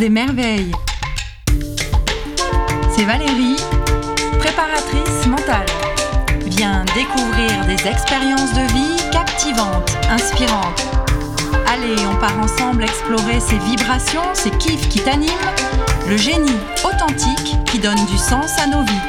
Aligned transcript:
des 0.00 0.08
merveilles. 0.08 0.72
C'est 2.90 3.04
Valérie, 3.04 3.56
préparatrice 4.38 5.26
mentale. 5.26 5.66
Viens 6.46 6.86
découvrir 6.94 7.66
des 7.66 7.86
expériences 7.86 8.54
de 8.54 8.62
vie 8.72 9.10
captivantes, 9.12 9.94
inspirantes. 10.08 10.86
Allez, 11.66 11.94
on 12.06 12.18
part 12.18 12.38
ensemble 12.40 12.82
explorer 12.82 13.40
ces 13.40 13.58
vibrations, 13.58 14.22
ces 14.32 14.50
kiffs 14.52 14.88
qui 14.88 15.00
t'animent, 15.00 15.54
le 16.08 16.16
génie 16.16 16.58
authentique 16.82 17.56
qui 17.66 17.78
donne 17.78 18.06
du 18.06 18.16
sens 18.16 18.58
à 18.58 18.66
nos 18.68 18.82
vies. 18.82 19.06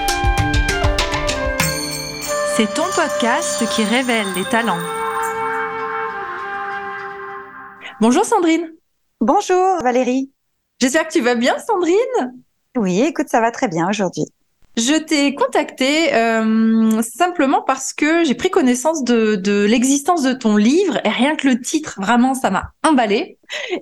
C'est 2.57 2.73
ton 2.73 2.87
podcast 2.93 3.65
qui 3.73 3.85
révèle 3.85 4.27
les 4.35 4.43
talents. 4.43 4.83
Bonjour 8.01 8.25
Sandrine. 8.25 8.73
Bonjour 9.21 9.81
Valérie. 9.81 10.31
J'espère 10.81 11.07
que 11.07 11.13
tu 11.13 11.21
vas 11.21 11.35
bien 11.35 11.59
Sandrine. 11.59 12.41
Oui, 12.75 13.01
écoute, 13.01 13.27
ça 13.29 13.39
va 13.39 13.51
très 13.51 13.67
bien 13.67 13.87
aujourd'hui. 13.87 14.25
Je 14.77 14.97
t'ai 14.97 15.35
contacté 15.35 16.11
euh, 16.15 17.01
simplement 17.01 17.61
parce 17.61 17.93
que 17.93 18.23
j'ai 18.23 18.33
pris 18.33 18.49
connaissance 18.49 19.03
de, 19.03 19.35
de 19.35 19.65
l'existence 19.65 20.23
de 20.23 20.33
ton 20.33 20.55
livre 20.55 20.97
et 21.03 21.09
rien 21.09 21.35
que 21.35 21.47
le 21.49 21.59
titre, 21.59 21.99
vraiment, 22.01 22.33
ça 22.33 22.49
m'a 22.49 22.71
emballé. 22.83 23.37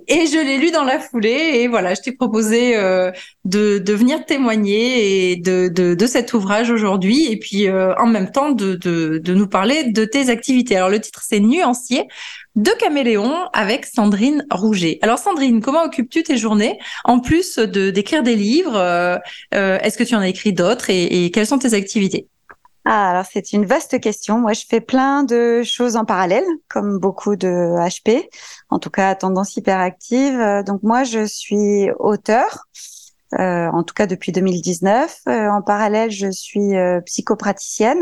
Et 0.08 0.26
je 0.26 0.36
l'ai 0.36 0.58
lu 0.58 0.72
dans 0.72 0.82
la 0.82 0.98
foulée 0.98 1.52
et 1.54 1.68
voilà, 1.68 1.94
je 1.94 2.00
t'ai 2.00 2.12
proposé 2.12 2.76
euh, 2.76 3.12
de, 3.44 3.78
de 3.78 3.92
venir 3.92 4.24
témoigner 4.26 5.30
et 5.30 5.36
de, 5.36 5.68
de, 5.68 5.94
de 5.94 6.06
cet 6.06 6.34
ouvrage 6.34 6.70
aujourd'hui 6.70 7.30
et 7.30 7.38
puis 7.38 7.68
euh, 7.68 7.94
en 7.94 8.06
même 8.06 8.32
temps 8.32 8.50
de, 8.50 8.74
de, 8.74 9.18
de 9.18 9.34
nous 9.34 9.46
parler 9.46 9.84
de 9.84 10.04
tes 10.04 10.28
activités. 10.28 10.76
Alors 10.76 10.90
le 10.90 11.00
titre 11.00 11.22
c'est 11.24 11.38
Nuancier 11.38 12.08
de 12.56 12.70
Caméléon 12.78 13.48
avec 13.52 13.86
Sandrine 13.86 14.46
Rouget. 14.50 14.98
Alors 15.02 15.18
Sandrine, 15.18 15.60
comment 15.60 15.84
occupes-tu 15.84 16.22
tes 16.22 16.36
journées 16.36 16.78
en 17.04 17.20
plus 17.20 17.58
de 17.58 17.90
d'écrire 17.90 18.22
des 18.22 18.36
livres 18.36 18.76
euh, 18.76 19.18
Est-ce 19.52 19.96
que 19.96 20.04
tu 20.04 20.14
en 20.14 20.20
as 20.20 20.28
écrit 20.28 20.52
d'autres 20.52 20.90
et, 20.90 21.30
quelles 21.30 21.46
sont 21.46 21.58
tes 21.58 21.74
activités? 21.74 22.28
Ah, 22.84 23.10
alors 23.10 23.24
c'est 23.30 23.52
une 23.52 23.66
vaste 23.66 24.00
question. 24.00 24.38
Moi, 24.38 24.54
je 24.54 24.62
fais 24.68 24.80
plein 24.80 25.22
de 25.22 25.62
choses 25.62 25.96
en 25.96 26.04
parallèle, 26.06 26.46
comme 26.68 26.98
beaucoup 26.98 27.36
de 27.36 27.76
HP, 27.78 28.26
en 28.70 28.78
tout 28.78 28.90
cas 28.90 29.14
tendance 29.14 29.56
hyperactive. 29.56 30.40
Euh, 30.40 30.62
donc 30.62 30.82
moi, 30.82 31.04
je 31.04 31.26
suis 31.26 31.90
auteur, 31.98 32.66
euh, 33.38 33.68
en 33.68 33.84
tout 33.84 33.94
cas 33.94 34.06
depuis 34.06 34.32
2019. 34.32 35.20
Euh, 35.28 35.48
en 35.48 35.62
parallèle, 35.62 36.10
je 36.10 36.30
suis 36.30 36.76
euh, 36.76 37.00
psychopraticienne. 37.02 38.00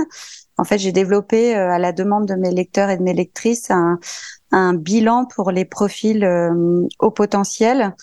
En 0.56 0.64
fait, 0.64 0.78
j'ai 0.78 0.91
développé 0.91 1.55
à 1.55 1.78
la 1.78 1.92
demande 1.92 2.27
de 2.27 2.34
mes 2.34 2.51
lecteurs 2.51 2.91
et 2.91 2.97
de 2.97 3.03
mes 3.03 3.14
lectrices 3.14 3.70
un, 3.70 4.01
un 4.51 4.75
bilan 4.75 5.27
pour 5.27 5.51
les 5.51 5.65
profils 5.65 6.27
au 6.99 7.11
potentiel, 7.11 7.95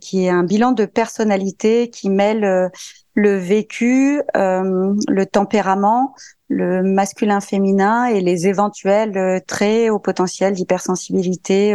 qui 0.00 0.24
est 0.24 0.30
un 0.30 0.42
bilan 0.42 0.72
de 0.72 0.84
personnalité 0.84 1.90
qui 1.90 2.10
mêle 2.10 2.70
le 3.16 3.34
vécu, 3.38 4.22
euh, 4.36 4.94
le 5.08 5.26
tempérament, 5.26 6.14
le 6.48 6.82
masculin-féminin 6.82 8.04
et 8.04 8.20
les 8.20 8.46
éventuels 8.46 9.16
euh, 9.16 9.40
traits 9.44 9.90
au 9.90 9.98
potentiel 9.98 10.52
d'hypersensibilité, 10.52 11.74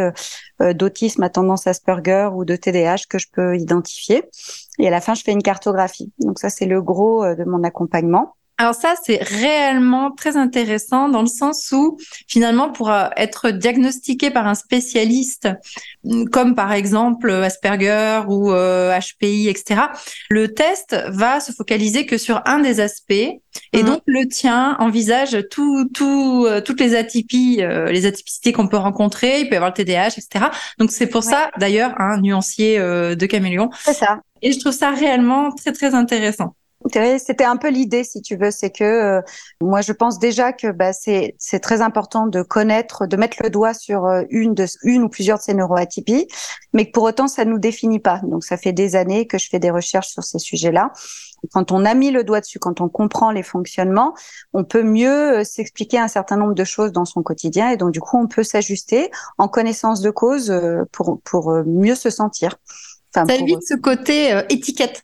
euh, 0.62 0.74
d'autisme 0.74 1.24
à 1.24 1.30
tendance 1.30 1.66
Asperger 1.66 2.30
ou 2.34 2.46
de 2.46 2.56
TDAH 2.56 3.08
que 3.10 3.18
je 3.18 3.28
peux 3.34 3.58
identifier. 3.58 4.24
Et 4.78 4.88
à 4.88 4.92
la 4.92 5.02
fin, 5.02 5.16
je 5.16 5.24
fais 5.24 5.32
une 5.32 5.42
cartographie. 5.42 6.14
Donc 6.20 6.38
ça, 6.38 6.52
c'est 6.52 6.68
le 6.68 6.82
gros 6.82 7.26
de 7.26 7.44
mon 7.44 7.64
accompagnement. 7.64 8.36
Alors 8.62 8.76
ça, 8.76 8.94
c'est 9.04 9.24
réellement 9.24 10.12
très 10.12 10.38
intéressant 10.38 11.10
dans 11.10 11.24
le 11.24 11.28
sens 11.28 11.72
où 11.72 11.98
finalement, 12.28 12.70
pour 12.70 12.92
euh, 12.92 13.08
être 13.18 13.50
diagnostiqué 13.50 14.30
par 14.30 14.46
un 14.46 14.54
spécialiste, 14.54 15.50
mm, 16.04 16.26
comme 16.26 16.54
par 16.54 16.72
exemple 16.72 17.32
Asperger 17.32 18.22
ou 18.28 18.52
HPI, 18.52 19.48
euh, 19.48 19.50
etc., 19.50 19.82
le 20.30 20.54
test 20.54 20.96
va 21.10 21.40
se 21.40 21.52
focaliser 21.52 22.06
que 22.06 22.20
sur 22.20 22.44
un 22.46 22.60
des 22.60 22.82
aspects. 22.82 23.12
Et 23.14 23.42
mmh. 23.74 23.84
donc 23.84 24.02
le 24.06 24.28
tien 24.28 24.76
envisage 24.78 25.40
tout, 25.50 25.90
tout, 25.92 26.46
euh, 26.48 26.62
toutes 26.62 26.82
les 26.82 26.94
atypies, 26.94 27.64
les 27.90 28.06
atypicités 28.06 28.52
qu'on 28.52 28.68
peut 28.68 28.78
rencontrer. 28.78 29.40
Il 29.40 29.50
peut 29.50 29.56
y 29.56 29.58
avoir 29.58 29.72
le 29.76 29.84
TDAH, 29.84 30.20
etc. 30.20 30.46
Donc 30.78 30.92
c'est 30.92 31.08
pour 31.08 31.24
ça, 31.24 31.50
d'ailleurs, 31.58 32.00
un 32.00 32.22
nuancier 32.22 32.78
de 32.78 33.26
caméléon. 33.26 33.72
C'est 33.84 33.94
ça. 33.94 34.20
Et 34.44 34.52
je 34.52 34.60
trouve 34.60 34.72
ça 34.72 34.92
réellement 34.92 35.52
très, 35.52 35.72
très 35.72 35.96
intéressant. 35.96 36.54
C'était 36.90 37.44
un 37.44 37.58
peu 37.58 37.70
l'idée, 37.70 38.04
si 38.04 38.22
tu 38.22 38.36
veux, 38.36 38.52
c'est 38.52 38.72
que 38.72 38.84
euh, 38.84 39.22
moi 39.62 39.82
je 39.82 39.94
pense 39.94 40.20
déjà 40.20 40.52
que 40.52 40.72
bah, 40.72 40.92
c'est 40.94 41.60
très 41.62 41.82
important 41.82 42.28
de 42.28 42.42
connaître, 42.42 43.06
de 43.06 43.18
mettre 43.18 43.38
le 43.44 43.50
doigt 43.50 43.74
sur 43.74 44.06
euh, 44.06 44.24
une 44.30 44.54
de 44.54 44.66
une 44.84 45.04
ou 45.04 45.10
plusieurs 45.10 45.38
de 45.38 45.44
ces 45.44 45.54
neuroatypies, 45.54 46.28
mais 46.74 46.86
que 46.88 46.92
pour 46.92 47.04
autant 47.04 47.28
ça 47.28 47.46
nous 47.46 47.60
définit 47.60 48.00
pas. 48.00 48.22
Donc 48.24 48.44
ça 48.44 48.58
fait 48.58 48.74
des 48.74 48.96
années 48.96 49.28
que 49.28 49.38
je 49.38 49.48
fais 49.50 49.60
des 49.60 49.70
recherches 49.70 50.10
sur 50.10 50.24
ces 50.24 50.40
sujets-là. 50.40 50.92
Quand 51.52 51.72
on 51.72 51.86
a 51.86 51.94
mis 51.94 52.12
le 52.12 52.24
doigt 52.24 52.42
dessus, 52.42 52.60
quand 52.60 52.82
on 52.82 52.90
comprend 52.90 53.32
les 53.32 53.44
fonctionnements, 53.44 54.14
on 54.54 54.64
peut 54.64 54.84
mieux 54.84 55.40
euh, 55.40 55.44
s'expliquer 55.44 56.00
un 56.00 56.08
certain 56.08 56.38
nombre 56.38 56.56
de 56.56 56.64
choses 56.64 56.92
dans 56.92 57.06
son 57.06 57.22
quotidien 57.22 57.70
et 57.70 57.78
donc 57.78 57.92
du 57.92 58.00
coup 58.00 58.18
on 58.18 58.28
peut 58.28 58.44
s'ajuster 58.44 59.12
en 59.38 59.48
connaissance 59.48 60.02
de 60.02 60.10
cause 60.10 60.54
pour 60.92 61.22
pour 61.24 61.52
mieux 61.66 61.96
se 61.96 62.10
sentir. 62.10 62.58
Enfin, 63.14 63.28
ça 63.28 63.36
évite 63.36 63.62
ce 63.68 63.76
côté 63.76 64.42
étiquette. 64.50 65.04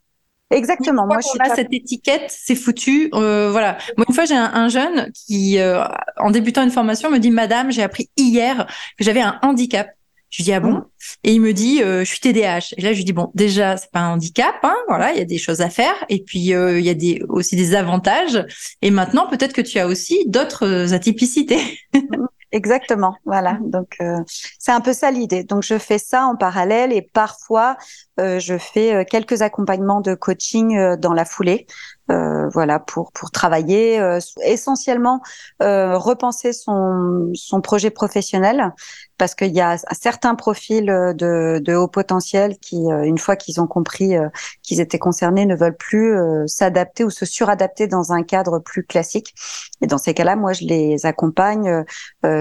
Exactement. 0.49 1.05
Moi, 1.05 1.17
je 1.21 1.27
suis 1.27 1.39
a 1.41 1.55
cette 1.55 1.73
étiquette, 1.73 2.25
c'est 2.29 2.55
foutu. 2.55 3.09
Euh, 3.13 3.49
voilà. 3.51 3.77
Moi, 3.97 4.05
une 4.07 4.15
fois, 4.15 4.25
j'ai 4.25 4.35
un, 4.35 4.69
jeune 4.69 5.11
qui, 5.13 5.59
euh, 5.59 5.83
en 6.17 6.31
débutant 6.31 6.63
une 6.63 6.71
formation, 6.71 7.11
me 7.11 7.17
dit 7.17 7.31
Madame, 7.31 7.71
j'ai 7.71 7.83
appris 7.83 8.09
hier 8.15 8.65
que 8.97 9.03
j'avais 9.03 9.21
un 9.21 9.39
handicap. 9.41 9.89
Je 10.29 10.39
lui 10.39 10.43
dis 10.43 10.53
ah 10.53 10.59
bon? 10.59 10.83
Et 11.23 11.33
il 11.33 11.41
me 11.41 11.53
dit 11.53 11.81
euh, 11.81 12.01
je 12.01 12.05
suis 12.05 12.19
TDAH. 12.19 12.73
Et 12.77 12.81
là 12.81 12.91
je 12.91 12.97
lui 12.97 13.05
dis 13.05 13.13
bon 13.13 13.31
déjà 13.33 13.77
c'est 13.77 13.91
pas 13.91 14.01
un 14.01 14.13
handicap, 14.13 14.55
hein, 14.63 14.75
voilà 14.89 15.13
il 15.13 15.17
y 15.17 15.21
a 15.21 15.25
des 15.25 15.37
choses 15.37 15.61
à 15.61 15.69
faire 15.69 15.95
et 16.09 16.21
puis 16.21 16.53
euh, 16.53 16.79
il 16.79 16.85
y 16.85 16.89
a 16.89 16.93
des 16.93 17.23
aussi 17.29 17.55
des 17.55 17.75
avantages. 17.75 18.45
Et 18.81 18.91
maintenant 18.91 19.27
peut-être 19.29 19.53
que 19.53 19.61
tu 19.61 19.79
as 19.79 19.87
aussi 19.87 20.25
d'autres 20.27 20.93
atypicités. 20.93 21.79
Exactement, 22.53 23.17
voilà. 23.25 23.57
Donc 23.61 23.97
euh, 24.01 24.23
c'est 24.57 24.71
un 24.71 24.79
peu 24.79 24.93
ça 24.93 25.11
l'idée. 25.11 25.43
Donc 25.43 25.63
je 25.63 25.77
fais 25.77 25.97
ça 25.97 26.25
en 26.25 26.35
parallèle 26.37 26.93
et 26.93 27.01
parfois 27.01 27.75
euh, 28.21 28.39
je 28.39 28.57
fais 28.57 28.95
euh, 28.95 29.03
quelques 29.03 29.41
accompagnements 29.41 29.99
de 29.99 30.15
coaching 30.15 30.95
dans 30.95 31.13
la 31.13 31.25
foulée. 31.25 31.67
Euh, 32.09 32.47
voilà 32.49 32.79
pour 32.79 33.11
pour 33.11 33.31
travailler 33.31 33.99
euh, 33.99 34.19
essentiellement 34.41 35.21
euh, 35.61 35.97
repenser 35.97 36.53
son 36.53 37.31
son 37.33 37.59
projet 37.59 37.89
professionnel 37.89 38.73
parce 39.17 39.35
qu'il 39.35 39.53
y 39.53 39.59
a 39.59 39.77
certains 39.91 40.35
profils 40.35 40.85
de, 40.85 41.59
de 41.59 41.75
haut 41.75 41.89
potentiel 41.89 42.57
qui 42.59 42.77
une 42.77 43.17
fois 43.17 43.35
qu'ils 43.35 43.59
ont 43.59 43.67
compris 43.67 44.15
qu'ils 44.61 44.79
étaient 44.79 44.99
concernés 44.99 45.45
ne 45.47 45.55
veulent 45.55 45.75
plus 45.75 46.15
s'adapter 46.45 47.03
ou 47.03 47.09
se 47.09 47.25
suradapter 47.25 47.87
dans 47.87 48.13
un 48.13 48.21
cadre 48.21 48.59
plus 48.59 48.83
classique 48.85 49.33
et 49.81 49.87
dans 49.87 49.97
ces 49.97 50.13
cas-là 50.13 50.35
moi 50.35 50.53
je 50.53 50.65
les 50.65 51.07
accompagne 51.07 51.83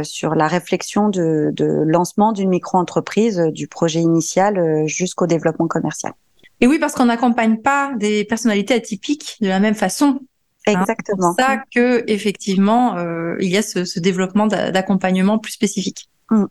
sur 0.03 0.35
la 0.35 0.49
réflexion 0.49 1.09
de, 1.09 1.51
de 1.55 1.65
lancement 1.87 2.33
d'une 2.33 2.51
micro-entreprise 2.51 3.39
du 3.53 3.69
projet 3.69 4.01
initial 4.01 4.87
jusqu'au 4.87 5.27
développement 5.27 5.69
commercial. 5.69 6.13
Et 6.61 6.67
oui, 6.67 6.79
parce 6.79 6.95
qu'on 6.95 7.07
n'accompagne 7.07 7.59
pas 7.59 7.93
des 7.97 8.25
personnalités 8.25 8.75
atypiques 8.75 9.37
de 9.41 9.49
la 9.49 9.61
même 9.61 9.75
façon. 9.75 10.21
Hein. 10.67 10.81
Exactement. 10.81 11.35
c'est 11.37 11.45
ça 11.45 11.63
que 11.73 12.05
effectivement, 12.07 12.97
euh, 12.97 13.37
il 13.41 13.49
y 13.51 13.57
a 13.57 13.63
ce, 13.63 13.85
ce 13.85 14.01
développement 14.01 14.47
d'accompagnement 14.47 15.39
plus 15.39 15.53
spécifique. 15.53 16.11
Mm. 16.31 16.45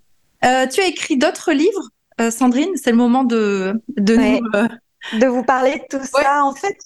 Euh, 0.45 0.67
tu 0.67 0.81
as 0.81 0.87
écrit 0.87 1.17
d'autres 1.17 1.51
livres, 1.51 1.89
euh, 2.21 2.31
Sandrine? 2.31 2.71
C'est 2.75 2.91
le 2.91 2.97
moment 2.97 3.23
de 3.23 3.81
de 3.97 4.15
nous, 4.15 5.19
de 5.19 5.27
vous 5.27 5.43
parler 5.43 5.83
de 5.91 5.97
tout 5.97 6.05
ça. 6.05 6.43
En 6.43 6.53
fait, 6.53 6.77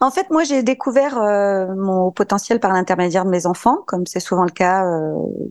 en 0.00 0.10
fait, 0.10 0.30
moi, 0.30 0.44
j'ai 0.44 0.62
découvert 0.62 1.20
mon 1.76 2.10
potentiel 2.10 2.58
par 2.58 2.72
l'intermédiaire 2.72 3.24
de 3.24 3.30
mes 3.30 3.46
enfants, 3.46 3.78
comme 3.86 4.06
c'est 4.06 4.20
souvent 4.20 4.44
le 4.44 4.50
cas 4.50 4.84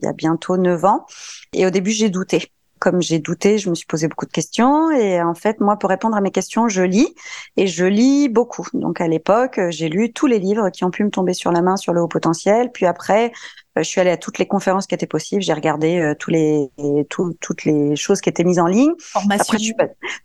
il 0.00 0.04
y 0.04 0.08
a 0.08 0.12
bientôt 0.12 0.56
neuf 0.56 0.84
ans. 0.84 1.06
Et 1.52 1.66
au 1.66 1.70
début, 1.70 1.92
j'ai 1.92 2.10
douté 2.10 2.52
comme 2.82 3.00
j'ai 3.00 3.20
douté, 3.20 3.58
je 3.58 3.70
me 3.70 3.76
suis 3.76 3.86
posé 3.86 4.08
beaucoup 4.08 4.26
de 4.26 4.32
questions. 4.32 4.90
Et 4.90 5.22
en 5.22 5.34
fait, 5.34 5.60
moi, 5.60 5.76
pour 5.76 5.88
répondre 5.88 6.16
à 6.16 6.20
mes 6.20 6.32
questions, 6.32 6.66
je 6.66 6.82
lis 6.82 7.14
et 7.56 7.68
je 7.68 7.84
lis 7.84 8.28
beaucoup. 8.28 8.66
Donc, 8.74 9.00
à 9.00 9.06
l'époque, 9.06 9.60
j'ai 9.68 9.88
lu 9.88 10.12
tous 10.12 10.26
les 10.26 10.40
livres 10.40 10.68
qui 10.70 10.82
ont 10.82 10.90
pu 10.90 11.04
me 11.04 11.10
tomber 11.10 11.32
sur 11.32 11.52
la 11.52 11.62
main 11.62 11.76
sur 11.76 11.92
le 11.92 12.02
haut 12.02 12.08
potentiel. 12.08 12.72
Puis 12.72 12.84
après, 12.84 13.26
euh, 13.26 13.30
je 13.76 13.82
suis 13.82 14.00
allée 14.00 14.10
à 14.10 14.16
toutes 14.16 14.38
les 14.38 14.46
conférences 14.46 14.86
qui 14.86 14.94
étaient 14.94 15.06
possibles. 15.06 15.42
J'ai 15.42 15.52
regardé 15.52 15.98
euh, 15.98 16.14
tous 16.18 16.30
les, 16.30 16.70
toutes 17.08 17.64
les 17.64 17.96
choses 17.96 18.20
qui 18.20 18.28
étaient 18.28 18.44
mises 18.44 18.58
en 18.58 18.66
ligne. 18.66 18.92
Après, 19.30 19.58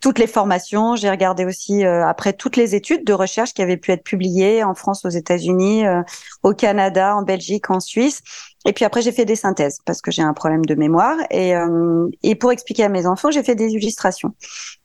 toutes 0.01 0.19
les 0.19 0.27
formations. 0.27 0.95
J'ai 0.95 1.09
regardé 1.09 1.45
aussi 1.45 1.85
euh, 1.85 2.05
après 2.05 2.33
toutes 2.33 2.57
les 2.57 2.75
études 2.75 3.05
de 3.05 3.13
recherche 3.13 3.53
qui 3.53 3.61
avaient 3.61 3.77
pu 3.77 3.91
être 3.91 4.03
publiées 4.03 4.63
en 4.63 4.73
France, 4.73 5.05
aux 5.05 5.09
États-Unis, 5.09 5.83
au 6.43 6.53
Canada, 6.53 7.15
en 7.15 7.21
Belgique, 7.21 7.69
en 7.69 7.79
Suisse. 7.79 8.21
Et 8.65 8.73
puis 8.73 8.83
après, 8.83 9.01
j'ai 9.01 9.11
fait 9.11 9.25
des 9.25 9.35
synthèses 9.35 9.79
parce 9.85 10.01
que 10.01 10.11
j'ai 10.11 10.23
un 10.23 10.33
problème 10.33 10.65
de 10.65 10.75
mémoire. 10.75 11.17
Et, 11.31 11.53
et 12.23 12.35
pour 12.35 12.51
expliquer 12.51 12.83
à 12.83 12.89
mes 12.89 13.05
enfants, 13.05 13.31
j'ai 13.31 13.43
fait 13.43 13.55
des 13.55 13.71
illustrations. 13.71 14.33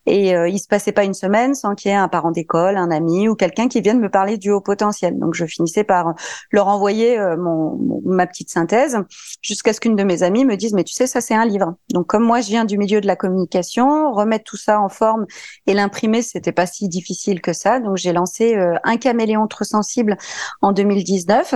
Et 0.06 0.34
euh, 0.34 0.48
il 0.48 0.58
se 0.58 0.66
passait 0.66 0.92
pas 0.92 1.04
une 1.04 1.14
semaine 1.14 1.54
sans 1.54 1.74
qu'il 1.74 1.90
y 1.90 1.94
ait 1.94 1.96
un 1.96 2.08
parent 2.08 2.30
d'école, 2.30 2.76
un 2.76 2.90
ami 2.90 3.28
ou 3.28 3.34
quelqu'un 3.34 3.68
qui 3.68 3.80
vienne 3.80 4.00
me 4.00 4.08
parler 4.08 4.36
du 4.36 4.50
haut 4.50 4.60
potentiel. 4.60 5.18
Donc 5.18 5.34
je 5.34 5.44
finissais 5.44 5.84
par 5.84 6.14
leur 6.50 6.68
envoyer 6.68 7.18
euh, 7.18 7.36
mon, 7.36 7.78
ma 8.04 8.26
petite 8.26 8.50
synthèse 8.50 8.98
jusqu'à 9.40 9.72
ce 9.72 9.80
qu'une 9.80 9.96
de 9.96 10.02
mes 10.02 10.22
amies 10.22 10.44
me 10.44 10.56
dise 10.56 10.72
mais 10.72 10.84
tu 10.84 10.92
sais 10.92 11.06
ça 11.06 11.20
c'est 11.20 11.34
un 11.34 11.46
livre. 11.46 11.76
Donc 11.92 12.06
comme 12.06 12.24
moi 12.24 12.40
je 12.40 12.48
viens 12.48 12.64
du 12.64 12.78
milieu 12.78 13.00
de 13.00 13.06
la 13.06 13.16
communication, 13.16 14.12
remettre 14.12 14.44
tout 14.44 14.56
ça 14.56 14.80
en 14.80 14.88
forme 14.88 15.26
et 15.66 15.74
l'imprimer 15.74 16.22
c'était 16.22 16.52
pas 16.52 16.66
si 16.66 16.88
difficile 16.88 17.40
que 17.40 17.52
ça. 17.52 17.80
Donc 17.80 17.96
j'ai 17.96 18.12
lancé 18.12 18.56
euh, 18.56 18.74
un 18.84 18.96
caméléon 18.96 19.46
trop 19.46 19.64
sensible 19.64 20.16
en 20.62 20.72
2019 20.72 21.54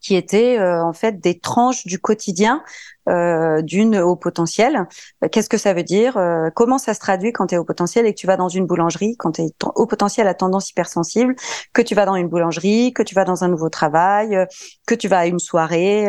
qui 0.00 0.16
étaient 0.16 0.58
euh, 0.58 0.82
en 0.82 0.92
fait 0.92 1.20
des 1.20 1.38
tranches 1.38 1.86
du 1.86 1.98
quotidien 1.98 2.62
euh, 3.08 3.62
d'une 3.62 3.98
haut 3.98 4.16
potentiel. 4.16 4.86
Euh, 5.22 5.28
qu'est-ce 5.28 5.48
que 5.48 5.58
ça 5.58 5.74
veut 5.74 5.82
dire 5.82 6.18
Comment 6.54 6.78
ça 6.78 6.94
se 6.94 7.00
traduit 7.00 7.32
quand 7.32 7.48
tu 7.48 7.54
es 7.54 7.58
au 7.58 7.64
potentiel 7.64 8.06
et 8.06 8.14
que 8.14 8.18
tu 8.18 8.26
vas 8.26 8.36
dans 8.36 8.48
une 8.48 8.66
boulangerie, 8.66 9.16
quand 9.16 9.32
tu 9.32 9.42
es 9.42 9.54
au 9.74 9.86
potentiel 9.86 10.26
à 10.26 10.34
tendance 10.34 10.70
hypersensible, 10.70 11.34
que 11.72 11.82
tu 11.82 11.94
vas 11.94 12.06
dans 12.06 12.14
une 12.14 12.28
boulangerie, 12.28 12.92
que 12.92 13.02
tu 13.02 13.14
vas 13.14 13.24
dans 13.24 13.44
un 13.44 13.48
nouveau 13.48 13.68
travail, 13.68 14.46
que 14.86 14.94
tu 14.94 15.08
vas 15.08 15.20
à 15.20 15.26
une 15.26 15.38
soirée, 15.38 16.08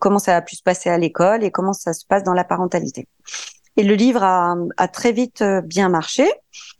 comment 0.00 0.18
ça 0.18 0.36
a 0.36 0.42
pu 0.42 0.56
se 0.56 0.62
passer 0.62 0.90
à 0.90 0.98
l'école 0.98 1.44
et 1.44 1.50
comment 1.50 1.72
ça 1.72 1.92
se 1.92 2.04
passe 2.06 2.22
dans 2.22 2.34
la 2.34 2.44
parentalité. 2.44 3.08
Et 3.76 3.82
le 3.82 3.94
livre 3.94 4.22
a, 4.22 4.56
a 4.76 4.88
très 4.88 5.12
vite 5.12 5.42
bien 5.64 5.88
marché. 5.88 6.26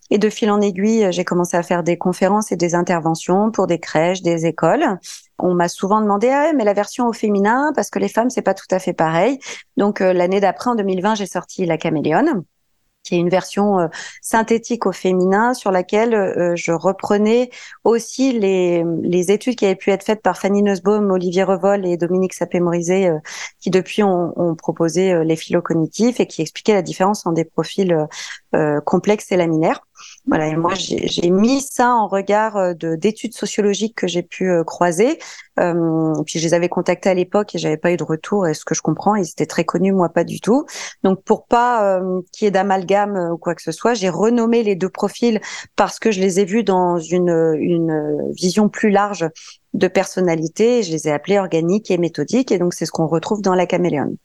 Et 0.09 0.19
de 0.19 0.31
fil 0.31 0.51
en 0.53 0.61
aiguille, 0.61 1.09
j'ai 1.11 1.25
commencé 1.25 1.57
à 1.57 1.65
faire 1.65 1.83
des 1.83 1.99
conférences 1.99 2.53
et 2.53 2.57
des 2.57 2.77
interventions 2.77 3.51
pour 3.51 3.67
des 3.67 3.81
crèches, 3.81 4.23
des 4.23 4.47
écoles. 4.47 4.99
On 5.39 5.55
m'a 5.55 5.69
souvent 5.69 6.01
demandé 6.01 6.29
ah, 6.29 6.53
mais 6.55 6.65
la 6.65 6.73
version 6.73 7.07
au 7.07 7.13
féminin 7.13 7.73
parce 7.75 7.91
que 7.91 7.99
les 7.99 8.09
femmes 8.09 8.31
c'est 8.31 8.43
pas 8.43 8.55
tout 8.55 8.67
à 8.71 8.79
fait 8.79 8.93
pareil. 8.93 9.39
Donc 9.77 10.01
euh, 10.01 10.13
l'année 10.13 10.41
d'après 10.41 10.71
en 10.71 10.75
2020, 10.75 11.17
j'ai 11.17 11.27
sorti 11.27 11.67
La 11.67 11.79
Caméléone 11.79 12.45
qui 13.03 13.15
est 13.15 13.19
une 13.19 13.29
version 13.29 13.79
euh, 13.79 13.87
synthétique 14.21 14.85
au 14.85 14.91
féminin 14.91 15.55
sur 15.55 15.71
laquelle 15.71 16.13
euh, 16.13 16.57
je 16.57 16.73
reprenais 16.73 17.51
aussi 17.85 18.37
les, 18.37 18.83
les, 19.01 19.31
études 19.31 19.55
qui 19.55 19.65
avaient 19.65 19.77
pu 19.77 19.93
être 19.93 20.03
faites 20.03 20.23
par 20.23 20.37
Fanny 20.39 20.61
Nussbaum, 20.61 21.13
Olivier 21.13 21.45
Revol 21.45 21.87
et 21.87 21.97
Dominique 21.97 22.35
Sapé-Morizet, 22.35 23.13
qui 23.61 23.71
depuis 23.71 24.03
ont, 24.03 24.33
ont 24.35 24.57
proposé 24.57 25.23
les 25.23 25.37
phylocognitifs 25.37 26.19
et 26.19 26.27
qui 26.27 26.43
expliquaient 26.43 26.75
la 26.75 26.83
différence 26.83 27.27
en 27.27 27.33
des 27.33 27.45
profils 27.45 27.97
complexes 28.85 29.31
et 29.31 29.37
laminaires. 29.37 29.83
Voilà, 30.27 30.49
et 30.49 30.57
moi 30.57 30.73
j'ai 30.75 31.31
mis 31.31 31.61
ça 31.61 31.95
en 31.95 32.09
regard 32.09 32.75
d'études 32.75 33.35
sociologiques 33.35 33.95
que 33.95 34.09
j'ai 34.09 34.23
pu 34.23 34.51
croiser. 34.65 35.19
Euh, 35.59 36.13
puis 36.25 36.39
je 36.39 36.45
les 36.45 36.55
avais 36.55 36.69
contactés 36.69 37.09
à 37.09 37.15
l'époque 37.15 37.55
et 37.55 37.59
j'avais 37.59 37.77
pas 37.77 37.93
eu 37.93 37.97
de 37.97 38.05
retour. 38.05 38.47
Et 38.47 38.55
ce 38.55 38.65
que 38.65 38.75
je 38.75 38.83
comprends, 38.83 39.15
ils 39.15 39.29
étaient 39.29 39.47
très 39.47 39.65
connus, 39.65 39.93
moi 39.93 40.09
pas 40.09 40.25
du 40.25 40.41
tout. 40.41 40.67
Donc 41.03 41.23
pour 41.23 41.47
pas 41.47 41.99
euh, 41.99 42.21
qu'il 42.33 42.47
y 42.47 42.49
ait 42.49 42.51
d'amalgame 42.51 43.31
ou 43.33 43.39
quoi 43.39 43.55
que 43.55 43.63
ce 43.63 43.73
soit, 43.73 43.95
j'ai 43.95 44.09
renommé 44.09 44.63
les 44.63 44.77
deux 44.77 44.89
profils 44.89 45.41
parce 45.77 45.99
que 45.99 46.11
je 46.11 46.21
les 46.21 46.41
ai 46.41 46.45
vus 46.45 46.65
dans 46.65 46.99
une, 46.99 47.55
une 47.59 48.33
vision 48.33 48.69
plus 48.69 48.91
large 48.91 49.29
de 49.77 49.89
personnalité. 49.89 50.83
Je 50.83 50.91
les 50.91 51.09
ai 51.09 51.13
appelés 51.13 51.39
organiques 51.39 51.91
et 51.91 51.99
méthodiques. 51.99 52.51
Et 52.51 52.59
donc 52.59 52.75
c'est 52.75 52.87
ce 52.87 52.91
qu'on 52.91 53.07
retrouve 53.07 53.43
dans 53.43 53.55
la 53.55 53.67
caméléone. 53.67 54.17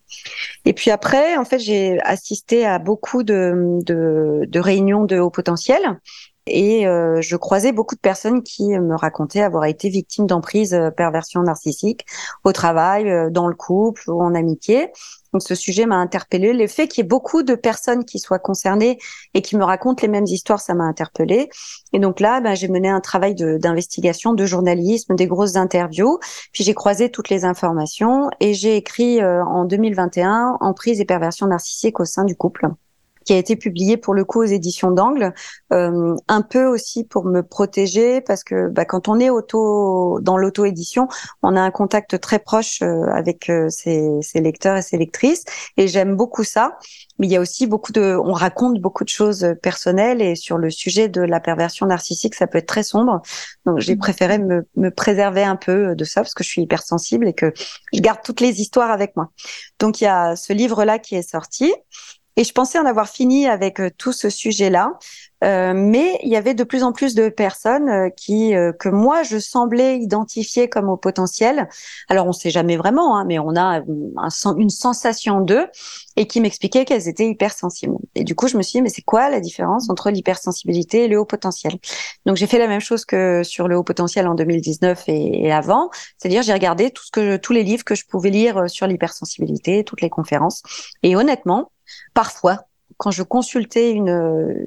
Et 0.65 0.73
puis 0.73 0.91
après, 0.91 1.37
en 1.37 1.45
fait, 1.45 1.59
j'ai 1.59 1.99
assisté 2.01 2.65
à 2.65 2.79
beaucoup 2.79 3.23
de, 3.23 3.79
de, 3.85 4.45
de 4.47 4.59
réunions 4.59 5.03
de 5.03 5.19
haut 5.19 5.29
potentiel. 5.29 5.99
Et 6.47 6.87
euh, 6.87 7.21
je 7.21 7.35
croisais 7.35 7.71
beaucoup 7.71 7.95
de 7.95 7.99
personnes 7.99 8.41
qui 8.41 8.69
me 8.69 8.95
racontaient 8.95 9.41
avoir 9.41 9.65
été 9.65 9.89
victimes 9.89 10.25
d'emprise 10.25 10.73
euh, 10.73 10.89
perversion 10.89 11.43
narcissique 11.43 12.05
au 12.43 12.51
travail, 12.51 13.09
euh, 13.09 13.29
dans 13.29 13.47
le 13.47 13.53
couple 13.53 14.09
ou 14.09 14.21
en 14.21 14.33
amitié. 14.33 14.91
Donc 15.33 15.41
ce 15.43 15.55
sujet 15.55 15.85
m'a 15.85 15.97
interpellée. 15.97 16.53
Le 16.53 16.67
fait 16.67 16.87
qu'il 16.87 17.03
y 17.03 17.05
ait 17.05 17.07
beaucoup 17.07 17.43
de 17.43 17.55
personnes 17.55 18.05
qui 18.05 18.19
soient 18.19 18.39
concernées 18.39 18.97
et 19.33 19.41
qui 19.41 19.55
me 19.55 19.63
racontent 19.63 20.01
les 20.01 20.07
mêmes 20.07 20.25
histoires, 20.25 20.59
ça 20.59 20.73
m'a 20.73 20.83
interpellée. 20.83 21.49
Et 21.93 21.99
donc 21.99 22.19
là, 22.19 22.41
ben, 22.41 22.55
j'ai 22.55 22.67
mené 22.67 22.89
un 22.89 23.01
travail 23.01 23.35
d'investigation, 23.35 24.33
de, 24.33 24.45
journalisme, 24.45 25.15
des 25.15 25.27
grosses 25.27 25.55
interviews. 25.55 26.19
Puis 26.51 26.63
j'ai 26.63 26.73
croisé 26.73 27.09
toutes 27.09 27.29
les 27.29 27.45
informations 27.45 28.29
et 28.39 28.53
j'ai 28.53 28.75
écrit 28.75 29.23
en 29.23 29.65
2021 29.65 30.57
Emprise 30.59 30.99
et 30.99 31.05
perversion 31.05 31.47
narcissique 31.47 31.99
au 31.99 32.05
sein 32.05 32.23
du 32.23 32.35
couple 32.35 32.67
qui 33.25 33.33
a 33.33 33.37
été 33.37 33.55
publié 33.55 33.97
pour 33.97 34.13
le 34.13 34.25
coup 34.25 34.41
aux 34.41 34.45
éditions 34.45 34.91
d'Angle, 34.91 35.33
euh, 35.73 36.15
un 36.27 36.41
peu 36.41 36.65
aussi 36.65 37.03
pour 37.03 37.25
me 37.25 37.41
protéger 37.41 38.21
parce 38.21 38.43
que 38.43 38.67
bah, 38.69 38.85
quand 38.85 39.07
on 39.07 39.19
est 39.19 39.29
auto 39.29 40.19
dans 40.21 40.37
l'auto-édition, 40.37 41.07
on 41.43 41.55
a 41.55 41.61
un 41.61 41.71
contact 41.71 42.19
très 42.19 42.39
proche 42.39 42.81
euh, 42.81 43.05
avec 43.13 43.49
euh, 43.49 43.69
ses, 43.69 44.09
ses, 44.21 44.41
lecteurs 44.41 44.77
et 44.77 44.81
ses 44.81 44.97
lectrices 44.97 45.43
et 45.77 45.87
j'aime 45.87 46.15
beaucoup 46.15 46.43
ça. 46.43 46.77
Mais 47.19 47.27
il 47.27 47.33
y 47.33 47.35
a 47.35 47.41
aussi 47.41 47.67
beaucoup 47.67 47.91
de, 47.91 48.17
on 48.23 48.33
raconte 48.33 48.79
beaucoup 48.79 49.03
de 49.03 49.09
choses 49.09 49.53
personnelles 49.61 50.21
et 50.21 50.35
sur 50.35 50.57
le 50.57 50.71
sujet 50.71 51.07
de 51.07 51.21
la 51.21 51.39
perversion 51.39 51.85
narcissique, 51.85 52.33
ça 52.33 52.47
peut 52.47 52.57
être 52.57 52.67
très 52.67 52.83
sombre. 52.83 53.21
Donc 53.65 53.79
j'ai 53.79 53.95
mmh. 53.95 53.99
préféré 53.99 54.39
me, 54.39 54.67
me 54.75 54.89
préserver 54.89 55.43
un 55.43 55.55
peu 55.55 55.95
de 55.95 56.03
ça 56.03 56.21
parce 56.21 56.33
que 56.33 56.43
je 56.43 56.49
suis 56.49 56.63
hypersensible 56.63 57.27
et 57.27 57.33
que 57.33 57.53
je 57.93 57.99
garde 57.99 58.19
toutes 58.23 58.41
les 58.41 58.59
histoires 58.61 58.89
avec 58.89 59.15
moi. 59.15 59.29
Donc 59.79 60.01
il 60.01 60.05
y 60.05 60.07
a 60.07 60.35
ce 60.35 60.53
livre 60.53 60.83
là 60.83 60.97
qui 60.97 61.15
est 61.15 61.29
sorti. 61.29 61.71
Et 62.37 62.43
je 62.43 62.53
pensais 62.53 62.79
en 62.79 62.85
avoir 62.85 63.09
fini 63.09 63.47
avec 63.47 63.79
euh, 63.79 63.89
tout 63.97 64.13
ce 64.13 64.29
sujet-là, 64.29 64.93
euh, 65.43 65.73
mais 65.75 66.19
il 66.23 66.29
y 66.29 66.35
avait 66.35 66.53
de 66.53 66.63
plus 66.63 66.83
en 66.83 66.93
plus 66.93 67.13
de 67.13 67.29
personnes 67.29 67.89
euh, 67.89 68.09
qui 68.09 68.53
que 68.79 68.89
moi 68.89 69.23
je 69.23 69.37
semblais 69.37 69.97
identifier 69.97 70.69
comme 70.69 70.87
au 70.87 70.97
potentiel. 70.97 71.67
Alors 72.09 72.27
on 72.27 72.31
sait 72.31 72.51
jamais 72.51 72.77
vraiment, 72.77 73.17
hein, 73.17 73.25
mais 73.25 73.39
on 73.39 73.55
a 73.55 73.81
un, 73.81 74.55
une 74.57 74.69
sensation 74.69 75.41
d'eux 75.41 75.67
et 76.15 76.27
qui 76.27 76.41
m'expliquaient 76.41 76.85
qu'elles 76.85 77.07
étaient 77.07 77.27
hypersensibles. 77.27 77.95
Et 78.15 78.23
du 78.23 78.35
coup 78.35 78.47
je 78.47 78.55
me 78.55 78.61
suis 78.61 78.77
dit 78.77 78.81
mais 78.81 78.89
c'est 78.89 79.01
quoi 79.01 79.29
la 79.29 79.39
différence 79.39 79.89
entre 79.89 80.09
l'hypersensibilité 80.09 81.05
et 81.05 81.07
le 81.07 81.19
haut 81.19 81.25
potentiel? 81.25 81.73
Donc 82.25 82.37
j'ai 82.37 82.47
fait 82.47 82.59
la 82.59 82.67
même 82.67 82.81
chose 82.81 83.03
que 83.03 83.43
sur 83.43 83.67
le 83.67 83.77
haut 83.77 83.83
potentiel 83.83 84.27
en 84.27 84.35
2019 84.35 85.03
et, 85.07 85.47
et 85.47 85.51
avant, 85.51 85.89
c'est-à-dire 86.17 86.43
j'ai 86.43 86.53
regardé 86.53 86.91
tout 86.91 87.03
ce 87.03 87.11
que 87.11 87.37
tous 87.37 87.53
les 87.53 87.63
livres 87.63 87.83
que 87.83 87.95
je 87.95 88.05
pouvais 88.05 88.29
lire 88.29 88.69
sur 88.69 88.87
l'hypersensibilité, 88.87 89.83
toutes 89.83 90.01
les 90.01 90.09
conférences. 90.09 90.61
Et 91.03 91.15
honnêtement 91.15 91.71
Parfois, 92.13 92.65
quand 92.97 93.11
je 93.11 93.23
consultais 93.23 93.91
une 93.91 94.65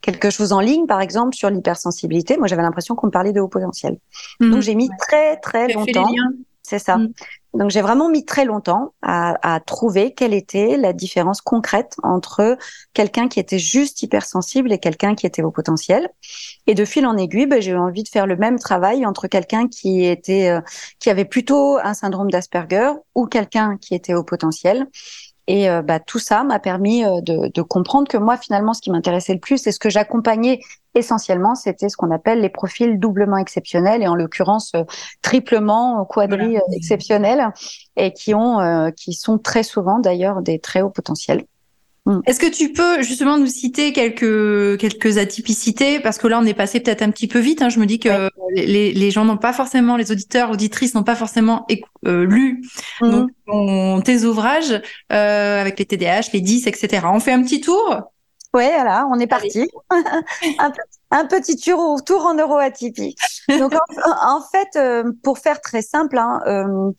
quelque 0.00 0.30
chose 0.30 0.52
en 0.52 0.60
ligne, 0.60 0.86
par 0.86 1.00
exemple 1.00 1.34
sur 1.34 1.48
l'hypersensibilité, 1.48 2.36
moi 2.36 2.46
j'avais 2.46 2.62
l'impression 2.62 2.94
qu'on 2.94 3.06
me 3.06 3.12
parlait 3.12 3.32
de 3.32 3.40
haut 3.40 3.48
potentiel. 3.48 3.98
Mhm. 4.40 4.50
Donc 4.50 4.62
j'ai 4.62 4.74
mis 4.74 4.90
très 4.98 5.36
très 5.38 5.68
longtemps. 5.68 6.12
C'est 6.62 6.78
ça. 6.78 6.96
Mhm. 6.96 7.12
Donc 7.54 7.70
j'ai 7.70 7.82
vraiment 7.82 8.08
mis 8.08 8.24
très 8.24 8.44
longtemps 8.44 8.94
à, 9.02 9.60
trouver 9.66 10.14
quelle 10.14 10.32
était 10.32 10.76
la 10.76 10.92
différence 10.92 11.42
concrète 11.42 11.94
entre 12.02 12.56
quelqu'un 12.94 13.28
qui 13.28 13.40
était 13.40 13.58
juste 13.58 14.02
hypersensible 14.02 14.72
et 14.72 14.78
quelqu'un 14.78 15.14
qui 15.14 15.26
était 15.26 15.42
au 15.42 15.50
potentiel. 15.50 16.08
Et 16.66 16.74
de 16.74 16.84
fil 16.84 17.04
en 17.06 17.16
aiguille, 17.16 17.46
ben, 17.46 17.60
j'ai 17.60 17.72
eu 17.72 17.76
envie 17.76 18.04
de 18.04 18.08
faire 18.08 18.26
le 18.26 18.36
même 18.36 18.58
travail 18.58 19.04
entre 19.04 19.26
quelqu'un 19.26 19.68
qui 19.68 20.04
était 20.04 20.48
euh, 20.48 20.60
qui 20.98 21.10
avait 21.10 21.26
plutôt 21.26 21.78
un 21.82 21.92
syndrome 21.92 22.30
d'Asperger 22.30 22.92
ou 23.14 23.26
quelqu'un 23.26 23.76
qui 23.78 23.94
était 23.94 24.14
au 24.14 24.24
potentiel. 24.24 24.86
Et 25.52 25.68
euh, 25.68 25.82
bah, 25.82 26.00
tout 26.00 26.18
ça 26.18 26.44
m'a 26.44 26.58
permis 26.58 27.04
euh, 27.04 27.20
de, 27.20 27.50
de, 27.52 27.60
comprendre 27.60 28.08
que 28.08 28.16
moi, 28.16 28.38
finalement, 28.38 28.72
ce 28.72 28.80
qui 28.80 28.90
m'intéressait 28.90 29.34
le 29.34 29.38
plus 29.38 29.66
et 29.66 29.72
ce 29.72 29.78
que 29.78 29.90
j'accompagnais 29.90 30.60
essentiellement, 30.94 31.54
c'était 31.54 31.90
ce 31.90 31.96
qu'on 31.98 32.10
appelle 32.10 32.40
les 32.40 32.48
profils 32.48 32.98
doublement 32.98 33.36
exceptionnels 33.36 34.02
et 34.02 34.08
en 34.08 34.14
l'occurrence 34.14 34.72
euh, 34.74 34.84
triplement, 35.20 36.06
quadri 36.06 36.56
exceptionnels 36.74 37.52
et 37.96 38.14
qui 38.14 38.34
ont, 38.34 38.90
qui 38.96 39.12
sont 39.12 39.36
très 39.36 39.62
souvent 39.62 39.98
d'ailleurs 39.98 40.40
des 40.40 40.58
très 40.58 40.80
hauts 40.80 40.88
potentiels. 40.88 41.44
Mm. 42.06 42.20
Est-ce 42.26 42.40
que 42.40 42.50
tu 42.50 42.72
peux 42.72 43.02
justement 43.02 43.38
nous 43.38 43.46
citer 43.46 43.92
quelques 43.92 44.78
quelques 44.78 45.18
atypicités? 45.18 46.00
Parce 46.00 46.18
que 46.18 46.26
là 46.26 46.38
on 46.40 46.44
est 46.44 46.54
passé 46.54 46.80
peut-être 46.80 47.02
un 47.02 47.10
petit 47.10 47.28
peu 47.28 47.38
vite. 47.38 47.62
Hein. 47.62 47.68
Je 47.68 47.78
me 47.78 47.86
dis 47.86 47.98
que 47.98 48.28
les, 48.54 48.92
les 48.92 49.10
gens 49.10 49.24
n'ont 49.24 49.36
pas 49.36 49.52
forcément, 49.52 49.96
les 49.96 50.10
auditeurs 50.10 50.50
auditrices 50.50 50.94
n'ont 50.94 51.04
pas 51.04 51.14
forcément 51.14 51.66
euh, 52.06 52.24
lu 52.24 52.64
mm. 53.00 53.26
donc, 53.46 54.04
tes 54.04 54.24
ouvrages 54.24 54.80
euh, 55.12 55.60
avec 55.60 55.78
les 55.78 55.86
TDAH, 55.86 56.30
les 56.32 56.40
10, 56.40 56.66
etc. 56.66 57.06
On 57.12 57.20
fait 57.20 57.32
un 57.32 57.42
petit 57.42 57.60
tour? 57.60 58.12
Ouais, 58.54 58.70
voilà, 58.74 59.06
on 59.10 59.18
est 59.18 59.26
parti. 59.26 59.66
un, 61.10 61.24
petit 61.24 61.56
tour, 61.56 62.04
tour 62.04 62.26
en 62.26 62.34
neuroatypique. 62.34 63.18
Donc 63.48 63.72
en, 64.04 64.42
fait, 64.42 64.78
euh, 64.78 65.10
pour 65.22 65.38
faire 65.38 65.62
très 65.62 65.80
simple, 65.80 66.18
hein, 66.18 66.42
euh, 66.46 66.90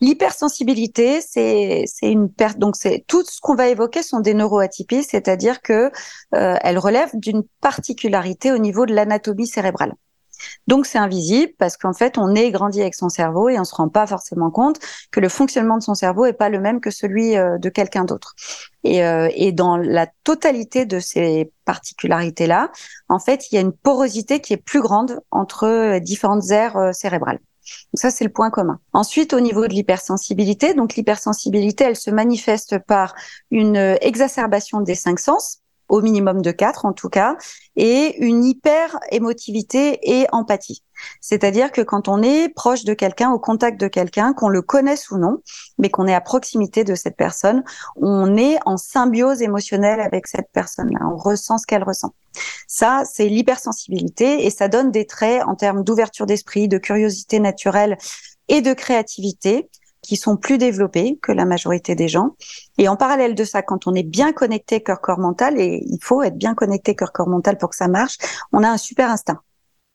l'hypersensibilité, 0.00 1.20
c'est 1.20 1.86
une 2.02 2.30
perte. 2.30 2.58
Donc 2.58 2.76
c'est 2.76 3.04
tout 3.06 3.24
ce 3.24 3.40
qu'on 3.40 3.54
va 3.54 3.68
évoquer 3.68 4.02
sont 4.02 4.20
des 4.20 4.34
neuroatypies, 4.34 5.02
c'est-à-dire 5.02 5.62
que 5.62 5.90
euh, 6.34 6.56
elles 6.62 6.78
relèvent 6.78 7.14
d'une 7.14 7.42
particularité 7.60 8.52
au 8.52 8.58
niveau 8.58 8.86
de 8.86 8.94
l'anatomie 8.94 9.46
cérébrale. 9.46 9.94
Donc 10.66 10.86
c'est 10.86 10.98
invisible 10.98 11.52
parce 11.58 11.76
qu'en 11.76 11.92
fait 11.92 12.18
on 12.18 12.34
est 12.34 12.50
grandi 12.50 12.80
avec 12.80 12.94
son 12.94 13.08
cerveau 13.08 13.48
et 13.48 13.58
on 13.58 13.64
se 13.64 13.74
rend 13.74 13.88
pas 13.88 14.06
forcément 14.06 14.50
compte 14.50 14.78
que 15.10 15.20
le 15.20 15.28
fonctionnement 15.28 15.78
de 15.78 15.82
son 15.82 15.94
cerveau 15.94 16.26
est 16.26 16.32
pas 16.32 16.48
le 16.48 16.60
même 16.60 16.80
que 16.80 16.90
celui 16.90 17.36
euh, 17.36 17.58
de 17.58 17.68
quelqu'un 17.68 18.04
d'autre. 18.04 18.34
Et, 18.84 19.04
euh, 19.04 19.28
et, 19.34 19.52
dans 19.52 19.76
la 19.76 20.06
totalité 20.24 20.86
de 20.86 21.00
ces 21.00 21.50
particularités 21.64 22.46
là, 22.46 22.70
en 23.08 23.18
fait 23.18 23.50
il 23.50 23.54
y 23.56 23.58
a 23.58 23.60
une 23.60 23.72
porosité 23.72 24.40
qui 24.40 24.52
est 24.52 24.58
plus 24.58 24.80
grande 24.80 25.20
entre 25.30 25.64
euh, 25.64 26.00
différentes 26.00 26.50
aires 26.50 26.90
cérébrales. 26.92 27.40
Donc 27.92 28.00
ça, 28.00 28.10
c'est 28.10 28.24
le 28.24 28.32
point 28.32 28.50
commun. 28.50 28.80
Ensuite, 28.92 29.32
au 29.32 29.40
niveau 29.40 29.66
de 29.66 29.72
l'hypersensibilité, 29.72 30.74
donc 30.74 30.94
l'hypersensibilité, 30.94 31.84
elle 31.84 31.96
se 31.96 32.10
manifeste 32.10 32.78
par 32.86 33.14
une 33.50 33.76
exacerbation 34.00 34.80
des 34.80 34.94
cinq 34.94 35.18
sens, 35.18 35.60
au 35.88 36.00
minimum 36.00 36.42
de 36.42 36.50
quatre 36.50 36.84
en 36.84 36.92
tout 36.92 37.08
cas, 37.08 37.36
et 37.76 38.16
une 38.24 38.44
hyper 38.44 38.98
émotivité 39.10 39.98
et 40.02 40.26
empathie. 40.32 40.82
C'est-à-dire 41.20 41.72
que 41.72 41.82
quand 41.82 42.08
on 42.08 42.22
est 42.22 42.48
proche 42.48 42.84
de 42.84 42.94
quelqu'un, 42.94 43.30
au 43.30 43.38
contact 43.38 43.80
de 43.80 43.88
quelqu'un, 43.88 44.32
qu'on 44.32 44.48
le 44.48 44.62
connaisse 44.62 45.10
ou 45.10 45.18
non, 45.18 45.38
mais 45.78 45.90
qu'on 45.90 46.06
est 46.06 46.14
à 46.14 46.20
proximité 46.20 46.84
de 46.84 46.94
cette 46.94 47.16
personne, 47.16 47.64
on 47.96 48.36
est 48.36 48.58
en 48.64 48.76
symbiose 48.76 49.42
émotionnelle 49.42 50.00
avec 50.00 50.26
cette 50.26 50.48
personne-là. 50.52 51.00
On 51.12 51.16
ressent 51.16 51.58
ce 51.58 51.66
qu'elle 51.66 51.84
ressent. 51.84 52.14
Ça, 52.66 53.02
c'est 53.10 53.28
l'hypersensibilité 53.28 54.46
et 54.46 54.50
ça 54.50 54.68
donne 54.68 54.90
des 54.90 55.06
traits 55.06 55.42
en 55.46 55.54
termes 55.54 55.84
d'ouverture 55.84 56.26
d'esprit, 56.26 56.68
de 56.68 56.78
curiosité 56.78 57.40
naturelle 57.40 57.96
et 58.48 58.60
de 58.60 58.72
créativité 58.72 59.68
qui 60.06 60.16
sont 60.16 60.36
plus 60.36 60.56
développés 60.56 61.18
que 61.20 61.32
la 61.32 61.44
majorité 61.44 61.94
des 61.94 62.08
gens. 62.08 62.36
Et 62.78 62.88
en 62.88 62.96
parallèle 62.96 63.34
de 63.34 63.44
ça, 63.44 63.62
quand 63.62 63.86
on 63.86 63.94
est 63.94 64.02
bien 64.02 64.32
connecté 64.32 64.82
cœur-corps 64.82 65.18
mental, 65.18 65.60
et 65.60 65.82
il 65.84 65.98
faut 66.02 66.22
être 66.22 66.38
bien 66.38 66.54
connecté 66.54 66.94
cœur-corps 66.94 67.28
mental 67.28 67.58
pour 67.58 67.70
que 67.70 67.76
ça 67.76 67.88
marche, 67.88 68.16
on 68.52 68.62
a 68.62 68.68
un 68.68 68.78
super 68.78 69.10
instinct. 69.10 69.40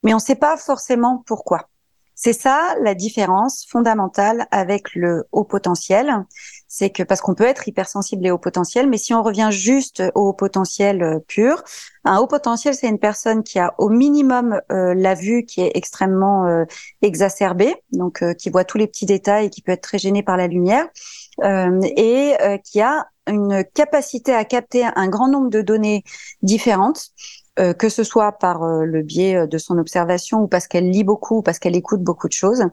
Mais 0.03 0.13
on 0.13 0.17
ne 0.17 0.21
sait 0.21 0.35
pas 0.35 0.57
forcément 0.57 1.23
pourquoi. 1.25 1.70
C'est 2.23 2.33
ça 2.33 2.75
la 2.83 2.93
différence 2.93 3.65
fondamentale 3.67 4.45
avec 4.51 4.93
le 4.93 5.23
haut 5.31 5.43
potentiel. 5.43 6.23
C'est 6.67 6.91
que 6.91 7.01
parce 7.01 7.19
qu'on 7.19 7.33
peut 7.33 7.45
être 7.45 7.67
hypersensible 7.67 8.27
et 8.27 8.29
haut 8.29 8.37
potentiel, 8.37 8.87
mais 8.87 8.99
si 8.99 9.15
on 9.15 9.23
revient 9.23 9.49
juste 9.49 10.03
au 10.13 10.27
haut 10.27 10.33
potentiel 10.33 11.01
euh, 11.01 11.17
pur, 11.27 11.63
un 12.05 12.19
haut 12.19 12.27
potentiel, 12.27 12.75
c'est 12.75 12.87
une 12.87 12.99
personne 12.99 13.41
qui 13.41 13.57
a 13.57 13.73
au 13.79 13.89
minimum 13.89 14.61
euh, 14.71 14.93
la 14.93 15.15
vue 15.15 15.45
qui 15.45 15.61
est 15.61 15.71
extrêmement 15.73 16.45
euh, 16.45 16.65
exacerbée, 17.01 17.73
donc 17.91 18.23
qui 18.37 18.51
voit 18.51 18.65
tous 18.65 18.77
les 18.77 18.85
petits 18.85 19.07
détails 19.07 19.47
et 19.47 19.49
qui 19.49 19.63
peut 19.63 19.71
être 19.71 19.81
très 19.81 19.97
gêné 19.97 20.21
par 20.21 20.37
la 20.37 20.45
lumière, 20.45 20.85
et 21.43 22.35
qui 22.63 22.81
a 22.81 23.07
une 23.27 23.63
capacité 23.73 24.33
à 24.33 24.45
capter 24.45 24.85
un 24.95 25.07
grand 25.07 25.27
nombre 25.27 25.49
de 25.49 25.61
données 25.61 26.03
différentes 26.43 27.13
euh, 27.59 27.73
que 27.73 27.89
ce 27.89 28.05
soit 28.05 28.31
par 28.31 28.63
euh, 28.63 28.85
le 28.85 29.01
biais 29.01 29.35
euh, 29.35 29.45
de 29.45 29.57
son 29.57 29.77
observation 29.77 30.39
ou 30.43 30.47
parce 30.47 30.67
qu'elle 30.67 30.89
lit 30.89 31.03
beaucoup 31.03 31.39
ou 31.39 31.41
parce 31.41 31.59
qu'elle 31.59 31.75
écoute 31.75 32.01
beaucoup 32.01 32.29
de 32.29 32.33
choses, 32.33 32.63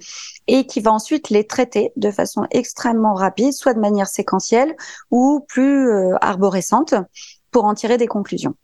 et 0.47 0.69
qui 0.69 0.81
va 0.81 0.93
ensuite 0.93 1.31
les 1.31 1.45
traiter 1.49 1.93
de 1.97 2.13
façon 2.13 2.47
extrêmement 2.53 3.15
rapide, 3.15 3.53
soit 3.53 3.75
de 3.75 3.81
manière 3.81 4.07
séquentielle 4.07 4.77
ou 5.11 5.45
plus 5.49 5.91
arborescente, 6.21 6.95
pour 7.51 7.65
en 7.65 7.75
tirer 7.75 7.97
des 7.97 8.07
conclusions. 8.07 8.55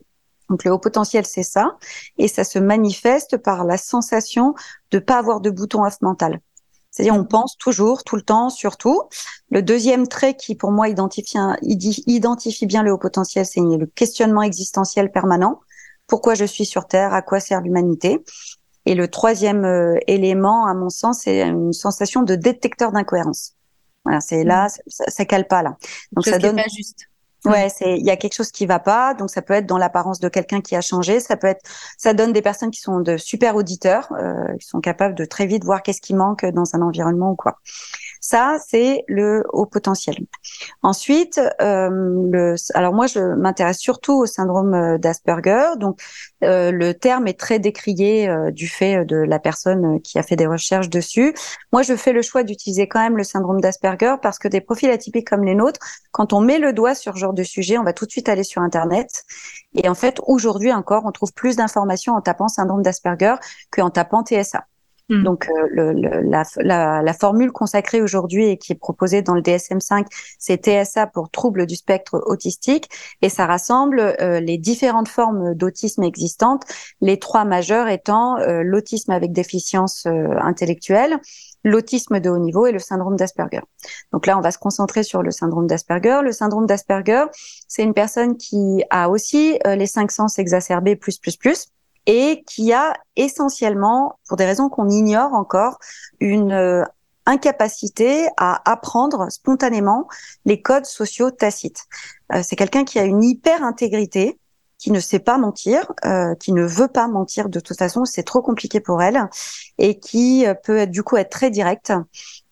Donc 0.51 0.63
le 0.63 0.71
haut 0.71 0.79
potentiel, 0.79 1.27
c'est 1.27 1.43
ça, 1.43 1.77
et 2.17 2.29
ça 2.29 2.45
se 2.45 2.61
manifeste 2.61 3.37
par 3.39 3.65
la 3.65 3.77
sensation 3.77 4.55
de 4.93 5.01
pas 5.01 5.19
avoir 5.19 5.41
de 5.41 5.51
bouton 5.51 5.85
off 5.85 6.01
mental. 6.01 6.39
C'est-à-dire, 6.93 7.17
on 7.17 7.25
pense 7.25 7.57
toujours, 7.57 8.05
tout 8.05 8.15
le 8.15 8.23
temps, 8.23 8.51
surtout. 8.51 9.03
Le 9.51 9.63
deuxième 9.63 10.07
trait 10.07 10.37
qui, 10.37 10.55
pour 10.55 10.71
moi, 10.71 10.89
identifie, 10.89 11.39
identifie 11.63 12.67
bien 12.67 12.85
le 12.85 12.93
haut 12.93 12.99
potentiel, 12.99 13.45
c'est 13.45 13.61
le 13.61 13.87
questionnement 13.87 14.43
existentiel 14.43 15.11
permanent 15.11 15.61
pourquoi 16.07 16.35
je 16.35 16.45
suis 16.45 16.67
sur 16.67 16.87
Terre, 16.87 17.15
à 17.15 17.23
quoi 17.23 17.41
sert 17.41 17.61
l'humanité. 17.61 18.23
Et 18.87 18.95
le 18.95 19.09
troisième 19.09 19.65
euh, 19.65 19.99
élément, 20.07 20.67
à 20.67 20.75
mon 20.75 20.91
sens, 20.91 21.21
c'est 21.23 21.43
une 21.43 21.73
sensation 21.73 22.23
de 22.23 22.35
détecteur 22.35 22.93
d'incohérence. 22.93 23.55
Voilà, 24.05 24.21
c'est 24.21 24.45
là, 24.45 24.67
mm. 24.67 24.71
ça, 24.89 25.05
ça, 25.09 25.25
cale 25.25 25.47
pas 25.47 25.63
là. 25.63 25.77
Donc 26.13 26.27
ça 26.27 26.39
donne. 26.39 26.57
Pas 26.57 26.69
juste. 26.69 27.09
Ouais, 27.45 27.69
c'est 27.69 27.99
il 27.99 28.07
y 28.07 28.11
a 28.11 28.17
quelque 28.17 28.35
chose 28.35 28.51
qui 28.51 28.65
va 28.65 28.79
pas, 28.79 29.13
donc 29.13 29.29
ça 29.29 29.43
peut 29.43 29.53
être 29.53 29.67
dans 29.67 29.77
l'apparence 29.77 30.19
de 30.19 30.31
quelqu'un 30.31 30.63
qui 30.63 30.77
a 30.77 30.81
changé, 30.81 31.21
ça 31.21 31.37
peut 31.37 31.47
être 31.47 31.61
ça 31.99 32.15
donne 32.15 32.33
des 32.33 32.41
personnes 32.41 32.71
qui 32.71 32.81
sont 32.81 33.01
de 33.01 33.19
super 33.19 33.55
auditeurs, 33.55 34.11
euh, 34.13 34.57
qui 34.59 34.67
sont 34.67 34.81
capables 34.81 35.15
de 35.15 35.27
très 35.27 35.45
vite 35.45 35.63
voir 35.63 35.83
qu'est-ce 35.83 36.01
qui 36.01 36.15
manque 36.15 36.47
dans 36.47 36.75
un 36.75 36.81
environnement 36.81 37.33
ou 37.33 37.37
quoi. 37.37 37.59
Ça, 38.27 38.57
c'est 38.67 39.05
le 39.07 39.45
haut 39.53 39.67
potentiel. 39.67 40.17
Ensuite, 40.83 41.39
euh, 41.61 41.91
le, 41.91 42.55
alors 42.73 42.95
moi, 42.95 43.07
je 43.07 43.21
m'intéresse 43.21 43.79
surtout 43.79 44.15
au 44.15 44.25
syndrome 44.25 44.73
euh, 44.73 44.97
d'Asperger. 44.97 45.77
Donc, 45.77 46.01
euh, 46.43 46.71
le 46.71 46.95
terme 46.95 47.27
est 47.27 47.39
très 47.39 47.59
décrié 47.59 48.27
euh, 48.27 48.51
du 48.51 48.67
fait 48.67 49.05
de 49.05 49.19
la 49.19 49.39
personne 49.39 50.01
qui 50.01 50.19
a 50.19 50.23
fait 50.23 50.37
des 50.37 50.47
recherches 50.47 50.89
dessus. 50.89 51.35
Moi, 51.71 51.83
je 51.83 51.95
fais 51.97 52.15
le 52.15 52.23
choix 52.23 52.45
d'utiliser 52.45 52.89
quand 52.89 53.01
même 53.01 53.19
le 53.19 53.25
syndrome 53.25 53.61
d'Asperger 53.61 54.15
parce 54.23 54.39
que 54.39 54.49
des 54.49 54.63
profils 54.63 54.89
atypiques 54.89 55.29
comme 55.29 55.45
les 55.45 55.55
nôtres, 55.55 55.81
quand 56.11 56.33
on 56.33 56.41
met 56.41 56.59
le 56.59 56.73
doigt 56.73 56.95
sur 56.95 57.13
ce 57.13 57.19
genre 57.19 57.35
de 57.35 57.43
sujet, 57.43 57.77
on 57.77 57.85
va 57.85 57.93
tout 57.93 58.07
de 58.07 58.11
suite 58.11 58.31
aller 58.31 58.45
sur 58.45 58.63
Internet. 58.63 59.25
Et 59.75 59.87
en 59.87 59.95
fait, 59.95 60.19
aujourd'hui 60.27 60.73
encore, 60.73 61.03
on 61.05 61.13
trouve 61.13 61.35
plus 61.35 61.57
d'informations 61.57 62.15
en 62.15 62.23
tapant 62.23 62.49
syndrome 62.49 62.81
d'Asperger 62.81 63.35
qu'en 63.71 63.91
tapant 63.91 64.25
TSA. 64.25 64.65
Hmm. 65.11 65.23
Donc 65.23 65.51
euh, 65.51 65.69
le, 65.71 65.93
la, 66.23 66.45
la, 66.57 67.03
la, 67.03 67.13
formule 67.13 67.53
consacrée 67.53 68.01
aujourd'hui 68.01 68.49
et 68.49 68.57
qui 68.57 68.73
est 68.73 68.77
proposée 68.77 69.21
dans 69.21 69.35
le 69.35 69.43
DSM5, 69.43 70.07
c'est 70.39 70.65
TSA 70.65 71.09
pour 71.09 71.29
trouble 71.29 71.67
du 71.67 71.77
spectre 71.77 72.23
autistique 72.25 72.89
et 73.21 73.29
ça 73.29 73.45
rassemble 73.45 74.01
euh, 74.01 74.41
les 74.41 74.57
différentes 74.57 75.09
formes 75.09 75.55
d'autisme 75.55 76.05
existantes, 76.05 76.63
les 77.03 77.19
trois 77.19 77.45
majeurs 77.45 77.89
étant 77.89 78.39
euh, 78.39 78.63
l'autisme 78.63 79.11
avec 79.11 79.33
déficience 79.33 80.07
intellectuelle, 80.07 81.19
l'autisme 81.65 82.19
de 82.19 82.31
haut 82.31 82.39
niveau 82.39 82.67
et 82.67 82.73
le 82.73 82.79
syndrome 82.79 83.17
d'Asperger. 83.17 83.61
Donc 84.11 84.27
là, 84.27 84.39
on 84.39 84.41
va 84.41 84.53
se 84.53 84.59
concentrer 84.59 85.03
sur 85.03 85.23
le 85.23 85.31
syndrome 85.31 85.67
d'Asperger. 85.67 86.21
Le 86.23 86.33
syndrome 86.33 86.65
d'Asperger, 86.65 87.25
c'est 87.69 87.83
une 87.83 87.95
personne 87.95 88.39
qui 88.39 88.83
a 88.89 89.11
aussi 89.11 89.59
les 89.67 89.87
cinq 89.87 90.11
sens 90.11 90.39
exacerbés 90.39 90.97
plus 90.97 91.19
plus 91.19 91.37
plus 91.37 91.74
et 92.07 92.45
qui 92.47 92.73
a 92.73 92.95
essentiellement, 93.17 94.19
pour 94.29 94.37
des 94.37 94.45
raisons 94.45 94.69
qu'on 94.69 94.89
ignore 94.89 95.33
encore, 95.33 95.79
une 96.21 96.53
euh, 96.53 96.85
incapacité 97.27 98.29
à 98.37 98.71
apprendre 98.71 99.31
spontanément 99.31 100.07
les 100.45 100.61
codes 100.61 100.85
sociaux 100.85 101.31
tacites. 101.31 101.85
Euh, 102.33 102.43
c'est 102.43 102.57
quelqu'un 102.57 102.85
qui 102.85 102.99
a 102.99 103.05
une 103.05 103.23
hyper 103.23 103.63
intégrité, 103.63 104.39
qui 104.77 104.91
ne 104.91 105.01
sait 105.01 105.21
pas 105.21 105.39
mentir, 105.39 105.91
euh, 106.05 106.35
qui 106.35 106.53
ne 106.53 106.65
veut 106.65 106.89
pas 106.89 107.09
mentir 107.09 107.49
de 107.49 107.61
toute 107.61 107.79
façon, 107.79 108.05
c'est 108.05 108.25
trop 108.25 108.43
compliqué 108.43 108.81
pour 108.81 109.01
elle, 109.01 109.31
et 109.79 109.99
qui 109.99 110.45
peut 110.65 110.77
être, 110.77 110.91
du 110.91 111.03
coup 111.03 111.17
être 111.17 111.31
très 111.31 111.49
directe. 111.51 111.93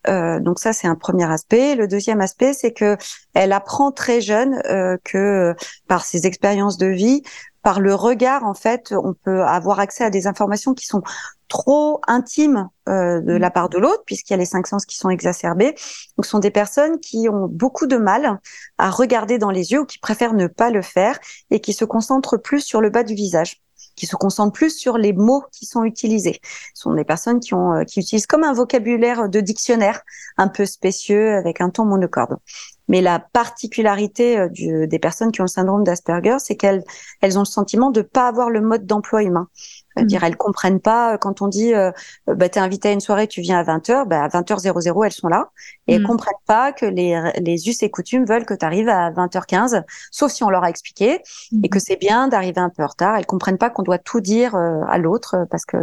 donc 0.07 0.57
ça 0.59 0.73
c'est 0.73 0.87
un 0.87 0.95
premier 0.95 1.31
aspect. 1.31 1.75
Le 1.75 1.87
deuxième 1.87 2.21
aspect 2.21 2.53
c'est 2.53 2.71
que 2.71 2.97
elle 3.35 3.51
apprend 3.51 3.91
très 3.91 4.19
jeune 4.19 4.59
que 5.03 5.53
par 5.87 6.05
ses 6.05 6.25
expériences 6.25 6.77
de 6.77 6.87
vie, 6.87 7.21
par 7.63 7.79
le 7.79 7.95
regard, 7.95 8.43
en 8.43 8.53
fait, 8.53 8.91
on 8.91 9.13
peut 9.13 9.41
avoir 9.43 9.79
accès 9.79 10.03
à 10.03 10.09
des 10.09 10.27
informations 10.27 10.73
qui 10.73 10.85
sont 10.85 11.01
trop 11.47 12.01
intimes 12.07 12.69
euh, 12.89 13.21
de 13.21 13.33
la 13.33 13.49
mm. 13.49 13.53
part 13.53 13.69
de 13.69 13.77
l'autre, 13.77 14.03
puisqu'il 14.05 14.33
y 14.33 14.35
a 14.35 14.37
les 14.37 14.45
cinq 14.45 14.67
sens 14.67 14.85
qui 14.85 14.97
sont 14.97 15.09
exacerbés. 15.09 15.73
Donc, 16.17 16.25
ce 16.25 16.31
sont 16.31 16.39
des 16.39 16.51
personnes 16.51 16.99
qui 16.99 17.29
ont 17.29 17.47
beaucoup 17.47 17.87
de 17.87 17.97
mal 17.97 18.39
à 18.77 18.89
regarder 18.89 19.37
dans 19.37 19.51
les 19.51 19.71
yeux 19.71 19.81
ou 19.81 19.85
qui 19.85 19.99
préfèrent 19.99 20.33
ne 20.33 20.47
pas 20.47 20.71
le 20.71 20.81
faire 20.81 21.17
et 21.51 21.61
qui 21.61 21.73
se 21.73 21.85
concentrent 21.85 22.37
plus 22.37 22.61
sur 22.61 22.81
le 22.81 22.89
bas 22.89 23.03
du 23.03 23.15
visage 23.15 23.61
qui 23.95 24.07
se 24.07 24.15
concentrent 24.15 24.53
plus 24.53 24.75
sur 24.75 24.97
les 24.97 25.13
mots 25.13 25.43
qui 25.51 25.65
sont 25.65 25.83
utilisés. 25.83 26.39
Ce 26.73 26.83
sont 26.83 26.93
des 26.93 27.03
personnes 27.03 27.39
qui 27.39 27.53
ont 27.53 27.73
euh, 27.73 27.83
qui 27.83 27.99
utilisent 27.99 28.25
comme 28.25 28.43
un 28.43 28.53
vocabulaire 28.53 29.29
de 29.29 29.39
dictionnaire 29.39 30.01
un 30.37 30.47
peu 30.47 30.65
spécieux 30.65 31.35
avec 31.35 31.61
un 31.61 31.69
ton 31.69 31.85
monocorde. 31.85 32.37
Mais 32.87 33.01
la 33.01 33.19
particularité 33.19 34.39
euh, 34.39 34.87
des 34.87 34.99
personnes 34.99 35.31
qui 35.31 35.41
ont 35.41 35.45
le 35.45 35.49
syndrome 35.49 35.83
d'Asperger, 35.83 36.37
c'est 36.39 36.55
qu'elles 36.55 36.83
elles 37.21 37.37
ont 37.37 37.41
le 37.41 37.45
sentiment 37.45 37.91
de 37.91 38.01
pas 38.01 38.27
avoir 38.27 38.49
le 38.49 38.61
mode 38.61 38.85
d'emploi 38.85 39.23
humain. 39.23 39.47
C'est-à-dire, 39.95 40.21
mmh. 40.21 40.25
elles 40.25 40.37
comprennent 40.37 40.79
pas 40.79 41.13
euh, 41.13 41.17
quand 41.17 41.41
on 41.41 41.47
dit, 41.47 41.73
euh, 41.73 41.91
bah, 42.27 42.49
t'es 42.49 42.59
invité 42.59 42.89
à 42.89 42.91
une 42.91 42.99
soirée, 42.99 43.27
tu 43.27 43.41
viens 43.41 43.59
à 43.59 43.63
20h, 43.63 44.07
bah, 44.07 44.23
à 44.23 44.27
20h00, 44.27 45.05
elles 45.05 45.11
sont 45.11 45.27
là. 45.27 45.49
Et 45.87 45.95
elles 45.95 46.01
mmh. 46.01 46.05
comprennent 46.05 46.33
pas 46.47 46.71
que 46.71 46.85
les, 46.85 47.19
les 47.41 47.67
us 47.67 47.83
et 47.83 47.89
coutumes 47.89 48.25
veulent 48.25 48.45
que 48.45 48.53
tu 48.53 48.65
arrives 48.65 48.89
à 48.89 49.11
20h15, 49.11 49.83
sauf 50.11 50.31
si 50.31 50.43
on 50.43 50.49
leur 50.49 50.63
a 50.63 50.69
expliqué, 50.69 51.19
et 51.63 51.69
que 51.69 51.77
mmh. 51.77 51.81
c'est 51.81 51.95
bien 51.97 52.27
d'arriver 52.27 52.61
un 52.61 52.69
peu 52.69 52.83
en 52.83 52.87
retard. 52.87 53.15
Elles 53.17 53.25
comprennent 53.25 53.57
pas 53.57 53.69
qu'on 53.69 53.83
doit 53.83 53.97
tout 53.97 54.21
dire 54.21 54.55
à 54.55 54.97
l'autre 54.97 55.45
parce 55.51 55.65
que 55.65 55.77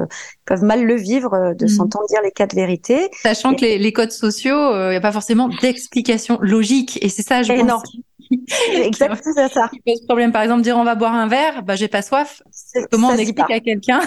peuvent 0.45 0.64
mal 0.64 0.85
le 0.85 0.95
vivre 0.95 1.55
de 1.55 1.67
s'entendre 1.67 2.07
dire 2.09 2.21
les 2.23 2.31
quatre 2.31 2.55
vérités. 2.55 3.11
Sachant 3.23 3.55
que 3.55 3.62
les, 3.62 3.79
les, 3.79 3.93
codes 3.93 4.12
sociaux, 4.12 4.73
il 4.73 4.90
n'y 4.90 4.97
a 4.97 5.00
pas 5.00 5.12
forcément 5.12 5.49
d'explication 5.61 6.38
logique. 6.40 6.99
Et 7.02 7.09
c'est 7.09 7.23
ça, 7.23 7.43
je 7.43 7.52
pense. 7.52 7.67
Non. 7.67 7.83
Exactement 8.72 9.49
ça. 9.49 9.68
Qui 9.68 9.80
pose 9.80 10.04
problème. 10.06 10.32
Par 10.32 10.42
exemple, 10.42 10.62
dire 10.62 10.76
on 10.76 10.84
va 10.84 10.94
boire 10.94 11.14
un 11.14 11.26
verre, 11.26 11.62
bah 11.62 11.76
j'ai 11.76 11.88
pas 11.88 12.02
soif. 12.02 12.42
Comment 12.90 13.08
on 13.08 13.16
explique 13.16 13.50
à 13.50 13.60
quelqu'un 13.60 14.00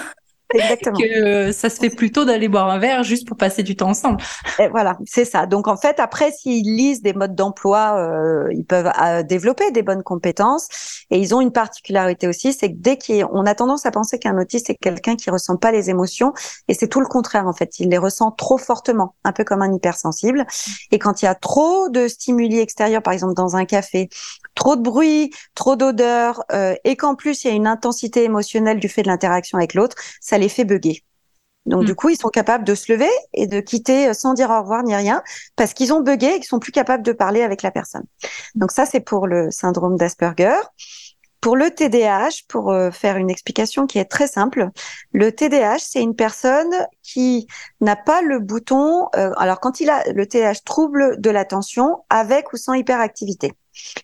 Exactement. 0.54 0.98
que 0.98 1.52
ça 1.52 1.70
se 1.70 1.80
fait 1.80 1.90
plutôt 1.90 2.26
d'aller 2.26 2.48
boire 2.48 2.70
un 2.70 2.80
verre 2.80 3.04
juste 3.04 3.28
pour 3.28 3.38
passer 3.38 3.64
du 3.64 3.76
temps 3.76 3.90
ensemble. 3.90 4.22
Et 4.60 4.68
voilà, 4.68 4.98
c'est 5.06 5.26
ça. 5.26 5.46
Donc 5.46 5.68
en 5.68 5.78
fait, 5.78 6.00
après, 6.00 6.32
s'ils 6.32 6.76
lisent 6.76 7.02
des 7.02 7.14
modes 7.14 7.36
d'emploi, 7.36 7.98
euh, 7.98 8.48
ils 8.52 8.66
peuvent 8.66 8.92
euh, 9.02 9.24
développer 9.24 9.72
des 9.72 9.84
bonnes 9.84 10.04
compétences. 10.04 10.68
Et 11.12 11.20
ils 11.20 11.36
ont 11.36 11.42
une 11.42 11.52
particularité 11.52 12.28
aussi, 12.28 12.54
c'est 12.54 12.70
que 12.70 12.78
dès 12.78 12.98
qu'on 12.98 13.46
a 13.46 13.56
tendance 13.56 13.86
à 13.86 13.92
penser 13.92 14.20
qu'un 14.20 14.38
autiste 14.40 14.68
c'est 14.68 14.76
quelqu'un 14.76 15.16
qui 15.16 15.30
ressent 15.30 15.58
pas 15.58 15.72
les 15.72 15.90
émotions, 15.90 16.34
et 16.68 16.74
c'est 16.74 16.88
tout 16.88 17.02
le 17.02 17.08
contraire 17.08 17.48
en 17.48 17.54
fait. 17.54 17.80
Il 17.80 17.90
les 17.90 17.98
ressent 17.98 18.32
trop 18.32 18.58
fortement, 18.58 19.16
un 19.24 19.32
peu 19.32 19.44
comme 19.44 19.62
un 19.62 19.74
hypersensible. 19.74 20.46
Et 20.92 21.00
quand 21.00 21.22
il 21.22 21.26
y 21.26 21.28
a 21.28 21.36
trop 21.36 21.90
de 21.90 22.08
stimuli 22.08 22.60
extérieurs, 22.60 23.02
par 23.02 23.14
exemple 23.14 23.34
dans 23.34 23.56
un 23.56 23.66
café, 23.66 24.10
trop 24.56 24.76
de 24.76 24.82
bruit, 24.82 25.32
trop 25.56 25.76
d'odeur, 25.76 26.44
euh, 26.52 26.76
et 26.84 26.96
qu'en 26.96 27.16
plus 27.16 27.44
il 27.44 27.48
y 27.48 27.52
a 27.52 27.54
une 27.54 27.68
intensité 27.68 28.24
émotionnelle 28.24 28.80
du 28.80 28.90
fait 28.90 29.04
de 29.04 29.08
l'interaction 29.08 29.58
avec 29.58 29.74
l'autre, 29.74 29.96
ça 30.22 30.38
les 30.38 30.50
fait 30.50 30.66
bugger. 30.66 31.04
Donc, 31.66 31.84
mm. 31.84 31.86
du 31.86 31.96
coup, 31.96 32.10
ils 32.10 32.18
sont 32.18 32.30
capables 32.30 32.64
de 32.64 32.76
se 32.76 32.92
lever 32.92 33.10
et 33.34 33.48
de 33.48 33.60
quitter 33.60 34.10
euh, 34.10 34.14
sans 34.14 34.34
dire 34.34 34.50
au 34.50 34.60
revoir 34.62 34.84
ni 34.84 34.96
rien 34.96 35.22
parce 35.56 35.74
qu'ils 35.74 35.94
ont 35.94 36.02
bugué 36.02 36.28
et 36.28 36.36
qu'ils 36.36 36.46
sont 36.46 36.60
plus 36.60 36.72
capables 36.72 37.04
de 37.04 37.12
parler 37.12 37.42
avec 37.42 37.62
la 37.62 37.72
personne. 37.72 38.04
Donc, 38.56 38.72
ça, 38.72 38.86
c'est 38.86 39.00
pour 39.00 39.28
le 39.28 39.50
syndrome 39.52 39.98
d'Asperger. 39.98 40.56
pour 41.42 41.56
le 41.58 41.72
TDAH, 41.72 42.44
pour 42.48 42.72
euh, 42.72 42.92
faire 42.92 43.18
une 43.18 43.30
explication 43.30 43.86
qui 43.86 44.00
est 44.00 44.06
très 44.06 44.28
simple, 44.28 44.70
le 45.12 45.32
TDAH, 45.32 45.80
c'est 45.80 46.02
une 46.02 46.16
personne 46.16 46.74
qui 47.02 47.48
n'a 47.82 47.96
pas 47.96 48.22
le 48.22 48.40
bouton. 48.40 49.08
Euh, 49.16 49.32
alors, 49.38 49.60
quand 49.60 49.80
il 49.80 49.90
a 49.90 50.04
le 50.12 50.26
TDAH 50.26 50.62
trouble 50.66 51.20
de 51.20 51.30
l'attention 51.30 52.04
avec 52.10 52.54
ou 52.54 52.58
sans 52.58 52.74
hyperactivité. 52.74 53.54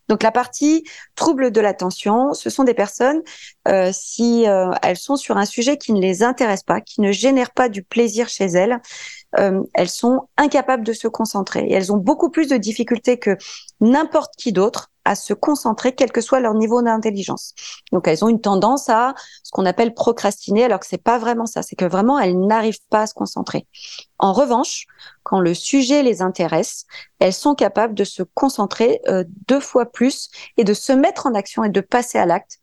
Donc 0.07 0.23
la 0.23 0.31
partie 0.31 0.83
trouble 1.15 1.51
de 1.51 1.61
l'attention, 1.61 2.33
ce 2.33 2.49
sont 2.49 2.63
des 2.63 2.73
personnes 2.73 3.21
euh, 3.67 3.91
si 3.93 4.47
euh, 4.47 4.71
elles 4.81 4.97
sont 4.97 5.15
sur 5.15 5.37
un 5.37 5.45
sujet 5.45 5.77
qui 5.77 5.93
ne 5.93 6.01
les 6.01 6.23
intéresse 6.23 6.63
pas, 6.63 6.81
qui 6.81 7.01
ne 7.01 7.11
génère 7.11 7.51
pas 7.51 7.69
du 7.69 7.83
plaisir 7.83 8.29
chez 8.29 8.45
elles, 8.45 8.81
euh, 9.37 9.61
elles 9.73 9.89
sont 9.89 10.27
incapables 10.37 10.83
de 10.83 10.93
se 10.93 11.07
concentrer. 11.07 11.65
Et 11.67 11.73
elles 11.73 11.91
ont 11.91 11.97
beaucoup 11.97 12.29
plus 12.29 12.47
de 12.47 12.57
difficultés 12.57 13.19
que 13.19 13.37
n'importe 13.79 14.33
qui 14.37 14.51
d'autre 14.51 14.91
à 15.09 15.15
se 15.15 15.33
concentrer, 15.33 15.93
quel 15.95 16.11
que 16.11 16.21
soit 16.21 16.39
leur 16.39 16.53
niveau 16.53 16.83
d'intelligence. 16.83 17.55
Donc 17.91 18.07
elles 18.07 18.23
ont 18.23 18.29
une 18.29 18.41
tendance 18.41 18.89
à 18.89 19.15
ce 19.41 19.49
qu'on 19.49 19.65
appelle 19.65 19.95
procrastiner, 19.95 20.65
alors 20.65 20.79
que 20.79 20.85
c'est 20.85 21.01
pas 21.01 21.17
vraiment 21.17 21.47
ça. 21.47 21.63
C'est 21.63 21.75
que 21.75 21.85
vraiment 21.85 22.19
elles 22.19 22.39
n'arrivent 22.39 22.85
pas 22.91 23.01
à 23.01 23.07
se 23.07 23.15
concentrer. 23.15 23.65
En 24.19 24.33
revanche, 24.33 24.85
quand 25.23 25.39
le 25.39 25.55
sujet 25.55 26.03
les 26.03 26.21
intéresse, 26.21 26.85
elles 27.17 27.33
sont 27.33 27.55
capables 27.55 27.95
de 27.95 28.03
se 28.03 28.21
concentrer 28.21 29.01
euh, 29.07 29.23
deux 29.47 29.59
fois 29.59 29.87
plus 29.87 30.29
et 30.57 30.63
de 30.63 30.75
se 30.75 30.93
mettre 30.93 31.25
en 31.25 31.33
action 31.33 31.63
et 31.63 31.69
de 31.69 31.81
passer 31.81 32.19
à 32.19 32.27
l'acte 32.27 32.59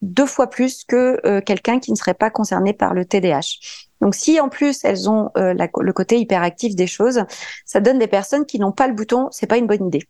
deux 0.00 0.24
fois 0.24 0.46
plus 0.46 0.84
que 0.84 1.20
euh, 1.26 1.42
quelqu'un 1.42 1.80
qui 1.80 1.90
ne 1.90 1.96
serait 1.96 2.14
pas 2.14 2.30
concerné 2.30 2.72
par 2.72 2.94
le 2.94 3.04
TDAH. 3.04 3.58
Donc 4.00 4.14
si 4.14 4.40
en 4.40 4.48
plus 4.48 4.82
elles 4.84 5.10
ont 5.10 5.28
euh, 5.36 5.52
le 5.52 5.92
côté 5.92 6.18
hyperactif 6.18 6.74
des 6.74 6.86
choses, 6.86 7.24
ça 7.66 7.80
donne 7.80 7.98
des 7.98 8.06
personnes 8.06 8.46
qui 8.46 8.58
n'ont 8.58 8.72
pas 8.72 8.88
le 8.88 8.94
bouton, 8.94 9.28
c'est 9.32 9.46
pas 9.46 9.58
une 9.58 9.66
bonne 9.66 9.86
idée. 9.86 10.08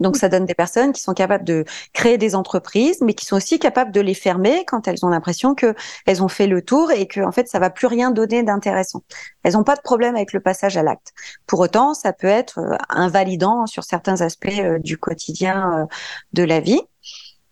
Donc, 0.00 0.16
ça 0.16 0.28
donne 0.28 0.44
des 0.44 0.54
personnes 0.54 0.92
qui 0.92 1.02
sont 1.02 1.14
capables 1.14 1.44
de 1.44 1.64
créer 1.92 2.18
des 2.18 2.34
entreprises, 2.34 3.00
mais 3.00 3.14
qui 3.14 3.24
sont 3.26 3.36
aussi 3.36 3.58
capables 3.58 3.92
de 3.92 4.00
les 4.00 4.14
fermer 4.14 4.64
quand 4.66 4.88
elles 4.88 5.04
ont 5.04 5.08
l'impression 5.08 5.54
que 5.54 5.74
elles 6.06 6.22
ont 6.22 6.28
fait 6.28 6.46
le 6.46 6.62
tour 6.62 6.90
et 6.90 7.06
que, 7.06 7.20
en 7.20 7.32
fait, 7.32 7.48
ça 7.48 7.58
va 7.58 7.70
plus 7.70 7.86
rien 7.86 8.10
donner 8.10 8.42
d'intéressant. 8.42 9.02
Elles 9.42 9.54
n'ont 9.54 9.64
pas 9.64 9.76
de 9.76 9.82
problème 9.82 10.16
avec 10.16 10.32
le 10.32 10.40
passage 10.40 10.76
à 10.76 10.82
l'acte. 10.82 11.12
Pour 11.46 11.60
autant, 11.60 11.94
ça 11.94 12.12
peut 12.12 12.26
être 12.26 12.58
euh, 12.58 12.76
invalidant 12.88 13.66
sur 13.66 13.84
certains 13.84 14.20
aspects 14.20 14.48
euh, 14.58 14.78
du 14.78 14.98
quotidien 14.98 15.80
euh, 15.80 15.86
de 16.32 16.42
la 16.42 16.60
vie. 16.60 16.80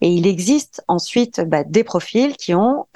Et 0.00 0.09
il 0.09 0.26
existe 0.26 0.83
ensuite 0.88 1.40
bah, 1.40 1.64
des 1.64 1.85
profils 1.85 2.37
qui 2.37 2.52
ont 2.52 2.87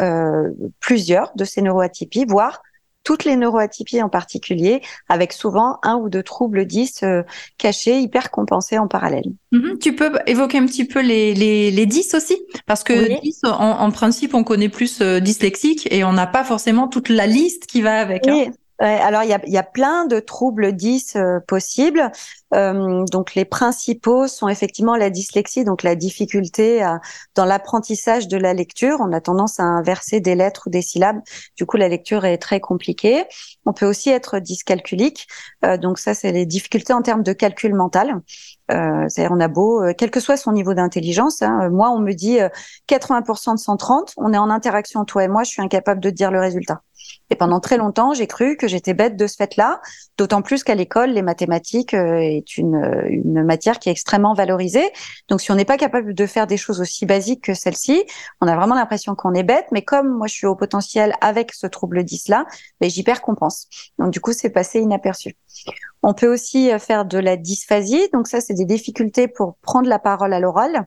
plusieurs 0.80 1.32
de 1.36 1.44
ces 1.44 1.62
neuroatypies, 1.62 2.26
voire 2.26 2.60
toutes 3.08 3.24
les 3.24 3.36
neuroatypies 3.36 4.02
en 4.02 4.10
particulier, 4.10 4.82
avec 5.08 5.32
souvent 5.32 5.78
un 5.82 5.96
ou 5.96 6.10
deux 6.10 6.22
troubles 6.22 6.66
10 6.66 7.04
euh, 7.04 7.22
cachés, 7.56 8.00
hyper 8.00 8.30
compensés 8.30 8.76
en 8.76 8.86
parallèle. 8.86 9.24
Mhm. 9.50 9.78
tu 9.78 9.96
peux 9.96 10.12
évoquer 10.26 10.58
un 10.58 10.66
petit 10.66 10.84
peu 10.84 11.00
les, 11.00 11.32
les, 11.32 11.70
les 11.70 11.86
10 11.86 12.12
aussi? 12.12 12.36
Parce 12.66 12.84
que 12.84 13.18
10, 13.22 13.44
en, 13.44 13.90
principe, 13.92 14.34
on 14.34 14.44
connaît 14.44 14.68
plus 14.68 15.00
euh, 15.00 15.20
dyslexique 15.20 15.88
et 15.90 16.04
on 16.04 16.12
n'a 16.12 16.26
pas 16.26 16.44
forcément 16.44 16.86
toute 16.86 17.08
la 17.08 17.26
liste 17.26 17.64
qui 17.64 17.80
va 17.80 17.98
avec. 17.98 18.28
Hein. 18.28 18.50
Alors 18.78 19.22
il 19.24 19.30
y 19.30 19.32
a, 19.32 19.40
y 19.46 19.56
a, 19.58 19.62
plein 19.62 20.06
de 20.06 20.20
troubles 20.20 20.72
10 20.72 21.16
euh, 21.16 21.40
possibles. 21.46 22.10
Euh, 22.54 23.04
donc 23.10 23.34
les 23.34 23.44
principaux 23.44 24.26
sont 24.26 24.48
effectivement 24.48 24.96
la 24.96 25.10
dyslexie, 25.10 25.64
donc 25.64 25.82
la 25.82 25.94
difficulté 25.94 26.86
dans 27.34 27.44
l'apprentissage 27.44 28.28
de 28.28 28.36
la 28.36 28.54
lecture. 28.54 28.98
On 29.00 29.12
a 29.12 29.20
tendance 29.20 29.60
à 29.60 29.64
inverser 29.64 30.20
des 30.20 30.34
lettres 30.34 30.64
ou 30.66 30.70
des 30.70 30.82
syllabes. 30.82 31.20
Du 31.56 31.66
coup, 31.66 31.76
la 31.76 31.88
lecture 31.88 32.24
est 32.24 32.38
très 32.38 32.60
compliquée. 32.60 33.24
On 33.68 33.72
peut 33.72 33.86
aussi 33.86 34.10
être 34.10 34.38
dyscalculique. 34.38 35.26
Euh, 35.64 35.76
donc 35.76 35.98
ça, 35.98 36.14
c'est 36.14 36.32
les 36.32 36.46
difficultés 36.46 36.92
en 36.92 37.02
termes 37.02 37.22
de 37.22 37.32
calcul 37.32 37.74
mental. 37.74 38.22
Euh, 38.70 39.06
c'est-à-dire 39.08 39.32
on 39.32 39.40
a 39.40 39.48
beau, 39.48 39.82
euh, 39.82 39.92
quel 39.96 40.10
que 40.10 40.20
soit 40.20 40.36
son 40.36 40.52
niveau 40.52 40.74
d'intelligence, 40.74 41.42
hein, 41.42 41.70
moi 41.70 41.90
on 41.90 41.98
me 41.98 42.12
dit 42.12 42.38
80% 42.86 43.54
de 43.54 43.58
130, 43.58 44.14
on 44.18 44.32
est 44.32 44.38
en 44.38 44.50
interaction 44.50 45.04
toi 45.04 45.24
et 45.24 45.28
moi, 45.28 45.42
je 45.44 45.50
suis 45.50 45.62
incapable 45.62 46.00
de 46.00 46.10
dire 46.10 46.30
le 46.30 46.40
résultat. 46.40 46.82
Et 47.30 47.36
pendant 47.36 47.60
très 47.60 47.76
longtemps, 47.76 48.14
j'ai 48.14 48.26
cru 48.26 48.56
que 48.56 48.68
j'étais 48.68 48.94
bête 48.94 49.16
de 49.16 49.26
ce 49.26 49.36
fait-là, 49.36 49.80
d'autant 50.16 50.42
plus 50.42 50.64
qu'à 50.64 50.74
l'école, 50.74 51.10
les 51.10 51.22
mathématiques 51.22 51.94
est 51.94 52.56
une, 52.56 53.04
une 53.08 53.44
matière 53.44 53.78
qui 53.78 53.88
est 53.88 53.92
extrêmement 53.92 54.34
valorisée. 54.34 54.90
Donc, 55.28 55.40
si 55.40 55.50
on 55.50 55.54
n'est 55.54 55.64
pas 55.64 55.76
capable 55.76 56.14
de 56.14 56.26
faire 56.26 56.46
des 56.46 56.56
choses 56.56 56.80
aussi 56.80 57.06
basiques 57.06 57.44
que 57.44 57.54
celle-ci, 57.54 58.04
on 58.40 58.46
a 58.46 58.56
vraiment 58.56 58.74
l'impression 58.74 59.14
qu'on 59.14 59.34
est 59.34 59.42
bête. 59.42 59.66
Mais 59.72 59.82
comme 59.82 60.08
moi, 60.08 60.26
je 60.26 60.34
suis 60.34 60.46
au 60.46 60.56
potentiel 60.56 61.14
avec 61.20 61.52
ce 61.52 61.66
trouble 61.66 62.04
10 62.04 62.28
là, 62.28 62.46
ben, 62.80 62.90
j'hyper 62.90 63.22
compense. 63.22 63.68
Donc, 63.98 64.10
du 64.10 64.20
coup, 64.20 64.32
c'est 64.32 64.50
passé 64.50 64.80
inaperçu. 64.80 65.36
On 66.02 66.14
peut 66.14 66.32
aussi 66.32 66.70
faire 66.78 67.04
de 67.04 67.18
la 67.18 67.36
dysphasie. 67.36 68.08
Donc, 68.12 68.28
ça, 68.28 68.40
c'est 68.40 68.54
des 68.54 68.64
difficultés 68.64 69.28
pour 69.28 69.56
prendre 69.62 69.88
la 69.88 69.98
parole 69.98 70.32
à 70.32 70.40
l'oral. 70.40 70.86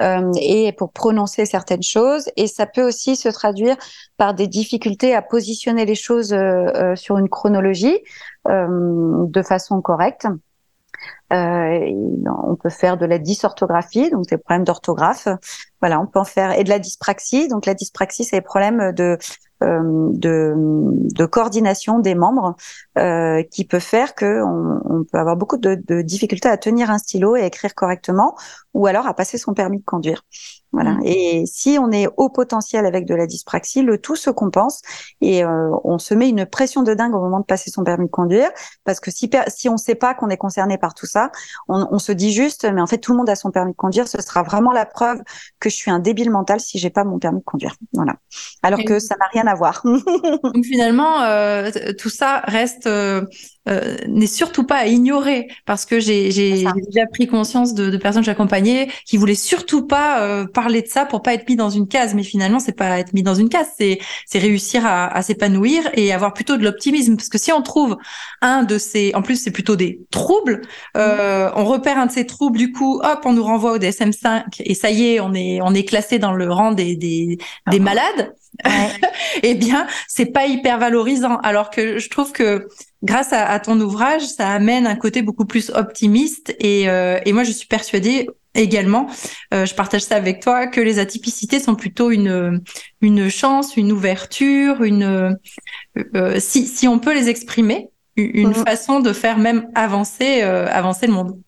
Euh, 0.00 0.32
et 0.40 0.72
pour 0.72 0.92
prononcer 0.92 1.44
certaines 1.44 1.82
choses. 1.82 2.30
Et 2.36 2.46
ça 2.46 2.64
peut 2.64 2.82
aussi 2.82 3.16
se 3.16 3.28
traduire 3.28 3.76
par 4.16 4.32
des 4.32 4.46
difficultés 4.46 5.14
à 5.14 5.20
positionner 5.20 5.84
les 5.84 5.94
choses 5.94 6.32
euh, 6.32 6.68
euh, 6.74 6.96
sur 6.96 7.18
une 7.18 7.28
chronologie 7.28 7.98
de 8.46 9.42
façon 9.42 9.82
correcte. 9.82 10.26
Euh, 11.32 11.92
on 12.44 12.56
peut 12.56 12.70
faire 12.70 12.96
de 12.96 13.06
la 13.06 13.18
dysorthographie, 13.18 14.10
donc 14.10 14.26
des 14.26 14.36
problèmes 14.36 14.64
d'orthographe. 14.64 15.28
Voilà, 15.80 16.00
on 16.00 16.06
peut 16.06 16.18
en 16.18 16.24
faire 16.24 16.58
et 16.58 16.64
de 16.64 16.68
la 16.68 16.78
dyspraxie. 16.78 17.48
Donc 17.48 17.66
la 17.66 17.74
dyspraxie, 17.74 18.24
c'est 18.24 18.36
les 18.36 18.42
problèmes 18.42 18.92
de 18.92 19.04
euh, 19.04 19.16
de, 19.60 20.54
de, 20.56 21.26
coordination 21.26 21.98
des 21.98 22.14
membres 22.14 22.56
euh, 22.98 23.42
qui 23.50 23.64
peut 23.64 23.78
faire 23.78 24.14
que 24.14 24.42
on, 24.42 24.80
on 24.84 25.04
peut 25.04 25.18
avoir 25.18 25.36
beaucoup 25.36 25.58
de, 25.58 25.74
de, 25.86 26.02
difficultés 26.02 26.48
à 26.48 26.56
tenir 26.56 26.90
un 26.90 26.98
stylo 26.98 27.36
et 27.36 27.44
écrire 27.44 27.74
correctement, 27.74 28.36
ou 28.74 28.86
alors 28.86 29.06
à 29.06 29.14
passer 29.14 29.38
son 29.38 29.54
permis 29.54 29.78
de 29.78 29.84
conduire. 29.84 30.22
Voilà. 30.72 30.92
Mm. 30.92 31.02
Et 31.04 31.44
si 31.46 31.78
on 31.80 31.90
est 31.90 32.06
au 32.16 32.28
potentiel 32.28 32.86
avec 32.86 33.06
de 33.06 33.14
la 33.14 33.26
dyspraxie, 33.26 33.82
le 33.82 33.98
tout 33.98 34.16
se 34.16 34.30
compense 34.30 34.82
et 35.20 35.44
euh, 35.44 35.70
on 35.84 35.98
se 35.98 36.14
met 36.14 36.28
une 36.28 36.46
pression 36.46 36.82
de 36.82 36.94
dingue 36.94 37.14
au 37.14 37.20
moment 37.20 37.40
de 37.40 37.44
passer 37.44 37.70
son 37.70 37.82
permis 37.82 38.06
de 38.06 38.10
conduire, 38.10 38.50
parce 38.84 39.00
que 39.00 39.10
si 39.10 39.30
si 39.48 39.68
on 39.68 39.72
ne 39.72 39.78
sait 39.78 39.94
pas 39.94 40.14
qu'on 40.14 40.28
est 40.28 40.36
concerné 40.36 40.78
par 40.78 40.94
tout 40.94 41.06
ça, 41.06 41.30
on, 41.68 41.86
on, 41.90 41.98
se 41.98 42.12
dit 42.12 42.32
juste, 42.32 42.64
mais 42.72 42.80
en 42.80 42.86
fait 42.86 42.98
tout 42.98 43.12
le 43.12 43.18
monde 43.18 43.30
a 43.30 43.36
son 43.36 43.50
permis 43.50 43.72
de 43.72 43.76
conduire, 43.76 44.08
ce 44.08 44.20
sera 44.22 44.42
vraiment 44.42 44.72
la 44.72 44.86
preuve 44.86 45.20
que 45.58 45.68
je 45.68 45.74
suis 45.74 45.90
un 45.90 45.98
débile 45.98 46.30
mental 46.30 46.60
si 46.60 46.78
j'ai 46.78 46.90
pas 46.90 47.04
mon 47.04 47.18
permis 47.18 47.40
de 47.40 47.44
conduire. 47.44 47.74
Voilà. 47.92 48.16
Alors 48.62 48.80
que 48.84 48.98
ça 48.98 49.16
n'a 49.18 49.26
rien 49.32 49.46
à 49.46 49.49
Donc 49.84 50.64
finalement, 50.64 51.22
euh, 51.22 51.70
tout 51.98 52.10
ça 52.10 52.42
reste 52.46 52.88
euh, 53.68 53.96
n'est 54.08 54.26
surtout 54.26 54.64
pas 54.64 54.76
à 54.76 54.86
ignorer 54.86 55.48
parce 55.66 55.84
que 55.84 56.00
j'ai 56.00 56.28
déjà 56.28 57.06
pris 57.12 57.26
conscience 57.26 57.74
de, 57.74 57.90
de 57.90 57.96
personnes 57.98 58.22
que 58.22 58.26
j'accompagnais 58.26 58.88
qui 59.04 59.18
voulaient 59.18 59.34
surtout 59.34 59.86
pas 59.86 60.22
euh, 60.22 60.46
parler 60.46 60.80
de 60.80 60.86
ça 60.86 61.04
pour 61.04 61.20
pas 61.20 61.34
être 61.34 61.46
mis 61.48 61.56
dans 61.56 61.68
une 61.68 61.86
case. 61.86 62.14
Mais 62.14 62.22
finalement 62.22 62.58
c'est 62.58 62.76
pas 62.76 62.98
être 62.98 63.12
mis 63.12 63.22
dans 63.22 63.34
une 63.34 63.48
case 63.48 63.68
c'est 63.78 63.98
c'est 64.26 64.38
réussir 64.38 64.86
à, 64.86 65.14
à 65.14 65.22
s'épanouir 65.22 65.82
et 65.94 66.12
avoir 66.12 66.32
plutôt 66.32 66.56
de 66.56 66.64
l'optimisme. 66.64 67.16
Parce 67.16 67.28
que 67.28 67.38
si 67.38 67.52
on 67.52 67.62
trouve 67.62 67.98
un 68.40 68.62
de 68.62 68.78
ces 68.78 69.12
en 69.14 69.22
plus 69.22 69.36
c'est 69.36 69.50
plutôt 69.50 69.76
des 69.76 70.00
troubles 70.10 70.62
euh, 70.96 71.50
on 71.54 71.64
repère 71.64 71.98
un 71.98 72.06
de 72.06 72.12
ces 72.12 72.26
troubles 72.26 72.58
du 72.58 72.72
coup 72.72 73.00
hop 73.04 73.20
on 73.24 73.34
nous 73.34 73.44
renvoie 73.44 73.72
au 73.72 73.78
DSM-5 73.78 74.44
et 74.60 74.74
ça 74.74 74.90
y 74.90 75.14
est 75.14 75.20
on 75.20 75.34
est 75.34 75.60
on 75.62 75.74
est 75.74 75.84
classé 75.84 76.18
dans 76.18 76.32
le 76.32 76.50
rang 76.50 76.72
des 76.72 76.96
des, 76.96 77.38
des 77.70 77.78
ah. 77.78 77.78
malades. 77.78 78.34
Eh 79.42 79.54
bien, 79.54 79.86
c'est 80.08 80.26
pas 80.26 80.46
hyper 80.46 80.78
valorisant. 80.78 81.38
Alors 81.38 81.70
que 81.70 81.98
je 81.98 82.08
trouve 82.10 82.32
que 82.32 82.68
grâce 83.02 83.32
à, 83.32 83.58
ton 83.60 83.80
ouvrage, 83.80 84.22
ça 84.22 84.48
amène 84.50 84.86
un 84.86 84.96
côté 84.96 85.22
beaucoup 85.22 85.44
plus 85.44 85.70
optimiste. 85.70 86.54
Et, 86.58 86.88
euh, 86.88 87.18
et 87.24 87.32
moi, 87.32 87.44
je 87.44 87.52
suis 87.52 87.66
persuadée 87.66 88.28
également, 88.54 89.08
euh, 89.54 89.64
je 89.64 89.74
partage 89.74 90.02
ça 90.02 90.16
avec 90.16 90.40
toi, 90.40 90.66
que 90.66 90.80
les 90.80 90.98
atypicités 90.98 91.60
sont 91.60 91.76
plutôt 91.76 92.10
une 92.10 92.60
une 93.00 93.30
chance, 93.30 93.76
une 93.76 93.92
ouverture, 93.92 94.82
une 94.82 95.36
euh, 96.16 96.40
si 96.40 96.66
si 96.66 96.88
on 96.88 96.98
peut 96.98 97.14
les 97.14 97.28
exprimer, 97.28 97.90
une 98.16 98.48
mhm. 98.48 98.64
façon 98.64 98.98
de 98.98 99.12
faire 99.12 99.38
même 99.38 99.68
avancer 99.76 100.42
avancer 100.42 101.06
le 101.06 101.12
monde. 101.12 101.40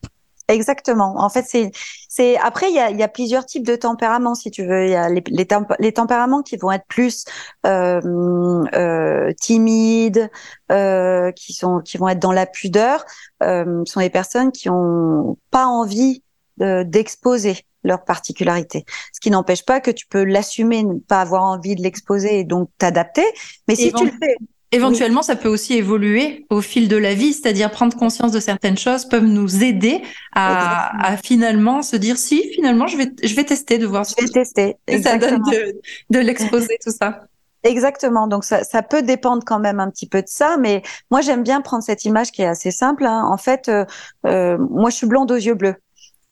Exactement. 0.52 1.14
En 1.16 1.30
fait, 1.30 1.44
c'est 1.48 1.70
c'est 2.08 2.36
après 2.36 2.68
il 2.68 2.74
y 2.74 2.78
a, 2.78 2.90
y 2.90 3.02
a, 3.02 3.08
plusieurs 3.08 3.46
types 3.46 3.66
de 3.66 3.74
tempéraments 3.74 4.34
si 4.34 4.50
tu 4.50 4.66
veux. 4.66 4.84
Il 4.84 4.90
y 4.90 4.94
a 4.94 5.08
les, 5.08 5.22
les, 5.28 5.46
les, 5.78 5.92
tempéraments 5.92 6.42
qui 6.42 6.56
vont 6.56 6.70
être 6.70 6.84
plus 6.88 7.24
euh, 7.66 8.00
euh, 8.74 9.32
timides, 9.40 10.30
euh, 10.70 11.32
qui 11.32 11.54
sont 11.54 11.80
qui 11.80 11.96
vont 11.96 12.08
être 12.08 12.18
dans 12.18 12.32
la 12.32 12.44
pudeur. 12.44 13.04
Euh, 13.42 13.82
sont 13.86 14.00
les 14.00 14.10
personnes 14.10 14.52
qui 14.52 14.68
ont 14.68 15.38
pas 15.50 15.66
envie 15.66 16.22
d'exposer 16.58 17.56
leur 17.82 18.04
particularité. 18.04 18.84
Ce 19.12 19.18
qui 19.18 19.30
n'empêche 19.30 19.64
pas 19.64 19.80
que 19.80 19.90
tu 19.90 20.06
peux 20.06 20.22
l'assumer, 20.22 20.84
ne 20.84 20.98
pas 20.98 21.22
avoir 21.22 21.42
envie 21.42 21.74
de 21.74 21.82
l'exposer 21.82 22.40
et 22.40 22.44
donc 22.44 22.68
t'adapter. 22.78 23.24
Mais 23.66 23.74
si 23.74 23.92
tu 23.92 24.04
le 24.04 24.12
fais 24.12 24.36
Éventuellement, 24.74 25.20
ça 25.20 25.36
peut 25.36 25.50
aussi 25.50 25.74
évoluer 25.74 26.46
au 26.48 26.62
fil 26.62 26.88
de 26.88 26.96
la 26.96 27.12
vie, 27.14 27.34
c'est-à-dire 27.34 27.70
prendre 27.70 27.94
conscience 27.94 28.32
de 28.32 28.40
certaines 28.40 28.78
choses 28.78 29.04
peuvent 29.04 29.26
nous 29.26 29.62
aider 29.62 30.00
à, 30.34 31.12
à, 31.12 31.16
finalement 31.18 31.82
se 31.82 31.94
dire 31.96 32.16
si 32.16 32.48
finalement 32.54 32.86
je 32.86 32.96
vais 32.96 33.10
je 33.22 33.34
vais 33.34 33.44
tester 33.44 33.76
de 33.76 33.86
voir 33.86 34.06
ce 34.06 34.14
que 34.14 34.26
tester. 34.26 34.76
ça 35.02 35.18
donne 35.18 35.42
de, 35.42 35.78
de 36.08 36.18
l'exposer 36.18 36.78
tout 36.82 36.90
ça. 36.90 37.26
Exactement. 37.64 38.26
Donc 38.26 38.44
ça, 38.44 38.64
ça 38.64 38.82
peut 38.82 39.02
dépendre 39.02 39.42
quand 39.46 39.60
même 39.60 39.78
un 39.78 39.90
petit 39.90 40.08
peu 40.08 40.22
de 40.22 40.28
ça, 40.28 40.56
mais 40.58 40.82
moi 41.10 41.20
j'aime 41.20 41.42
bien 41.42 41.60
prendre 41.60 41.84
cette 41.84 42.04
image 42.04 42.32
qui 42.32 42.42
est 42.42 42.46
assez 42.46 42.70
simple. 42.70 43.04
Hein. 43.04 43.24
En 43.30 43.36
fait, 43.36 43.68
euh, 43.68 43.84
euh, 44.26 44.58
moi 44.58 44.90
je 44.90 44.96
suis 44.96 45.06
blonde 45.06 45.30
aux 45.30 45.36
yeux 45.36 45.54
bleus. 45.54 45.76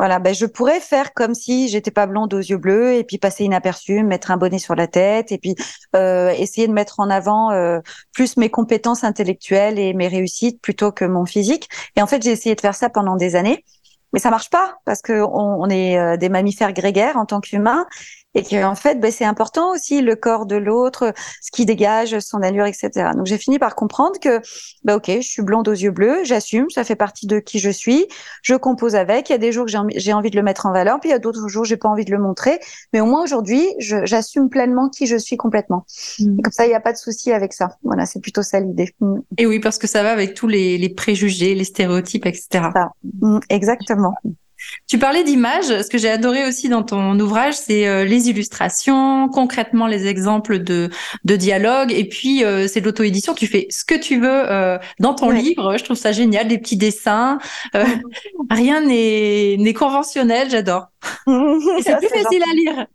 Voilà, 0.00 0.18
ben 0.18 0.34
je 0.34 0.46
pourrais 0.46 0.80
faire 0.80 1.12
comme 1.12 1.34
si 1.34 1.68
j'étais 1.68 1.90
pas 1.90 2.06
blonde 2.06 2.32
aux 2.32 2.38
yeux 2.38 2.56
bleus 2.56 2.94
et 2.94 3.04
puis 3.04 3.18
passer 3.18 3.44
inaperçue, 3.44 4.02
mettre 4.02 4.30
un 4.30 4.38
bonnet 4.38 4.58
sur 4.58 4.74
la 4.74 4.86
tête 4.86 5.30
et 5.30 5.36
puis 5.36 5.56
euh, 5.94 6.30
essayer 6.30 6.66
de 6.66 6.72
mettre 6.72 7.00
en 7.00 7.10
avant 7.10 7.50
euh, 7.50 7.80
plus 8.14 8.38
mes 8.38 8.48
compétences 8.48 9.04
intellectuelles 9.04 9.78
et 9.78 9.92
mes 9.92 10.08
réussites 10.08 10.58
plutôt 10.62 10.90
que 10.90 11.04
mon 11.04 11.26
physique. 11.26 11.68
Et 11.96 12.00
en 12.00 12.06
fait, 12.06 12.22
j'ai 12.22 12.30
essayé 12.30 12.54
de 12.54 12.62
faire 12.62 12.74
ça 12.74 12.88
pendant 12.88 13.16
des 13.16 13.36
années, 13.36 13.62
mais 14.14 14.20
ça 14.20 14.30
marche 14.30 14.48
pas 14.48 14.78
parce 14.86 15.02
que 15.02 15.20
on, 15.20 15.60
on 15.60 15.68
est 15.68 15.98
euh, 15.98 16.16
des 16.16 16.30
mammifères 16.30 16.72
grégaires 16.72 17.18
en 17.18 17.26
tant 17.26 17.40
qu'humains 17.40 17.84
et 18.34 18.42
que 18.42 18.64
en 18.64 18.74
fait 18.74 19.00
ben, 19.00 19.10
c'est 19.10 19.24
important 19.24 19.72
aussi 19.72 20.02
le 20.02 20.16
corps 20.16 20.46
de 20.46 20.56
l'autre 20.56 21.12
ce 21.40 21.50
qui 21.50 21.66
dégage 21.66 22.18
son 22.20 22.42
allure 22.42 22.66
etc 22.66 23.10
donc 23.16 23.26
j'ai 23.26 23.38
fini 23.38 23.58
par 23.58 23.74
comprendre 23.74 24.18
que 24.20 24.40
ben, 24.84 24.96
ok 24.96 25.10
je 25.20 25.28
suis 25.28 25.42
blonde 25.42 25.68
aux 25.68 25.72
yeux 25.72 25.90
bleus 25.90 26.20
j'assume 26.24 26.68
ça 26.70 26.84
fait 26.84 26.96
partie 26.96 27.26
de 27.26 27.38
qui 27.38 27.58
je 27.58 27.70
suis 27.70 28.06
je 28.42 28.54
compose 28.54 28.94
avec 28.94 29.28
il 29.28 29.32
y 29.32 29.34
a 29.34 29.38
des 29.38 29.52
jours 29.52 29.66
que 29.66 29.72
j'ai 29.96 30.12
envie 30.12 30.30
de 30.30 30.36
le 30.36 30.42
mettre 30.42 30.66
en 30.66 30.72
valeur 30.72 31.00
puis 31.00 31.10
il 31.10 31.12
y 31.12 31.16
a 31.16 31.18
d'autres 31.18 31.48
jours 31.48 31.64
j'ai 31.64 31.76
pas 31.76 31.88
envie 31.88 32.04
de 32.04 32.10
le 32.10 32.18
montrer. 32.18 32.58
Mais 32.92 33.00
au 33.00 33.06
moins 33.06 33.22
aujourd'hui 33.22 33.66
j'assume 33.78 34.48
pleinement 34.48 34.88
qui 34.88 35.06
je 35.06 35.16
suis 35.16 35.36
complètement. 35.36 35.84
Mmh. 36.18 36.42
comme 36.42 36.52
ça 36.52 36.66
il 36.66 36.68
n'y 36.68 36.74
a 36.74 36.80
pas 36.80 36.92
de 36.92 36.98
souci 36.98 37.32
avec 37.32 37.52
ça. 37.52 37.76
Voilà 37.82 38.06
c'est 38.06 38.20
plutôt 38.20 38.42
ça 38.42 38.60
l'idée. 38.60 38.94
Mmh. 39.00 39.18
et 39.38 39.46
oui 39.46 39.60
parce 39.60 39.78
que 39.78 39.86
ça 39.86 40.02
va 40.02 40.10
avec 40.10 40.34
tous 40.34 40.48
les, 40.48 40.78
les 40.78 40.88
préjugés 40.88 41.54
les 41.54 41.64
stéréotypes 41.64 42.26
etc 42.26 42.68
mmh, 43.20 43.38
exactement 43.48 44.14
tu 44.86 44.98
parlais 44.98 45.24
d'images. 45.24 45.66
Ce 45.66 45.88
que 45.88 45.98
j'ai 45.98 46.10
adoré 46.10 46.46
aussi 46.46 46.68
dans 46.68 46.82
ton 46.82 47.18
ouvrage, 47.18 47.54
c'est 47.54 47.86
euh, 47.86 48.04
les 48.04 48.28
illustrations, 48.28 49.28
concrètement 49.28 49.86
les 49.86 50.06
exemples 50.06 50.58
de, 50.58 50.90
de 51.24 51.36
dialogue, 51.36 51.92
et 51.92 52.04
puis 52.04 52.44
euh, 52.44 52.68
c'est 52.68 52.80
de 52.80 52.86
l'auto-édition. 52.86 53.34
Tu 53.34 53.46
fais 53.46 53.66
ce 53.70 53.84
que 53.84 53.94
tu 53.94 54.20
veux 54.20 54.50
euh, 54.50 54.78
dans 54.98 55.14
ton 55.14 55.30
livre. 55.30 55.76
Je 55.76 55.84
trouve 55.84 55.96
ça 55.96 56.12
génial, 56.12 56.48
des 56.48 56.58
petits 56.58 56.76
dessins. 56.76 57.38
rien 58.50 58.80
n'est 58.80 59.74
conventionnel. 59.74 60.50
J'adore. 60.50 60.86
c'est 61.26 61.96
plus 61.98 62.08
facile 62.08 62.42
à 62.42 62.54
lire. 62.54 62.86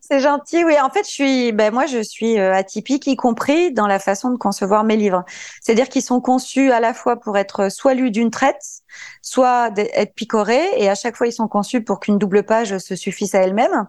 C'est 0.00 0.20
gentil, 0.20 0.64
oui. 0.64 0.74
En 0.80 0.90
fait, 0.90 1.04
je 1.04 1.10
suis, 1.10 1.52
ben 1.52 1.72
moi, 1.72 1.86
je 1.86 2.02
suis 2.02 2.38
euh, 2.38 2.54
atypique, 2.54 3.06
y 3.06 3.16
compris 3.16 3.72
dans 3.72 3.86
la 3.86 3.98
façon 3.98 4.30
de 4.30 4.36
concevoir 4.36 4.84
mes 4.84 4.96
livres. 4.96 5.24
C'est-à-dire 5.60 5.88
qu'ils 5.88 6.02
sont 6.02 6.20
conçus 6.20 6.70
à 6.70 6.80
la 6.80 6.94
fois 6.94 7.16
pour 7.16 7.36
être 7.36 7.70
soit 7.70 7.94
lus 7.94 8.10
d'une 8.10 8.30
traite, 8.30 8.62
soit 9.22 9.70
être 9.76 10.14
picorés, 10.14 10.66
et 10.76 10.88
à 10.88 10.94
chaque 10.94 11.16
fois, 11.16 11.26
ils 11.26 11.32
sont 11.32 11.48
conçus 11.48 11.82
pour 11.82 12.00
qu'une 12.00 12.18
double 12.18 12.44
page 12.44 12.78
se 12.78 12.96
suffise 12.96 13.34
à 13.34 13.40
elle-même. 13.40 13.86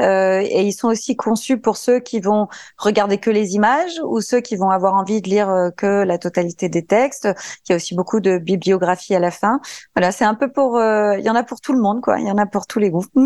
Euh, 0.00 0.40
et 0.40 0.62
ils 0.62 0.72
sont 0.72 0.88
aussi 0.88 1.16
conçus 1.16 1.58
pour 1.58 1.76
ceux 1.76 1.98
qui 1.98 2.20
vont 2.20 2.46
regarder 2.76 3.18
que 3.18 3.30
les 3.30 3.54
images 3.54 4.00
ou 4.04 4.20
ceux 4.20 4.40
qui 4.40 4.54
vont 4.54 4.70
avoir 4.70 4.94
envie 4.94 5.20
de 5.20 5.28
lire 5.28 5.50
euh, 5.50 5.70
que 5.70 6.04
la 6.04 6.18
totalité 6.18 6.68
des 6.68 6.84
textes. 6.84 7.28
Il 7.66 7.70
y 7.70 7.72
a 7.72 7.76
aussi 7.76 7.96
beaucoup 7.96 8.20
de 8.20 8.38
bibliographie 8.38 9.14
à 9.14 9.18
la 9.18 9.32
fin. 9.32 9.60
Voilà, 9.96 10.12
c'est 10.12 10.24
un 10.24 10.34
peu 10.34 10.50
pour, 10.50 10.80
il 10.80 11.22
y 11.22 11.30
en 11.30 11.34
a 11.34 11.42
pour 11.42 11.60
tout 11.60 11.72
le 11.72 11.80
monde, 11.80 12.00
quoi. 12.00 12.20
Il 12.20 12.26
y 12.26 12.30
en 12.30 12.38
a 12.38 12.46
pour 12.46 12.66
tous 12.66 12.78
les 12.78 12.90
goûts. 12.90 13.06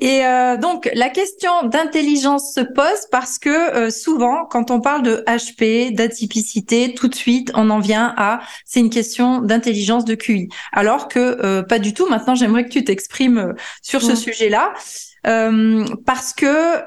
Et 0.00 0.24
euh, 0.24 0.56
donc 0.56 0.90
la 0.94 1.08
question 1.08 1.50
d'intelligence 1.64 2.52
se 2.52 2.60
pose 2.60 3.06
parce 3.10 3.38
que 3.38 3.48
euh, 3.48 3.90
souvent 3.90 4.44
quand 4.44 4.70
on 4.70 4.80
parle 4.80 5.02
de 5.02 5.22
HP, 5.26 5.94
d'atypicité, 5.94 6.92
tout 6.94 7.08
de 7.08 7.14
suite 7.14 7.52
on 7.54 7.70
en 7.70 7.78
vient 7.78 8.12
à 8.16 8.40
c'est 8.64 8.80
une 8.80 8.90
question 8.90 9.35
d'intelligence 9.40 10.04
de 10.04 10.14
QI. 10.14 10.48
Alors 10.72 11.08
que 11.08 11.18
euh, 11.44 11.62
pas 11.62 11.78
du 11.78 11.94
tout. 11.94 12.08
Maintenant 12.08 12.34
j'aimerais 12.34 12.64
que 12.64 12.70
tu 12.70 12.84
t'exprimes 12.84 13.54
sur 13.82 14.02
ce 14.02 14.14
sujet-là 14.14 14.72
parce 16.04 16.32
que 16.32 16.82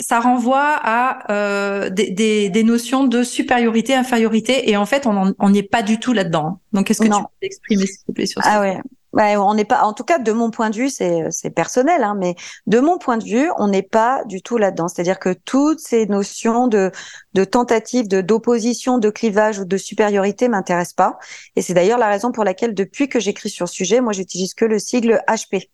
ça 0.00 0.20
renvoie 0.20 0.80
à 0.82 1.90
des, 1.90 2.10
des, 2.10 2.48
des, 2.48 2.64
notions 2.64 3.04
de 3.04 3.22
supériorité, 3.22 3.94
infériorité, 3.94 4.70
et 4.70 4.76
en 4.76 4.86
fait, 4.86 5.06
on 5.06 5.50
n'y 5.50 5.58
est 5.58 5.62
pas 5.62 5.82
du 5.82 6.00
tout 6.00 6.12
là-dedans. 6.12 6.60
Donc, 6.72 6.90
est-ce 6.90 7.00
que 7.02 7.06
tu 7.06 7.10
peux 7.10 7.28
t'exprimer, 7.40 7.86
s'il 7.86 8.04
te 8.06 8.12
plaît, 8.12 8.26
sur 8.26 8.42
ça 8.42 8.50
Ah 8.54 8.60
ouais, 8.60 8.78
Ouais, 9.12 9.36
on 9.36 9.52
n'est 9.52 9.66
pas, 9.66 9.82
en 9.84 9.92
tout 9.92 10.04
cas, 10.04 10.18
de 10.18 10.32
mon 10.32 10.50
point 10.50 10.70
de 10.70 10.76
vue, 10.76 10.88
c'est, 10.88 11.50
personnel, 11.54 12.02
hein, 12.02 12.14
mais 12.18 12.34
de 12.66 12.80
mon 12.80 12.96
point 12.96 13.18
de 13.18 13.24
vue, 13.24 13.50
on 13.58 13.68
n'est 13.68 13.82
pas 13.82 14.24
du 14.24 14.40
tout 14.40 14.56
là-dedans. 14.56 14.88
C'est-à-dire 14.88 15.18
que 15.18 15.34
toutes 15.34 15.80
ces 15.80 16.06
notions 16.06 16.66
de, 16.66 16.90
de 17.34 17.44
tentative, 17.44 18.08
de, 18.08 18.22
d'opposition, 18.22 18.96
de 18.96 19.10
clivage 19.10 19.58
ou 19.58 19.66
de 19.66 19.76
supériorité 19.76 20.48
m'intéressent 20.48 20.94
pas. 20.94 21.18
Et 21.56 21.62
c'est 21.62 21.74
d'ailleurs 21.74 21.98
la 21.98 22.08
raison 22.08 22.32
pour 22.32 22.44
laquelle, 22.44 22.74
depuis 22.74 23.08
que 23.10 23.20
j'écris 23.20 23.50
sur 23.50 23.68
ce 23.68 23.74
sujet, 23.74 24.00
moi, 24.00 24.14
j'utilise 24.14 24.54
que 24.54 24.64
le 24.64 24.78
sigle 24.78 25.22
HP. 25.28 25.68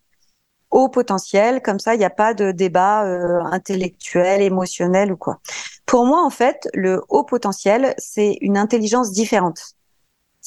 Haut 0.71 0.89
potentiel, 0.89 1.61
comme 1.61 1.79
ça, 1.79 1.95
il 1.95 1.97
n'y 1.97 2.05
a 2.05 2.11
pas 2.11 2.33
de 2.33 2.51
débat 2.51 3.05
euh, 3.05 3.41
intellectuel, 3.51 4.41
émotionnel 4.41 5.11
ou 5.13 5.17
quoi. 5.17 5.39
Pour 5.85 6.05
moi, 6.05 6.23
en 6.23 6.29
fait, 6.29 6.67
le 6.73 7.01
haut 7.09 7.23
potentiel, 7.23 7.95
c'est 7.97 8.37
une 8.41 8.57
intelligence 8.57 9.11
différente. 9.11 9.78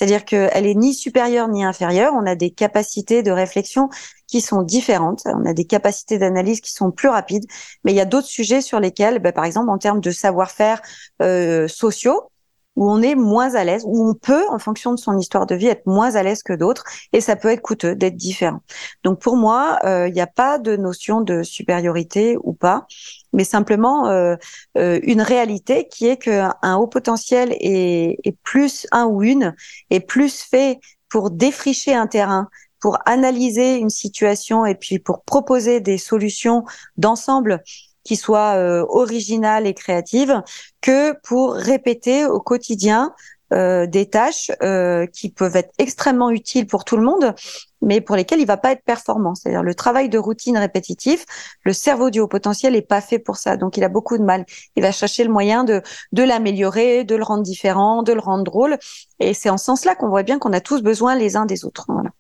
C'est-à-dire 0.03 0.25
qu'elle 0.25 0.67
est 0.67 0.75
ni 0.75 0.95
supérieure 0.95 1.47
ni 1.47 1.63
inférieure. 1.63 2.13
On 2.17 2.27
a 2.27 2.35
des 2.35 2.51
capacités 2.51 3.23
de 3.23 3.31
réflexion 3.31 3.89
qui 4.27 4.41
sont 4.41 4.63
différentes. 4.63 5.23
On 5.27 5.47
a 5.47 5.53
des 5.53 5.65
capacités 5.65 6.19
d'analyse 6.19 6.61
qui 6.61 6.73
sont 6.73 6.91
plus 6.91 7.09
rapides. 7.09 7.45
Mais 7.85 7.93
il 7.93 7.95
y 7.95 8.01
a 8.01 8.05
d'autres 8.05 8.27
sujets 8.27 8.63
sur 8.63 8.81
lesquels, 8.81 9.21
bah, 9.21 9.31
par 9.31 9.45
exemple, 9.45 9.71
en 9.71 9.79
termes 9.79 10.01
de 10.01 10.11
savoir-faire 10.11 10.83
euh, 11.23 11.69
sociaux, 11.69 12.32
où 12.77 12.91
on 12.91 13.03
est 13.03 13.15
moins 13.15 13.55
à 13.55 13.65
l'aise, 13.65 13.85
où 13.87 14.09
on 14.09 14.15
peut, 14.15 14.45
en 14.49 14.59
fonction 14.59 14.93
de 14.93 14.99
son 14.99 15.19
histoire 15.19 15.47
de 15.47 15.55
vie, 15.55 15.67
être 15.67 15.87
moins 15.87 16.15
à 16.15 16.23
l'aise 16.23 16.43
que 16.43 16.53
d'autres, 16.53 16.85
et 17.13 17.21
ça 17.21 17.37
peut 17.37 17.49
être 17.49 17.61
coûteux 17.61 17.95
d'être 17.95 18.17
différent. 18.17 18.61
Donc 19.05 19.21
pour 19.21 19.37
moi, 19.37 19.79
euh, 19.85 20.09
il 20.09 20.15
n'y 20.15 20.21
a 20.21 20.27
pas 20.27 20.59
de 20.59 20.77
notion 20.77 21.21
de 21.21 21.43
supériorité 21.43 22.37
ou 22.43 22.53
pas, 22.55 22.87
mais 23.33 23.45
simplement 23.45 24.09
euh, 24.09 24.37
euh, 24.79 25.01
une 25.03 25.23
réalité 25.23 25.89
qui 25.89 26.07
est 26.07 26.17
qu'un 26.17 26.77
haut 26.77 26.87
potentiel 26.87 27.55
est, 27.61 28.19
est 28.25 28.37
plus 28.43 28.87
un 28.93 29.05
ou 29.07 29.23
une 29.23 29.55
est 29.91 30.01
plus 30.01 30.43
fait 30.43 30.81
pour 31.09 31.31
défricher 31.31 31.95
un 31.95 32.07
terrain, 32.07 32.49
pour 32.81 32.99
analyser 33.07 33.77
une 33.77 33.91
situation 33.91 34.67
et 34.67 34.75
puis 34.75 34.99
pour 34.99 35.23
proposer 35.23 35.81
des 35.81 35.99
solutions 35.99 36.65
d'ensemble 36.97 37.63
qui 38.05 38.17
soit 38.17 38.57
euh, 38.57 38.85
originale 38.89 39.67
et 39.67 39.75
créative 39.75 40.43
que 40.81 41.15
pour 41.23 41.55
répéter 41.55 42.27
au 42.27 42.41
quotidien 42.41 43.15
euh, 43.53 43.87
des 43.87 44.07
tâches 44.07 44.51
euh, 44.63 45.07
qui 45.07 45.29
peuvent 45.29 45.57
être 45.57 45.73
extrêmement 45.77 46.31
utiles 46.31 46.67
pour 46.67 46.85
tout 46.87 46.97
le 46.97 47.03
monde, 47.03 47.35
mais 47.83 48.01
pour 48.01 48.17
lesquelles 48.17 48.41
il 48.41 48.47
va 48.47 48.57
pas 48.57 48.73
être 48.73 48.83
performant. 48.83 49.35
C'est-à-dire 49.35 49.63
le 49.63 49.75
travail 49.75 50.09
de 50.09 50.19
routine 50.19 50.57
répétitif, 50.57 51.27
le 51.63 51.75
cerveau 51.75 52.09
du 52.09 52.21
haut 52.21 52.29
potentiel 52.29 52.75
est 52.75 52.81
pas 52.81 53.03
fait 53.03 53.19
pour 53.19 53.37
ça, 53.37 53.59
donc 53.59 53.77
il 53.77 53.85
a 53.85 53.91
beaucoup 53.91 54.17
de 54.17 54.23
mal. 54.23 54.47
Il 54.77 54.83
va 54.83 54.91
chercher 54.91 55.25
le 55.25 55.31
moyen 55.31 55.65
de 55.65 55.83
de 56.13 56.23
l'améliorer, 56.23 57.05
de 57.05 57.15
le 57.15 57.25
rendre 57.25 57.43
différent, 57.43 58.03
de 58.03 58.15
le 58.15 58.21
rendre 58.21 58.45
drôle, 58.45 58.79
et 59.19 59.35
c'est 59.35 59.51
en 59.51 59.59
ce 59.59 59.67
sens-là 59.67 59.97
qu'on 59.97 60.09
voit 60.09 60.23
bien 60.23 60.39
qu'on 60.39 60.53
a 60.55 60.61
tous 60.61 60.83
besoin 60.83 61.15
les 61.15 61.37
uns 61.37 61.45
des 61.45 61.67
autres. 61.67 61.85
Voilà. 61.89 62.11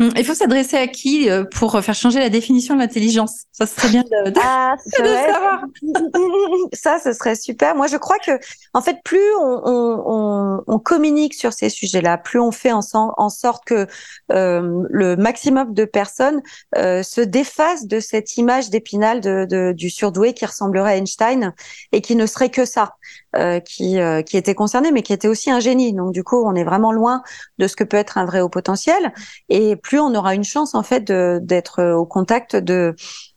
Hum, 0.00 0.10
il 0.16 0.24
faut 0.24 0.34
s'adresser 0.34 0.76
à 0.76 0.86
qui 0.86 1.28
euh, 1.28 1.44
pour 1.44 1.78
faire 1.80 1.94
changer 1.94 2.18
la 2.18 2.30
définition 2.30 2.74
de 2.74 2.80
l'intelligence? 2.80 3.44
Ça 3.52 3.66
serait 3.66 3.90
bien 3.90 4.02
de, 4.02 4.32
ah, 4.42 4.74
savoir. 4.86 5.64
Ça, 6.72 6.98
ce 6.98 7.12
serait 7.12 7.34
super. 7.34 7.74
Moi, 7.74 7.86
je 7.86 7.98
crois 7.98 8.18
que, 8.18 8.32
en 8.72 8.80
fait, 8.80 8.96
plus 9.04 9.34
on, 9.38 9.62
on, 9.64 10.62
on 10.66 10.78
communique 10.78 11.34
sur 11.34 11.52
ces 11.52 11.68
sujets-là, 11.68 12.16
plus 12.16 12.40
on 12.40 12.50
fait 12.50 12.72
en, 12.72 12.80
en 12.94 13.28
sorte 13.28 13.64
que 13.66 13.86
euh, 14.32 14.82
le 14.88 15.16
maximum 15.16 15.74
de 15.74 15.84
personnes 15.84 16.40
euh, 16.76 17.02
se 17.02 17.20
défassent 17.20 17.86
de 17.86 18.00
cette 18.00 18.36
image 18.38 18.70
d'épinal 18.70 19.20
de, 19.20 19.46
de, 19.48 19.72
du 19.72 19.90
surdoué 19.90 20.32
qui 20.32 20.46
ressemblerait 20.46 20.92
à 20.92 20.96
Einstein 20.96 21.52
et 21.92 22.00
qui 22.00 22.16
ne 22.16 22.24
serait 22.24 22.50
que 22.50 22.64
ça, 22.64 22.94
euh, 23.36 23.60
qui, 23.60 23.98
euh, 23.98 24.22
qui 24.22 24.36
était 24.36 24.54
concerné, 24.54 24.90
mais 24.92 25.02
qui 25.02 25.12
était 25.12 25.28
aussi 25.28 25.50
un 25.50 25.60
génie. 25.60 25.92
Donc, 25.92 26.12
du 26.12 26.24
coup, 26.24 26.42
on 26.44 26.54
est 26.54 26.64
vraiment 26.64 26.92
loin 26.92 27.22
de 27.58 27.66
ce 27.66 27.76
que 27.76 27.84
peut 27.84 27.96
être 27.96 28.16
un 28.16 28.24
vrai 28.24 28.40
haut 28.40 28.48
potentiel. 28.48 29.12
Et 29.48 29.76
plus 29.76 29.89
on 29.98 30.14
aura 30.14 30.34
une 30.34 30.44
chance 30.44 30.74
en 30.74 30.82
fait 30.82 31.10
d'être 31.10 31.82
au 31.94 32.06
contact 32.06 32.56
de 32.56 32.94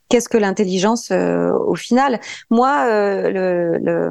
qu'est-ce 0.08 0.28
que 0.28 0.38
l'intelligence 0.38 1.10
euh, 1.10 1.52
au 1.66 1.74
final 1.74 2.20
Moi, 2.50 2.86
euh, 2.88 3.78
le, 3.80 4.10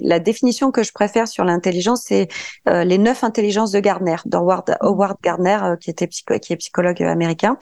la 0.00 0.18
définition 0.18 0.70
que 0.70 0.82
je 0.82 0.92
préfère 0.92 1.28
sur 1.28 1.44
l'intelligence, 1.44 2.02
c'est 2.06 2.28
euh, 2.68 2.84
les 2.84 2.98
neuf 2.98 3.24
intelligences 3.24 3.72
de 3.72 3.80
Gardner, 3.80 4.16
d'Howard 4.26 4.76
Howard 4.80 5.16
Gardner, 5.22 5.58
qui 5.80 5.90
était 5.90 6.08
qui 6.08 6.52
est 6.52 6.56
psychologue 6.56 7.02
américain. 7.02 7.56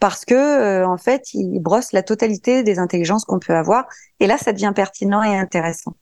parce 0.00 0.24
que 0.24 0.84
en 0.84 0.96
fait, 0.96 1.34
il 1.34 1.60
brosse 1.60 1.92
la 1.92 2.02
totalité 2.02 2.62
des 2.62 2.78
intelligences 2.78 3.24
qu'on 3.24 3.38
peut 3.38 3.54
avoir, 3.54 3.84
et 4.18 4.26
là, 4.26 4.38
ça 4.38 4.52
devient 4.52 4.72
pertinent 4.74 5.22
et 5.22 5.36
intéressant. 5.36 5.94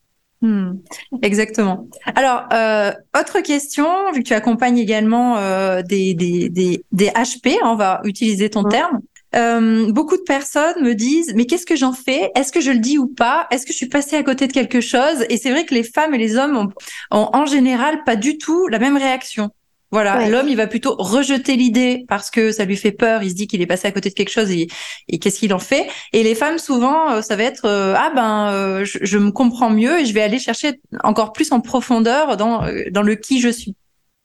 Hmm, 0.42 0.74
exactement. 1.22 1.88
Alors, 2.14 2.44
euh, 2.52 2.92
autre 3.18 3.40
question, 3.40 3.86
vu 4.12 4.22
que 4.22 4.28
tu 4.28 4.34
accompagnes 4.34 4.78
également 4.78 5.38
euh, 5.38 5.82
des, 5.82 6.12
des, 6.14 6.50
des, 6.50 6.84
des, 6.92 7.08
HP, 7.08 7.56
on 7.64 7.74
va 7.74 8.00
utiliser 8.04 8.50
ton 8.50 8.64
terme. 8.64 9.00
Euh, 9.34 9.90
beaucoup 9.92 10.16
de 10.16 10.22
personnes 10.22 10.82
me 10.82 10.94
disent 10.94 11.32
mais 11.34 11.46
qu'est-ce 11.46 11.66
que 11.66 11.76
j'en 11.76 11.92
fais? 11.92 12.30
Est-ce 12.34 12.52
que 12.52 12.60
je 12.60 12.70
le 12.70 12.78
dis 12.78 12.98
ou 12.98 13.06
pas? 13.06 13.46
Est-ce 13.50 13.66
que 13.66 13.72
je 13.72 13.76
suis 13.76 13.88
passée 13.88 14.16
à 14.16 14.22
côté 14.22 14.46
de 14.46 14.52
quelque 14.52 14.80
chose? 14.80 15.24
Et 15.30 15.36
c'est 15.36 15.50
vrai 15.50 15.64
que 15.64 15.74
les 15.74 15.82
femmes 15.82 16.14
et 16.14 16.18
les 16.18 16.36
hommes 16.36 16.56
ont, 16.56 16.68
ont 17.10 17.30
en 17.32 17.46
général 17.46 18.04
pas 18.04 18.16
du 18.16 18.38
tout 18.38 18.68
la 18.68 18.78
même 18.78 18.96
réaction. 18.96 19.50
Voilà, 19.96 20.28
l'homme, 20.28 20.50
il 20.50 20.58
va 20.58 20.66
plutôt 20.66 20.94
rejeter 20.98 21.56
l'idée 21.56 22.04
parce 22.06 22.30
que 22.30 22.52
ça 22.52 22.66
lui 22.66 22.76
fait 22.76 22.92
peur. 22.92 23.22
Il 23.22 23.30
se 23.30 23.34
dit 23.34 23.46
qu'il 23.46 23.62
est 23.62 23.66
passé 23.66 23.88
à 23.88 23.92
côté 23.92 24.10
de 24.10 24.14
quelque 24.14 24.30
chose 24.30 24.50
et, 24.50 24.68
et 25.08 25.18
qu'est-ce 25.18 25.38
qu'il 25.38 25.54
en 25.54 25.58
fait? 25.58 25.88
Et 26.12 26.22
les 26.22 26.34
femmes, 26.34 26.58
souvent, 26.58 27.12
euh, 27.12 27.22
ça 27.22 27.34
va 27.34 27.44
être 27.44 27.64
euh, 27.64 27.94
ah 27.96 28.12
ben, 28.14 28.50
euh, 28.52 28.84
je, 28.84 29.16
me 29.16 29.30
comprends 29.30 29.70
mieux 29.70 30.00
et 30.00 30.04
je 30.04 30.12
vais 30.12 30.20
aller 30.20 30.38
chercher 30.38 30.82
encore 31.02 31.32
plus 31.32 31.50
en 31.50 31.62
profondeur 31.62 32.36
dans 32.36 32.66
dans 32.90 33.00
le 33.00 33.14
qui 33.14 33.40
je 33.40 33.48
suis. 33.48 33.74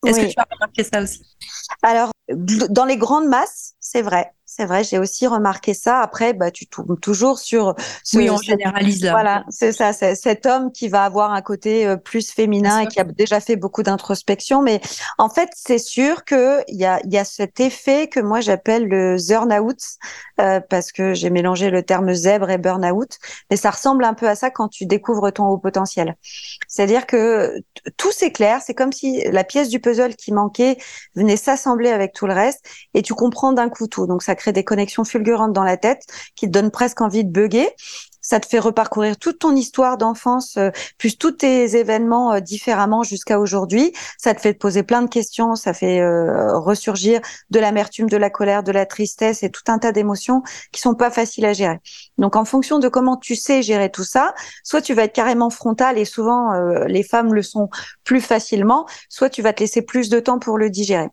Est-ce 0.06 0.20
que 0.20 0.26
tu 0.26 0.34
as 0.36 0.46
remarqué 0.52 0.84
ça 0.84 1.02
aussi? 1.02 1.22
Alors, 1.84 2.12
dans 2.28 2.84
les 2.84 2.98
grandes 2.98 3.30
masses, 3.30 3.76
c'est 3.80 4.02
vrai. 4.02 4.34
C'est 4.54 4.66
vrai, 4.66 4.84
j'ai 4.84 5.00
aussi 5.00 5.28
remarqué 5.28 5.74
ça. 5.74 6.02
Après, 6.02 6.34
bah, 6.34 6.52
tu 6.52 6.68
tournes 6.68 7.00
toujours 7.00 7.40
sur. 7.40 7.74
Ce, 8.04 8.18
oui, 8.18 8.30
on 8.30 8.36
généralise 8.36 9.02
là. 9.02 9.12
Voilà, 9.12 9.46
c'est 9.48 9.72
ça. 9.72 9.94
C'est 9.94 10.14
cet 10.14 10.46
homme 10.46 10.74
qui 10.74 10.90
va 10.90 11.06
avoir 11.06 11.32
un 11.32 11.42
côté 11.42 11.88
euh, 11.88 11.96
plus 11.96 12.32
féminin 12.32 12.80
et 12.80 12.88
qui 12.88 13.00
a 13.00 13.06
déjà 13.06 13.40
fait 13.40 13.56
beaucoup 13.56 13.82
d'introspection. 13.82 14.62
Mais 14.62 14.82
en 15.18 15.30
fait, 15.30 15.48
c'est 15.56 15.78
sûr 15.78 16.26
que 16.26 16.60
il 16.68 16.76
y 16.76 16.84
a, 16.84 17.00
y 17.06 17.18
a 17.18 17.24
cet 17.24 17.62
effet 17.62 18.10
que 18.10 18.20
moi 18.20 18.42
j'appelle 18.42 18.90
le 18.90 19.16
burn-out 19.26 19.80
euh, 20.42 20.60
parce 20.60 20.92
que 20.92 21.14
j'ai 21.14 21.30
mélangé 21.30 21.70
le 21.70 21.84
terme 21.84 22.14
zèbre 22.14 22.50
et 22.50 22.58
burn-out. 22.58 23.20
Mais 23.52 23.56
ça 23.56 23.70
ressemble 23.70 24.04
un 24.04 24.14
peu 24.14 24.28
à 24.28 24.36
ça 24.36 24.50
quand 24.50 24.68
tu 24.68 24.86
découvres 24.86 25.32
ton 25.32 25.48
haut 25.48 25.60
potentiel. 25.60 26.18
C'est-à-dire 26.68 27.08
que 27.08 27.56
tout 27.96 28.12
s'éclaire. 28.12 28.60
C'est 28.62 28.74
comme 28.74 28.92
si 28.92 29.24
la 29.32 29.46
pièce 29.46 29.70
du 29.70 29.80
puzzle 29.80 30.16
qui 30.16 30.34
manquait 30.34 30.78
venait 31.16 31.38
s'assembler 31.38 31.90
avec 31.90 32.12
tout 32.12 32.28
le 32.28 32.34
reste 32.34 32.66
et 32.94 33.02
tu 33.02 33.14
comprends 33.14 33.54
d'un 33.54 33.70
coup 33.70 33.88
tout. 33.88 34.08
Donc 34.08 34.24
ça 34.24 34.36
crée 34.42 34.52
des 34.52 34.64
connexions 34.64 35.04
fulgurantes 35.04 35.54
dans 35.54 35.64
la 35.64 35.78
tête 35.78 36.04
qui 36.36 36.48
te 36.48 36.52
donnent 36.52 36.72
presque 36.72 37.02
envie 37.02 37.24
de 37.24 37.32
bugger 37.32 37.70
ça 38.22 38.40
te 38.40 38.46
fait 38.46 38.60
reparcourir 38.60 39.18
toute 39.18 39.40
ton 39.40 39.56
histoire 39.56 39.98
d'enfance, 39.98 40.56
euh, 40.58 40.70
plus 40.98 41.18
tous 41.18 41.32
tes 41.32 41.76
événements 41.76 42.34
euh, 42.34 42.40
différemment 42.40 43.04
jusqu'à 43.04 43.40
aujourd'hui. 43.40 43.92
Ça 44.18 44.34
te 44.34 44.40
fait 44.40 44.54
te 44.54 44.60
poser 44.60 44.84
plein 44.84 45.02
de 45.02 45.10
questions, 45.10 45.56
ça 45.56 45.74
fait 45.74 46.00
euh, 46.00 46.58
ressurgir 46.58 47.20
de 47.50 47.60
l'amertume, 47.60 48.10
de 48.10 48.18
la 48.18 48.30
colère, 48.30 48.64
de 48.64 48.72
la 48.72 48.86
tristesse 48.86 49.44
et 49.44 49.50
tout 49.50 49.64
un 49.68 49.80
tas 49.80 49.92
d'émotions 49.92 50.44
qui 50.72 50.80
sont 50.80 50.96
pas 50.96 51.10
faciles 51.10 51.46
à 51.46 51.54
gérer. 51.54 51.80
Donc, 52.18 52.36
en 52.36 52.46
fonction 52.46 52.80
de 52.80 52.88
comment 52.88 53.18
tu 53.18 53.36
sais 53.36 53.64
gérer 53.64 53.90
tout 53.90 54.04
ça, 54.04 54.34
soit 54.64 54.82
tu 54.82 54.94
vas 54.94 55.04
être 55.04 55.14
carrément 55.14 55.50
frontal 55.50 55.98
et 55.98 56.06
souvent 56.06 56.52
les 56.88 57.04
femmes 57.04 57.34
le 57.34 57.42
sont 57.42 57.70
plus 58.04 58.22
facilement, 58.22 58.86
soit 59.10 59.30
tu 59.30 59.42
vas 59.42 59.54
te 59.54 59.62
laisser 59.62 59.82
plus 59.82 60.10
de 60.10 60.20
temps 60.20 60.40
pour 60.40 60.58
le 60.58 60.70
digérer. 60.70 61.10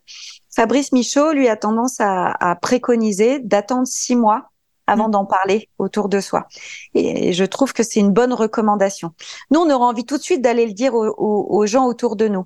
Fabrice 0.59 0.91
Michaud, 0.91 1.31
lui, 1.31 1.47
a 1.47 1.55
tendance 1.55 2.01
à, 2.01 2.31
à 2.31 2.53
préconiser 2.53 3.39
d'attendre 3.39 3.87
six 3.87 4.17
mois 4.17 4.49
avant 4.87 5.07
mm. 5.07 5.11
d'en 5.11 5.23
parler 5.23 5.69
autour 5.77 6.09
de 6.09 6.19
soi. 6.19 6.47
Et 6.93 7.31
je 7.31 7.45
trouve 7.45 7.71
que 7.71 7.81
c'est 7.81 8.01
une 8.01 8.11
bonne 8.11 8.33
recommandation. 8.33 9.13
Nous, 9.51 9.61
on 9.61 9.69
aura 9.69 9.85
envie 9.85 10.03
tout 10.03 10.17
de 10.17 10.21
suite 10.21 10.41
d'aller 10.41 10.65
le 10.65 10.73
dire 10.73 10.93
aux, 10.95 11.65
gens 11.65 11.85
autour 11.85 12.17
de 12.17 12.27
nous. 12.27 12.43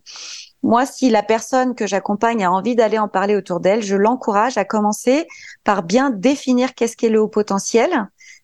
Moi, 0.61 0.85
si 0.85 1.09
la 1.09 1.23
personne 1.23 1.73
que 1.73 1.87
j'accompagne 1.87 2.45
a 2.45 2.51
envie 2.51 2.75
d'aller 2.75 2.99
en 2.99 3.07
parler 3.07 3.35
autour 3.35 3.59
d'elle, 3.59 3.81
je 3.81 3.95
l'encourage 3.95 4.59
à 4.59 4.63
commencer 4.63 5.27
par 5.63 5.81
bien 5.81 6.11
définir 6.11 6.75
qu'est-ce 6.75 6.95
qu'est 6.95 7.09
le 7.09 7.19
haut 7.19 7.27
potentiel, 7.27 7.89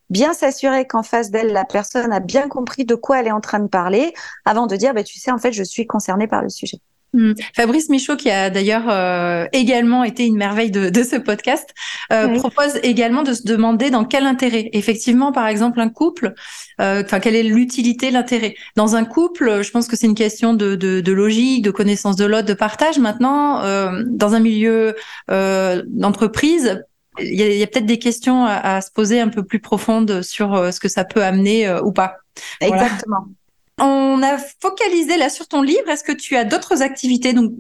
bien 0.10 0.34
s'assurer 0.34 0.88
qu'en 0.88 1.04
face 1.04 1.30
d'elle, 1.30 1.54
la 1.54 1.64
personne 1.64 2.12
a 2.12 2.20
bien 2.20 2.48
compris 2.48 2.86
de 2.86 2.96
quoi 2.96 3.20
elle 3.20 3.28
est 3.28 3.32
en 3.32 3.40
train 3.40 3.60
de 3.60 3.68
parler, 3.68 4.16
avant 4.46 4.66
de 4.66 4.76
dire, 4.76 4.96
bah, 4.96 5.04
tu 5.04 5.20
sais, 5.20 5.30
en 5.30 5.38
fait, 5.38 5.52
je 5.52 5.64
suis 5.64 5.86
concernée 5.86 6.26
par 6.26 6.42
le 6.42 6.50
sujet. 6.50 6.80
Hmm. 7.12 7.34
Fabrice 7.56 7.90
Michaud, 7.90 8.18
qui 8.18 8.30
a 8.30 8.52
d'ailleurs 8.52 8.88
euh, 8.88 9.48
également 9.52 10.04
été 10.04 10.26
une 10.26 10.38
merveille 10.38 10.70
de, 10.70 10.90
de 10.90 11.04
ce 11.04 11.16
podcast, 11.16 11.74
euh, 12.14 12.38
propose 12.38 12.80
également 12.84 13.24
de 13.24 13.34
se 13.34 13.44
demander 13.44 13.90
dans 13.90 14.06
quel 14.06 14.26
intérêt. 14.26 14.70
Effectivement, 14.74 15.32
par 15.32 15.48
exemple, 15.48 15.80
un 15.80 15.90
couple, 15.90 16.36
euh, 16.80 17.02
enfin, 17.04 17.20
quelle 17.20 17.36
est 17.36 17.44
l'utilité, 17.44 18.12
l'intérêt? 18.12 18.56
Dans 18.76 18.96
un 18.96 19.06
couple, 19.06 19.64
je 19.64 19.72
pense 19.72 19.88
que 19.88 19.96
c'est 19.96 20.06
une 20.06 20.16
question 20.16 20.54
de, 20.54 20.76
de, 20.76 21.02
de, 21.02 21.12
logique, 21.12 21.64
de 21.64 21.72
connaissance 21.72 22.16
de 22.16 22.26
l'autre, 22.26 22.48
de 22.48 22.54
partage. 22.54 23.00
Maintenant, 23.00 23.64
dans 24.06 24.36
un 24.36 24.40
milieu 24.40 24.96
d'entreprise, 25.28 26.84
il 27.20 27.34
y 27.34 27.62
a, 27.62 27.64
a 27.64 27.68
peut-être 27.68 27.88
des 27.88 28.00
questions 28.00 28.46
à, 28.46 28.54
à, 28.54 28.82
se 28.82 28.92
poser 28.92 29.20
un 29.20 29.30
peu 29.30 29.44
plus 29.44 29.60
profondes 29.60 30.22
sur 30.22 30.72
ce 30.72 30.80
que 30.80 30.88
ça 30.88 31.06
peut 31.06 31.24
amener 31.24 31.70
ou 31.84 31.92
pas. 31.92 32.18
Exactement. 32.62 33.26
On 33.82 34.22
a 34.22 34.38
focalisé 34.62 35.18
là 35.18 35.30
sur 35.30 35.48
ton 35.48 35.62
livre. 35.62 35.88
Est-ce 35.90 36.04
que 36.04 36.12
tu 36.12 36.36
as 36.36 36.46
d'autres 36.46 36.82
activités 36.82 37.34
dont 37.34 37.54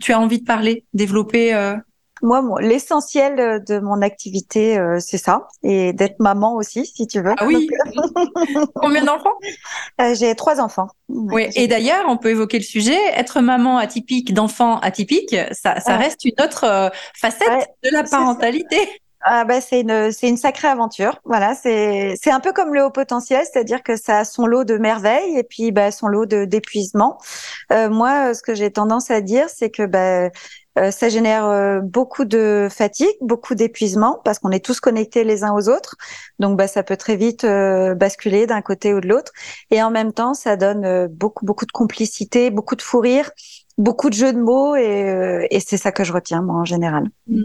tu 0.00 0.12
as 0.12 0.20
envie 0.20 0.40
de 0.40 0.44
parler, 0.44 0.84
développer 0.94 1.54
euh? 1.54 1.76
Moi, 2.20 2.42
l'essentiel 2.60 3.62
de 3.64 3.78
mon 3.78 4.02
activité, 4.02 4.76
euh, 4.76 4.98
c'est 4.98 5.18
ça, 5.18 5.46
et 5.62 5.92
d'être 5.92 6.18
maman 6.18 6.56
aussi, 6.56 6.84
si 6.84 7.06
tu 7.06 7.20
veux. 7.20 7.34
Ah 7.38 7.46
oui. 7.46 7.68
Combien 8.74 9.04
d'enfants? 9.04 9.34
Euh, 10.00 10.14
J'ai 10.14 10.34
trois 10.34 10.60
enfants. 10.60 10.88
Oui. 11.08 11.46
Et 11.54 11.68
d'ailleurs, 11.68 12.06
on 12.08 12.16
peut 12.16 12.30
évoquer 12.30 12.58
le 12.58 12.64
sujet. 12.64 12.98
Être 13.14 13.40
maman 13.40 13.78
atypique 13.78 14.34
d'enfants 14.34 14.80
atypiques, 14.80 15.36
ça, 15.52 15.78
ça 15.78 15.96
reste 15.96 16.24
une 16.24 16.44
autre 16.44 16.90
facette 17.14 17.68
de 17.84 17.90
la 17.92 18.02
parentalité. 18.02 18.78
Ah 19.20 19.44
bah 19.44 19.60
c'est 19.60 19.80
une 19.80 20.12
c'est 20.12 20.28
une 20.28 20.36
sacrée 20.36 20.68
aventure. 20.68 21.20
Voilà, 21.24 21.54
c'est 21.54 22.14
c'est 22.22 22.30
un 22.30 22.38
peu 22.40 22.52
comme 22.52 22.72
le 22.72 22.84
haut 22.84 22.90
potentiel, 22.90 23.44
c'est-à-dire 23.44 23.82
que 23.82 23.96
ça 23.96 24.18
a 24.18 24.24
son 24.24 24.46
lot 24.46 24.64
de 24.64 24.78
merveilles 24.78 25.36
et 25.36 25.42
puis 25.42 25.72
bah 25.72 25.90
son 25.90 26.06
lot 26.06 26.24
de 26.24 26.44
d'épuisement. 26.44 27.18
Euh, 27.72 27.90
moi, 27.90 28.32
ce 28.34 28.42
que 28.42 28.54
j'ai 28.54 28.70
tendance 28.70 29.10
à 29.10 29.20
dire, 29.20 29.48
c'est 29.48 29.70
que 29.70 29.86
bah 29.86 30.30
euh, 30.78 30.90
ça 30.92 31.08
génère 31.08 31.46
euh, 31.46 31.80
beaucoup 31.82 32.24
de 32.24 32.68
fatigue, 32.70 33.08
beaucoup 33.20 33.56
d'épuisement 33.56 34.20
parce 34.24 34.38
qu'on 34.38 34.52
est 34.52 34.64
tous 34.64 34.78
connectés 34.78 35.24
les 35.24 35.42
uns 35.42 35.52
aux 35.52 35.68
autres. 35.68 35.96
Donc 36.38 36.56
bah 36.56 36.68
ça 36.68 36.84
peut 36.84 36.96
très 36.96 37.16
vite 37.16 37.44
basculer 37.44 38.46
d'un 38.46 38.62
côté 38.62 38.94
ou 38.94 39.00
de 39.00 39.08
l'autre 39.08 39.32
et 39.72 39.82
en 39.82 39.90
même 39.90 40.12
temps, 40.12 40.34
ça 40.34 40.56
donne 40.56 41.08
beaucoup 41.08 41.44
beaucoup 41.44 41.66
de 41.66 41.72
complicité, 41.72 42.50
beaucoup 42.50 42.76
de 42.76 42.82
fou 42.82 43.00
rire, 43.00 43.30
beaucoup 43.78 44.10
de 44.10 44.14
jeux 44.14 44.32
de 44.32 44.38
mots 44.38 44.76
et, 44.76 45.48
et 45.50 45.60
c'est 45.60 45.76
ça 45.76 45.90
que 45.90 46.04
je 46.04 46.12
retiens 46.12 46.42
moi 46.42 46.56
en 46.56 46.64
général. 46.64 47.08
Mmh. 47.26 47.42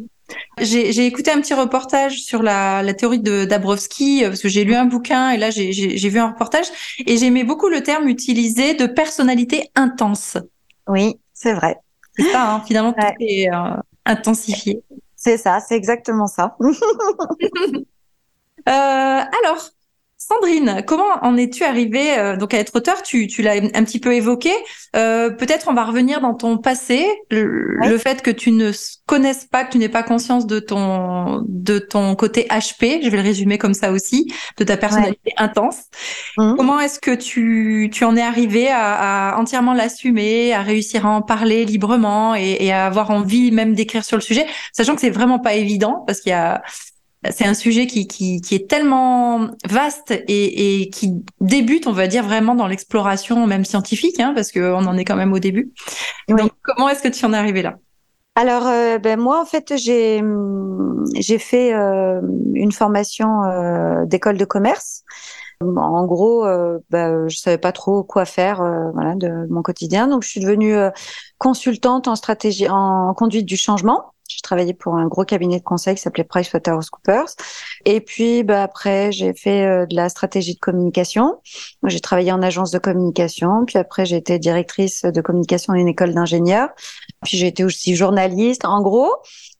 J'ai 0.59 1.05
écouté 1.05 1.31
un 1.31 1.41
petit 1.41 1.53
reportage 1.53 2.21
sur 2.21 2.43
la, 2.43 2.83
la 2.83 2.93
théorie 2.93 3.19
de 3.19 3.45
Dabrowski, 3.45 4.23
euh, 4.23 4.29
parce 4.29 4.41
que 4.41 4.49
j'ai 4.49 4.63
lu 4.63 4.75
un 4.75 4.85
bouquin 4.85 5.31
et 5.31 5.37
là 5.37 5.49
j'ai 5.49 6.09
vu 6.09 6.19
un 6.19 6.29
reportage, 6.29 6.67
et 7.05 7.17
j'aimais 7.17 7.43
beaucoup 7.43 7.69
le 7.69 7.81
terme 7.81 8.07
utilisé 8.07 8.73
de 8.73 8.85
personnalité 8.85 9.69
intense. 9.75 10.37
Oui, 10.87 11.19
c'est 11.33 11.53
vrai. 11.53 11.77
C'est 12.15 12.31
ça, 12.31 12.53
hein, 12.53 12.63
finalement, 12.65 12.93
tout 12.93 13.05
est 13.19 13.49
euh, 13.51 13.75
intensifié. 14.05 14.83
C'est 15.15 15.37
ça, 15.37 15.59
c'est 15.59 15.75
exactement 15.75 16.27
ça. 16.27 16.55
euh, 16.61 16.71
alors, 18.67 19.69
Sandrine, 20.25 20.83
comment 20.87 21.17
en 21.21 21.35
es-tu 21.35 21.65
arrivée 21.65 22.17
euh, 22.17 22.37
donc 22.37 22.53
à 22.53 22.57
être 22.57 22.73
auteur 22.77 23.01
Tu, 23.03 23.27
tu 23.27 23.41
l'as 23.41 23.55
un 23.55 23.83
petit 23.83 23.99
peu 23.99 24.13
évoqué. 24.13 24.51
Euh, 24.95 25.29
peut-être 25.29 25.67
on 25.67 25.73
va 25.73 25.83
revenir 25.83 26.21
dans 26.21 26.33
ton 26.33 26.57
passé, 26.57 27.05
le, 27.29 27.97
fait 27.97 28.21
que 28.21 28.31
tu 28.31 28.51
ne 28.51 28.71
connaisses 29.05 29.45
pas, 29.45 29.65
que 29.65 29.73
tu 29.73 29.79
n'aies 29.79 29.89
pas 29.89 30.03
conscience 30.03 30.47
de 30.47 30.59
ton 30.59 31.43
de 31.45 31.77
ton 31.77 32.15
côté 32.15 32.47
HP. 32.49 33.01
Je 33.03 33.09
vais 33.09 33.17
le 33.17 33.23
résumer 33.23 33.57
comme 33.57 33.73
ça 33.73 33.91
aussi, 33.91 34.31
de 34.57 34.63
ta 34.63 34.77
personnalité 34.77 35.33
intense. 35.35 35.81
Mmh. 36.37 36.53
Comment 36.55 36.79
est-ce 36.79 36.99
que 36.99 37.11
tu 37.11 37.89
tu 37.91 38.05
en 38.05 38.15
es 38.15 38.21
arrivé 38.21 38.69
à, 38.69 39.33
à 39.33 39.37
entièrement 39.37 39.73
l'assumer, 39.73 40.53
à 40.53 40.61
réussir 40.61 41.05
à 41.05 41.09
en 41.09 41.21
parler 41.21 41.65
librement 41.65 42.33
et, 42.33 42.57
et 42.61 42.71
à 42.71 42.85
avoir 42.85 43.11
envie 43.11 43.51
même 43.51 43.73
d'écrire 43.73 44.05
sur 44.05 44.15
le 44.15 44.21
sujet, 44.21 44.45
sachant 44.71 44.95
que 44.95 45.01
c'est 45.01 45.09
vraiment 45.09 45.39
pas 45.39 45.55
évident 45.55 46.03
parce 46.07 46.21
qu'il 46.21 46.29
y 46.29 46.33
a 46.33 46.61
c'est 47.31 47.45
un 47.45 47.53
sujet 47.53 47.87
qui, 47.87 48.07
qui, 48.07 48.41
qui, 48.41 48.55
est 48.55 48.69
tellement 48.69 49.49
vaste 49.69 50.11
et, 50.11 50.81
et, 50.81 50.89
qui 50.89 51.23
débute, 51.41 51.87
on 51.87 51.91
va 51.91 52.07
dire, 52.07 52.23
vraiment 52.23 52.55
dans 52.55 52.67
l'exploration, 52.67 53.47
même 53.47 53.65
scientifique, 53.65 54.19
hein, 54.19 54.33
parce 54.35 54.51
qu'on 54.51 54.85
en 54.85 54.97
est 54.97 55.05
quand 55.05 55.15
même 55.15 55.33
au 55.33 55.39
début. 55.39 55.71
Donc, 56.27 56.51
comment 56.61 56.89
est-ce 56.89 57.01
que 57.01 57.07
tu 57.07 57.25
en 57.25 57.33
es 57.33 57.37
arrivé 57.37 57.61
là? 57.61 57.77
Alors, 58.35 58.65
euh, 58.65 58.97
ben 58.97 59.19
moi, 59.19 59.39
en 59.39 59.45
fait, 59.45 59.73
j'ai 59.77 60.23
j'ai 61.15 61.37
fait 61.37 61.73
euh, 61.73 62.19
une 62.55 62.71
formation 62.71 63.43
euh, 63.43 64.05
d'école 64.05 64.37
de 64.37 64.45
commerce. 64.45 65.03
En 65.61 66.05
gros, 66.05 66.45
ben, 66.89 67.29
je 67.29 67.37
savais 67.37 67.57
pas 67.57 67.71
trop 67.71 68.03
quoi 68.03 68.25
faire, 68.25 68.57
voilà, 68.93 69.15
de 69.15 69.47
mon 69.49 69.61
quotidien. 69.61 70.09
Donc, 70.09 70.23
je 70.23 70.27
suis 70.27 70.41
devenue 70.41 70.75
consultante 71.37 72.09
en 72.09 72.17
stratégie, 72.17 72.67
en 72.67 73.13
conduite 73.13 73.45
du 73.45 73.55
changement. 73.55 74.12
J'ai 74.35 74.41
travaillé 74.41 74.73
pour 74.73 74.95
un 74.95 75.07
gros 75.07 75.25
cabinet 75.25 75.59
de 75.59 75.63
conseil 75.63 75.95
qui 75.95 76.01
s'appelait 76.01 76.23
PricewaterhouseCoopers. 76.23 77.35
Et 77.85 78.01
puis, 78.01 78.43
bah, 78.43 78.63
après, 78.63 79.11
j'ai 79.11 79.33
fait 79.33 79.65
euh, 79.65 79.85
de 79.85 79.95
la 79.95 80.09
stratégie 80.09 80.55
de 80.55 80.59
communication. 80.59 81.39
J'ai 81.85 81.99
travaillé 81.99 82.31
en 82.31 82.41
agence 82.41 82.71
de 82.71 82.79
communication. 82.79 83.65
Puis 83.65 83.77
après, 83.77 84.05
j'ai 84.05 84.17
été 84.17 84.39
directrice 84.39 85.03
de 85.03 85.21
communication 85.21 85.73
dans 85.73 85.79
une 85.79 85.87
école 85.87 86.13
d'ingénieurs. 86.13 86.69
Puis 87.23 87.37
j'ai 87.37 87.47
été 87.47 87.63
aussi 87.63 87.95
journaliste. 87.95 88.65
En 88.65 88.81
gros, 88.81 89.11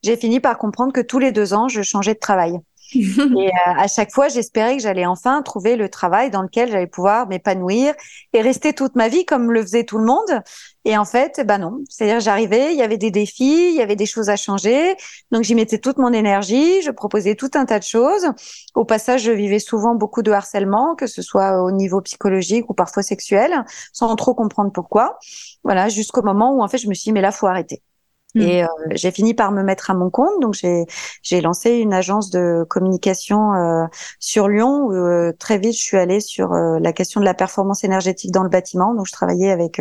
j'ai 0.03 0.17
fini 0.17 0.39
par 0.39 0.57
comprendre 0.57 0.91
que 0.91 1.01
tous 1.01 1.19
les 1.19 1.31
deux 1.31 1.53
ans, 1.53 1.67
je 1.67 1.81
changeais 1.81 2.13
de 2.13 2.19
travail. 2.19 2.59
et 2.95 3.47
euh, 3.47 3.51
à 3.65 3.87
chaque 3.87 4.11
fois, 4.11 4.27
j'espérais 4.27 4.77
que 4.77 4.83
j'allais 4.83 5.05
enfin 5.05 5.41
trouver 5.41 5.75
le 5.75 5.89
travail 5.89 6.29
dans 6.29 6.41
lequel 6.41 6.71
j'allais 6.71 6.87
pouvoir 6.87 7.27
m'épanouir 7.27 7.93
et 8.33 8.41
rester 8.41 8.73
toute 8.73 8.95
ma 8.95 9.07
vie 9.07 9.25
comme 9.25 9.51
le 9.51 9.61
faisait 9.61 9.83
tout 9.83 9.97
le 9.97 10.05
monde. 10.05 10.41
Et 10.85 10.97
en 10.97 11.05
fait, 11.05 11.41
ben 11.45 11.57
non. 11.59 11.79
C'est-à-dire, 11.89 12.19
j'arrivais, 12.19 12.73
il 12.73 12.77
y 12.77 12.81
avait 12.81 12.97
des 12.97 13.09
défis, 13.09 13.69
il 13.71 13.75
y 13.75 13.81
avait 13.81 13.95
des 13.95 14.05
choses 14.05 14.29
à 14.29 14.35
changer. 14.35 14.95
Donc, 15.31 15.43
j'y 15.43 15.55
mettais 15.55 15.79
toute 15.79 15.97
mon 15.97 16.13
énergie, 16.13 16.81
je 16.81 16.91
proposais 16.91 17.35
tout 17.35 17.51
un 17.55 17.65
tas 17.65 17.79
de 17.79 17.83
choses. 17.83 18.27
Au 18.75 18.85
passage, 18.85 19.23
je 19.23 19.31
vivais 19.31 19.59
souvent 19.59 19.95
beaucoup 19.95 20.21
de 20.21 20.31
harcèlement, 20.31 20.95
que 20.95 21.07
ce 21.07 21.21
soit 21.21 21.63
au 21.63 21.71
niveau 21.71 22.01
psychologique 22.01 22.69
ou 22.69 22.73
parfois 22.73 23.01
sexuel, 23.03 23.65
sans 23.93 24.15
trop 24.15 24.35
comprendre 24.35 24.71
pourquoi. 24.71 25.17
Voilà, 25.63 25.89
jusqu'au 25.89 26.21
moment 26.21 26.53
où, 26.53 26.61
en 26.61 26.67
fait, 26.67 26.77
je 26.77 26.87
me 26.87 26.93
suis 26.93 27.05
dit, 27.05 27.13
mais 27.13 27.21
là, 27.21 27.31
faut 27.31 27.47
arrêter. 27.47 27.81
Hmm. 28.35 28.41
Et 28.41 28.63
euh, 28.63 28.67
j'ai 28.91 29.11
fini 29.11 29.33
par 29.33 29.51
me 29.51 29.61
mettre 29.61 29.91
à 29.91 29.93
mon 29.93 30.09
compte, 30.09 30.41
donc 30.41 30.55
j'ai 30.55 30.85
j'ai 31.21 31.39
lancé 31.39 31.71
une 31.71 31.93
agence 31.93 32.31
de 32.31 32.65
communication 32.67 33.53
euh, 33.53 33.85
sur 34.19 34.47
Lyon. 34.47 34.85
Où, 34.85 34.93
euh, 34.93 35.33
très 35.37 35.59
vite, 35.59 35.73
je 35.73 35.83
suis 35.83 35.97
allée 35.97 36.19
sur 36.19 36.53
la 36.53 36.93
question 36.93 37.19
de 37.19 37.25
la 37.25 37.33
performance 37.33 37.83
énergétique 37.83 38.31
dans 38.31 38.43
le 38.43 38.49
bâtiment. 38.49 38.93
Donc, 38.95 39.05
je 39.07 39.11
travaillais 39.11 39.51
avec 39.51 39.79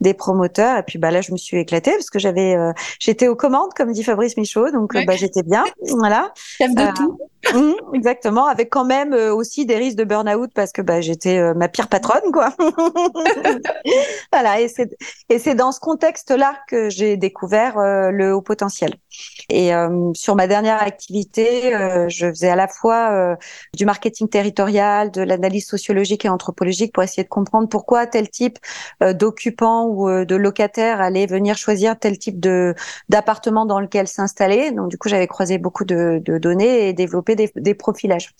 des 0.00 0.14
promoteurs. 0.14 0.78
Et 0.78 0.82
puis, 0.82 0.98
bah 0.98 1.10
là, 1.10 1.20
je 1.20 1.32
me 1.32 1.36
suis 1.36 1.58
éclatée 1.58 1.92
parce 1.92 2.10
que 2.10 2.18
j'avais 2.18 2.56
j'étais 2.98 3.28
aux 3.28 3.36
commandes, 3.36 3.72
comme 3.74 3.92
dit 3.92 4.04
Fabrice 4.04 4.36
Michaud. 4.36 4.70
Donc, 4.70 4.94
bah, 5.06 5.16
j'étais 5.16 5.42
bien. 5.42 5.64
Voilà. 5.96 6.32
Chef 6.34 6.74
de 6.74 6.94
tout. 6.94 7.18
Mmh, 7.54 7.94
exactement, 7.94 8.46
avec 8.46 8.68
quand 8.68 8.84
même 8.84 9.14
aussi 9.14 9.64
des 9.64 9.76
risques 9.76 9.96
de 9.96 10.02
burn-out 10.02 10.50
parce 10.54 10.72
que 10.72 10.82
bah, 10.82 11.00
j'étais 11.00 11.54
ma 11.54 11.68
pire 11.68 11.86
patronne, 11.86 12.32
quoi. 12.32 12.52
voilà. 14.32 14.60
Et 14.60 14.66
c'est 14.66 14.90
et 15.28 15.38
c'est 15.38 15.54
dans 15.54 15.70
ce 15.70 15.78
contexte-là 15.78 16.56
que 16.68 16.90
j'ai 16.90 17.16
découvert 17.16 17.77
euh, 17.77 17.77
le 17.78 18.34
haut 18.34 18.42
potentiel. 18.42 18.94
Et 19.50 19.74
euh, 19.74 20.12
sur 20.14 20.36
ma 20.36 20.46
dernière 20.46 20.82
activité, 20.82 21.74
euh, 21.74 22.08
je 22.08 22.28
faisais 22.28 22.50
à 22.50 22.56
la 22.56 22.68
fois 22.68 23.36
du 23.74 23.86
marketing 23.86 24.28
territorial, 24.28 25.10
de 25.10 25.22
l'analyse 25.22 25.66
sociologique 25.66 26.24
et 26.24 26.28
anthropologique 26.28 26.92
pour 26.92 27.02
essayer 27.02 27.22
de 27.22 27.28
comprendre 27.28 27.68
pourquoi 27.68 28.06
tel 28.06 28.28
type 28.28 28.58
d'occupant 29.00 29.86
ou 29.86 30.08
de 30.24 30.36
locataire 30.36 31.00
allait 31.00 31.26
venir 31.26 31.56
choisir 31.56 31.98
tel 31.98 32.18
type 32.18 32.40
de 32.40 32.74
d'appartement 33.08 33.66
dans 33.66 33.80
lequel 33.80 34.08
s'installer. 34.08 34.72
Donc 34.72 34.88
du 34.88 34.98
coup, 34.98 35.08
j'avais 35.08 35.26
croisé 35.26 35.58
beaucoup 35.58 35.84
de, 35.84 36.22
données 36.38 36.88
et 36.88 36.92
développé 36.92 37.36
des 37.36 37.74
profilages. 37.74 38.34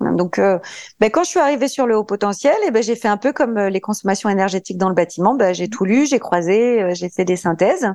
Donc, 0.00 0.38
euh, 0.38 0.58
ben, 1.00 1.10
quand 1.10 1.24
je 1.24 1.30
suis 1.30 1.40
arrivée 1.40 1.68
sur 1.68 1.86
le 1.86 1.96
haut 1.96 2.04
potentiel, 2.04 2.54
et 2.62 2.66
eh 2.68 2.70
ben, 2.70 2.82
j'ai 2.82 2.96
fait 2.96 3.08
un 3.08 3.16
peu 3.16 3.32
comme 3.32 3.56
euh, 3.56 3.70
les 3.70 3.80
consommations 3.80 4.28
énergétiques 4.28 4.76
dans 4.76 4.88
le 4.88 4.94
bâtiment. 4.94 5.34
Ben, 5.34 5.54
j'ai 5.54 5.68
tout 5.68 5.84
lu, 5.84 6.06
j'ai 6.06 6.18
croisé, 6.18 6.82
euh, 6.82 6.94
j'ai 6.94 7.08
fait 7.08 7.24
des 7.24 7.36
synthèses. 7.36 7.88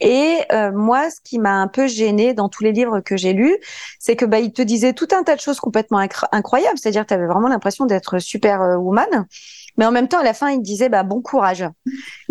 Et 0.00 0.38
moi, 0.72 1.10
ce 1.10 1.20
qui 1.22 1.38
m'a 1.38 1.52
un 1.52 1.68
peu 1.68 1.86
gênée 1.86 2.32
dans 2.32 2.48
tous 2.48 2.64
les 2.64 2.72
livres 2.72 3.00
que 3.00 3.18
j'ai 3.18 3.34
lus, 3.34 3.58
c'est 3.98 4.16
que 4.16 4.24
ben, 4.24 4.38
il 4.38 4.50
te 4.52 4.62
disait 4.62 4.94
tout 4.94 5.08
un 5.12 5.22
tas 5.22 5.36
de 5.36 5.40
choses 5.40 5.60
complètement 5.60 5.98
incroyables. 6.32 6.78
C'est-à-dire, 6.78 7.04
tu 7.04 7.12
avais 7.12 7.26
vraiment 7.26 7.48
l'impression 7.48 7.84
d'être 7.84 8.18
super 8.18 8.60
woman. 8.80 9.26
Mais 9.76 9.86
en 9.86 9.92
même 9.92 10.08
temps, 10.08 10.18
à 10.20 10.24
la 10.24 10.34
fin, 10.34 10.50
il 10.50 10.62
disait 10.62 10.88
bah, 10.88 11.02
bon 11.02 11.22
courage. 11.22 11.64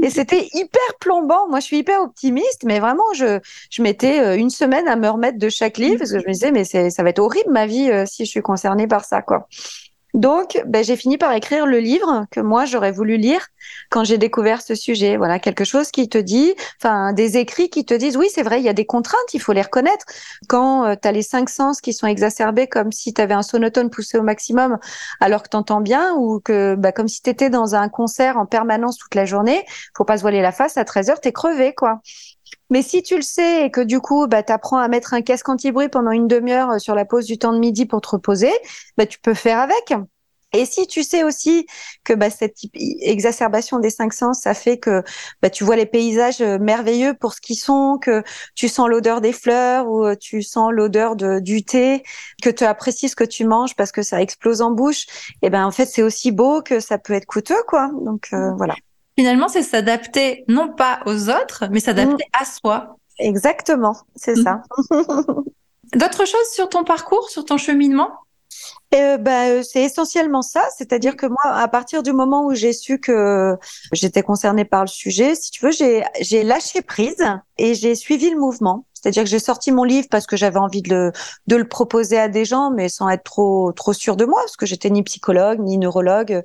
Et 0.02 0.10
c'était 0.10 0.48
hyper 0.54 0.98
plombant. 1.00 1.48
Moi, 1.50 1.60
je 1.60 1.66
suis 1.66 1.78
hyper 1.78 2.02
optimiste, 2.02 2.64
mais 2.66 2.80
vraiment, 2.80 3.12
je, 3.16 3.40
je 3.70 3.82
mettais 3.82 4.20
euh, 4.22 4.38
une 4.38 4.50
semaine 4.50 4.88
à 4.88 4.96
me 4.96 5.10
remettre 5.10 5.38
de 5.38 5.50
chaque 5.50 5.78
livre 5.78 5.98
parce 6.00 6.12
que 6.12 6.20
je 6.20 6.28
me 6.28 6.34
disais, 6.34 6.52
mais 6.52 6.64
ça 6.64 7.04
va 7.04 7.10
être 7.10 7.20
horrible 7.20 7.52
ma 7.52 7.66
vie 7.66 7.90
euh, 7.90 8.06
si 8.06 8.26
je 8.26 8.30
suis 8.30 8.42
concernée 8.42 8.88
par 8.88 9.06
ça. 9.06 9.22
quoi. 9.22 9.48
Donc, 10.14 10.62
ben, 10.66 10.84
j'ai 10.84 10.96
fini 10.96 11.18
par 11.18 11.34
écrire 11.34 11.66
le 11.66 11.80
livre 11.80 12.26
que 12.32 12.40
moi 12.40 12.66
j'aurais 12.66 12.92
voulu 12.92 13.18
lire 13.18 13.48
quand 13.92 14.04
j'ai 14.04 14.18
découvert 14.18 14.62
ce 14.62 14.74
sujet. 14.74 15.18
Voilà, 15.18 15.40
quelque 15.40 15.64
chose 15.64 15.92
qui 15.92 16.10
te 16.10 16.18
dit, 16.18 16.54
enfin, 16.82 17.14
des 17.14 17.38
écrits 17.38 17.70
qui 17.70 17.86
te 17.86 17.94
disent, 17.94 18.18
oui, 18.18 18.28
c'est 18.34 18.42
vrai, 18.42 18.60
il 18.60 18.64
y 18.64 18.70
a 18.70 18.74
des 18.74 18.86
contraintes, 18.86 19.34
il 19.34 19.40
faut 19.40 19.54
les 19.54 19.62
reconnaître. 19.62 20.06
Quand 20.48 20.86
euh, 20.86 20.96
tu 21.00 21.08
as 21.08 21.12
les 21.12 21.22
cinq 21.22 21.50
sens 21.50 21.80
qui 21.80 21.94
sont 21.94 22.08
exacerbés 22.08 22.68
comme 22.68 22.92
si 22.92 23.14
tu 23.14 23.22
avais 23.22 23.36
un 23.36 23.44
sonotone 23.44 23.90
poussé 23.90 24.18
au 24.18 24.24
maximum 24.24 24.80
alors 25.20 25.44
que 25.44 25.50
tu 25.50 25.58
entends 25.58 25.82
bien, 25.82 26.16
ou 26.16 26.40
que 26.40 26.76
ben, 26.76 26.92
comme 26.92 27.08
si 27.08 27.22
tu 27.22 27.30
étais 27.30 27.50
dans 27.50 27.76
un 27.76 27.90
concert 27.90 28.38
en 28.38 28.46
permanence 28.46 28.98
toute 28.98 29.16
la 29.16 29.26
journée, 29.26 29.64
faut 29.96 30.06
pas 30.06 30.18
se 30.18 30.22
voiler 30.22 30.42
la 30.42 30.52
face, 30.52 30.78
à 30.78 30.86
13 30.86 31.10
heures, 31.12 31.22
tu 31.22 31.30
es 31.30 31.32
crevé, 31.32 31.74
quoi. 31.76 32.02
Mais 32.70 32.82
si 32.84 33.02
tu 33.02 33.16
le 33.16 33.22
sais 33.22 33.66
et 33.66 33.72
que 33.72 33.82
du 33.82 34.00
coup, 34.00 34.28
bah, 34.28 34.44
tu 34.44 34.54
apprends 34.54 34.78
à 34.78 34.88
mettre 34.88 35.14
un 35.14 35.22
casque 35.22 35.50
anti-bruit 35.50 35.90
pendant 35.90 36.12
une 36.12 36.28
demi-heure 36.28 36.72
euh, 36.72 36.80
sur 36.80 36.96
la 36.96 37.06
pause 37.06 37.26
du 37.26 37.38
temps 37.38 37.54
de 37.54 37.60
midi 37.60 37.86
pour 37.86 38.02
te 38.02 38.10
reposer, 38.10 38.52
bah, 38.98 39.06
tu 39.06 39.20
peux 39.20 39.34
faire 39.34 39.60
avec. 39.60 39.94
Et 40.52 40.66
si 40.66 40.88
tu 40.88 41.04
sais 41.04 41.24
aussi 41.24 41.68
que 42.04 42.14
bah, 42.14 42.30
cette 42.32 42.58
exacerbation 42.74 43.80
des 43.80 43.92
cinq 43.92 44.14
sens, 44.14 44.42
ça 44.42 44.54
fait 44.56 44.80
que 44.80 45.04
bah, 45.42 45.50
tu 45.50 45.64
vois 45.64 45.76
les 45.76 45.86
paysages 45.86 46.42
euh, 46.42 46.58
merveilleux 46.58 47.14
pour 47.14 47.34
ce 47.34 47.42
qu'ils 47.42 47.58
sont, 47.58 48.00
que 48.02 48.24
tu 48.56 48.68
sens 48.68 48.88
l'odeur 48.88 49.22
des 49.22 49.34
fleurs 49.34 49.88
ou 49.88 50.06
euh, 50.06 50.16
tu 50.20 50.42
sens 50.42 50.72
l'odeur 50.72 51.16
du 51.16 51.64
thé, 51.64 52.04
que 52.42 52.50
tu 52.50 52.64
apprécies 52.64 53.10
ce 53.10 53.16
que 53.16 53.24
tu 53.24 53.46
manges 53.46 53.76
parce 53.76 53.92
que 53.92 54.02
ça 54.02 54.22
explose 54.22 54.62
en 54.62 54.72
bouche, 54.72 55.06
et 55.44 55.52
ben 55.52 55.66
en 55.66 55.72
fait 55.72 55.86
c'est 55.86 56.02
aussi 56.02 56.32
beau 56.32 56.62
que 56.64 56.80
ça 56.80 56.98
peut 56.98 57.14
être 57.14 57.28
coûteux 57.28 57.62
quoi. 57.68 57.92
Donc 58.04 58.30
mmh. 58.32 58.56
voilà. 58.58 58.76
Finalement, 59.20 59.50
c'est 59.50 59.64
s'adapter 59.64 60.46
non 60.48 60.70
pas 60.70 61.02
aux 61.06 61.30
autres, 61.30 61.66
mais 61.72 61.82
s'adapter 61.82 62.24
mmh. 62.24 62.42
à 62.42 62.46
soi. 62.46 62.96
Exactement, 63.18 63.98
c'est 64.16 64.38
mmh. 64.38 64.44
ça. 64.44 64.62
D'autres 65.94 66.26
choses 66.26 66.48
sur 66.54 66.70
ton 66.70 66.86
parcours, 66.86 67.30
sur 67.30 67.44
ton 67.44 67.58
cheminement? 67.58 68.12
Euh, 68.96 69.18
bah, 69.18 69.62
c'est 69.62 69.84
essentiellement 69.84 70.42
ça, 70.42 70.64
c'est-à-dire 70.78 71.18
que 71.18 71.26
moi, 71.26 71.44
à 71.44 71.68
partir 71.68 72.02
du 72.02 72.14
moment 72.14 72.46
où 72.46 72.54
j'ai 72.54 72.72
su 72.72 72.98
que 72.98 73.58
j'étais 73.92 74.22
concernée 74.22 74.64
par 74.64 74.84
le 74.84 74.88
sujet, 74.88 75.36
si 75.36 75.52
tu 75.52 75.66
veux, 75.66 75.72
j'ai 75.74 76.44
lâché 76.44 76.82
prise 76.82 77.26
et 77.58 77.76
j'ai 77.76 77.96
suivi 77.96 78.30
le 78.30 78.40
mouvement. 78.40 78.86
C'est-à-dire 79.02 79.24
que 79.24 79.30
j'ai 79.30 79.40
sorti 79.40 79.72
mon 79.72 79.84
livre 79.84 80.08
parce 80.12 80.26
que 80.28 80.36
j'avais 80.38 80.60
envie 80.60 80.82
de 80.82 80.90
le, 80.90 81.12
de 81.48 81.56
le 81.56 81.68
proposer 81.68 82.18
à 82.20 82.28
des 82.28 82.46
gens, 82.46 82.72
mais 82.72 82.90
sans 82.90 83.10
être 83.10 83.24
trop 83.24 83.72
trop 83.72 83.94
sûre 83.94 84.16
de 84.16 84.26
moi, 84.26 84.40
parce 84.42 84.58
que 84.58 84.66
j'étais 84.66 84.90
ni 84.90 85.04
psychologue, 85.04 85.60
ni 85.60 85.78
neurologue, 85.78 86.44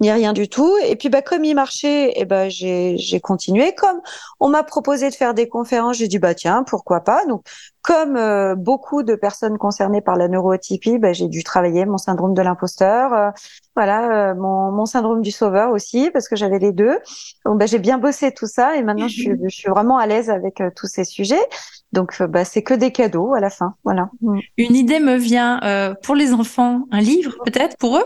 ni 0.00 0.10
rien 0.10 0.32
du 0.32 0.48
tout. 0.48 0.76
Et 0.84 0.96
puis 0.96 1.08
bah 1.08 1.22
comme 1.22 1.44
il 1.44 1.54
marchait, 1.54 2.12
et 2.18 2.24
ben 2.24 2.48
j'ai 2.48 2.96
j'ai 2.98 3.20
continué. 3.20 3.74
Comme 3.74 4.00
on 4.40 4.48
m'a 4.48 4.62
proposé 4.62 5.10
de 5.10 5.14
faire 5.14 5.34
des 5.34 5.48
conférences, 5.48 5.96
j'ai 5.96 6.08
dit 6.08 6.18
bah 6.18 6.34
tiens 6.34 6.64
pourquoi 6.64 7.00
pas. 7.00 7.24
Donc 7.26 7.42
comme 7.86 8.16
euh, 8.16 8.56
beaucoup 8.56 9.04
de 9.04 9.14
personnes 9.14 9.58
concernées 9.58 10.00
par 10.00 10.16
la 10.16 10.26
neuroatypie, 10.26 10.98
bah, 10.98 11.12
j'ai 11.12 11.28
dû 11.28 11.44
travailler 11.44 11.86
mon 11.86 11.98
syndrome 11.98 12.34
de 12.34 12.42
l'imposteur, 12.42 13.12
euh, 13.12 13.30
voilà, 13.76 14.30
euh, 14.30 14.34
mon, 14.34 14.72
mon, 14.72 14.86
syndrome 14.86 15.20
du 15.20 15.30
sauveur 15.30 15.70
aussi, 15.70 16.10
parce 16.10 16.28
que 16.28 16.34
j'avais 16.34 16.58
les 16.58 16.72
deux. 16.72 16.98
Donc 17.44 17.58
bah, 17.58 17.66
j'ai 17.66 17.78
bien 17.78 17.98
bossé 17.98 18.32
tout 18.32 18.46
ça 18.46 18.76
et 18.76 18.82
maintenant 18.82 19.06
je 19.06 19.14
suis, 19.14 19.32
je 19.44 19.54
suis 19.54 19.68
vraiment 19.68 19.98
à 19.98 20.06
l'aise 20.06 20.30
avec 20.30 20.62
tous 20.74 20.86
ces 20.86 21.04
sujets. 21.04 21.46
Donc, 21.92 22.22
bah, 22.22 22.44
c'est 22.44 22.62
que 22.62 22.74
des 22.74 22.92
cadeaux 22.92 23.34
à 23.34 23.40
la 23.40 23.50
fin. 23.50 23.74
Voilà. 23.84 24.10
Mm. 24.20 24.38
Une 24.58 24.76
idée 24.76 25.00
me 25.00 25.16
vient 25.16 25.60
euh, 25.62 25.94
pour 26.02 26.14
les 26.14 26.32
enfants, 26.32 26.82
un 26.90 27.00
livre 27.00 27.34
peut-être 27.44 27.76
pour 27.78 27.96
eux? 27.96 28.04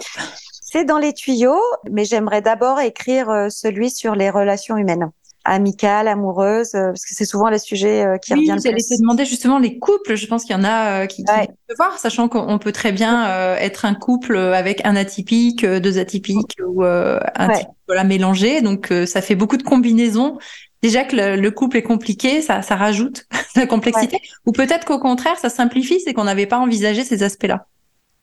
C'est 0.50 0.84
dans 0.84 0.98
les 0.98 1.12
tuyaux, 1.12 1.60
mais 1.90 2.04
j'aimerais 2.04 2.42
d'abord 2.42 2.78
écrire 2.78 3.28
euh, 3.28 3.48
celui 3.48 3.90
sur 3.90 4.14
les 4.14 4.30
relations 4.30 4.76
humaines 4.76 5.10
amicales, 5.50 6.08
amoureuses, 6.08 6.74
euh, 6.74 6.88
parce 6.88 7.04
que 7.04 7.14
c'est 7.14 7.24
souvent 7.24 7.48
les 7.48 7.58
sujets 7.58 8.06
qui 8.22 8.32
oui, 8.32 8.40
reviennent. 8.40 8.60
J'allais 8.62 8.76
te 8.76 9.00
demander 9.00 9.24
justement 9.24 9.58
les 9.58 9.78
couples. 9.78 10.14
Je 10.14 10.26
pense 10.26 10.44
qu'il 10.44 10.56
y 10.56 10.58
en 10.58 10.64
a 10.64 11.06
qui, 11.06 11.24
qui 11.24 11.32
peuvent 11.32 11.76
voir, 11.76 11.98
sachant 11.98 12.28
qu'on 12.28 12.58
peut 12.58 12.72
très 12.72 12.92
bien 12.92 13.56
être 13.56 13.84
un 13.84 13.94
couple 13.94 14.36
avec 14.36 14.84
un 14.86 14.96
atypique, 14.96 15.66
deux 15.66 15.98
atypiques 15.98 16.56
ou 16.66 16.84
un 16.84 17.48
type 17.54 17.68
voilà 17.86 18.04
mélangé. 18.04 18.62
Donc 18.62 18.92
ça 19.06 19.20
fait 19.20 19.34
beaucoup 19.34 19.56
de 19.56 19.62
combinaisons 19.62 20.38
déjà 20.82 21.04
que 21.04 21.16
le, 21.16 21.50
couple 21.50 21.76
est 21.76 21.82
compliqué, 21.82 22.42
ça, 22.42 22.62
ça 22.62 22.76
rajoute 22.76 23.26
la 23.56 23.66
complexité. 23.66 24.18
Ou 24.46 24.52
peut-être 24.52 24.84
qu'au 24.84 24.98
contraire, 24.98 25.38
ça 25.38 25.48
simplifie, 25.48 26.00
c'est 26.00 26.14
qu'on 26.14 26.24
n'avait 26.24 26.46
pas 26.46 26.58
envisagé 26.58 27.04
ces 27.04 27.22
aspects-là. 27.22 27.66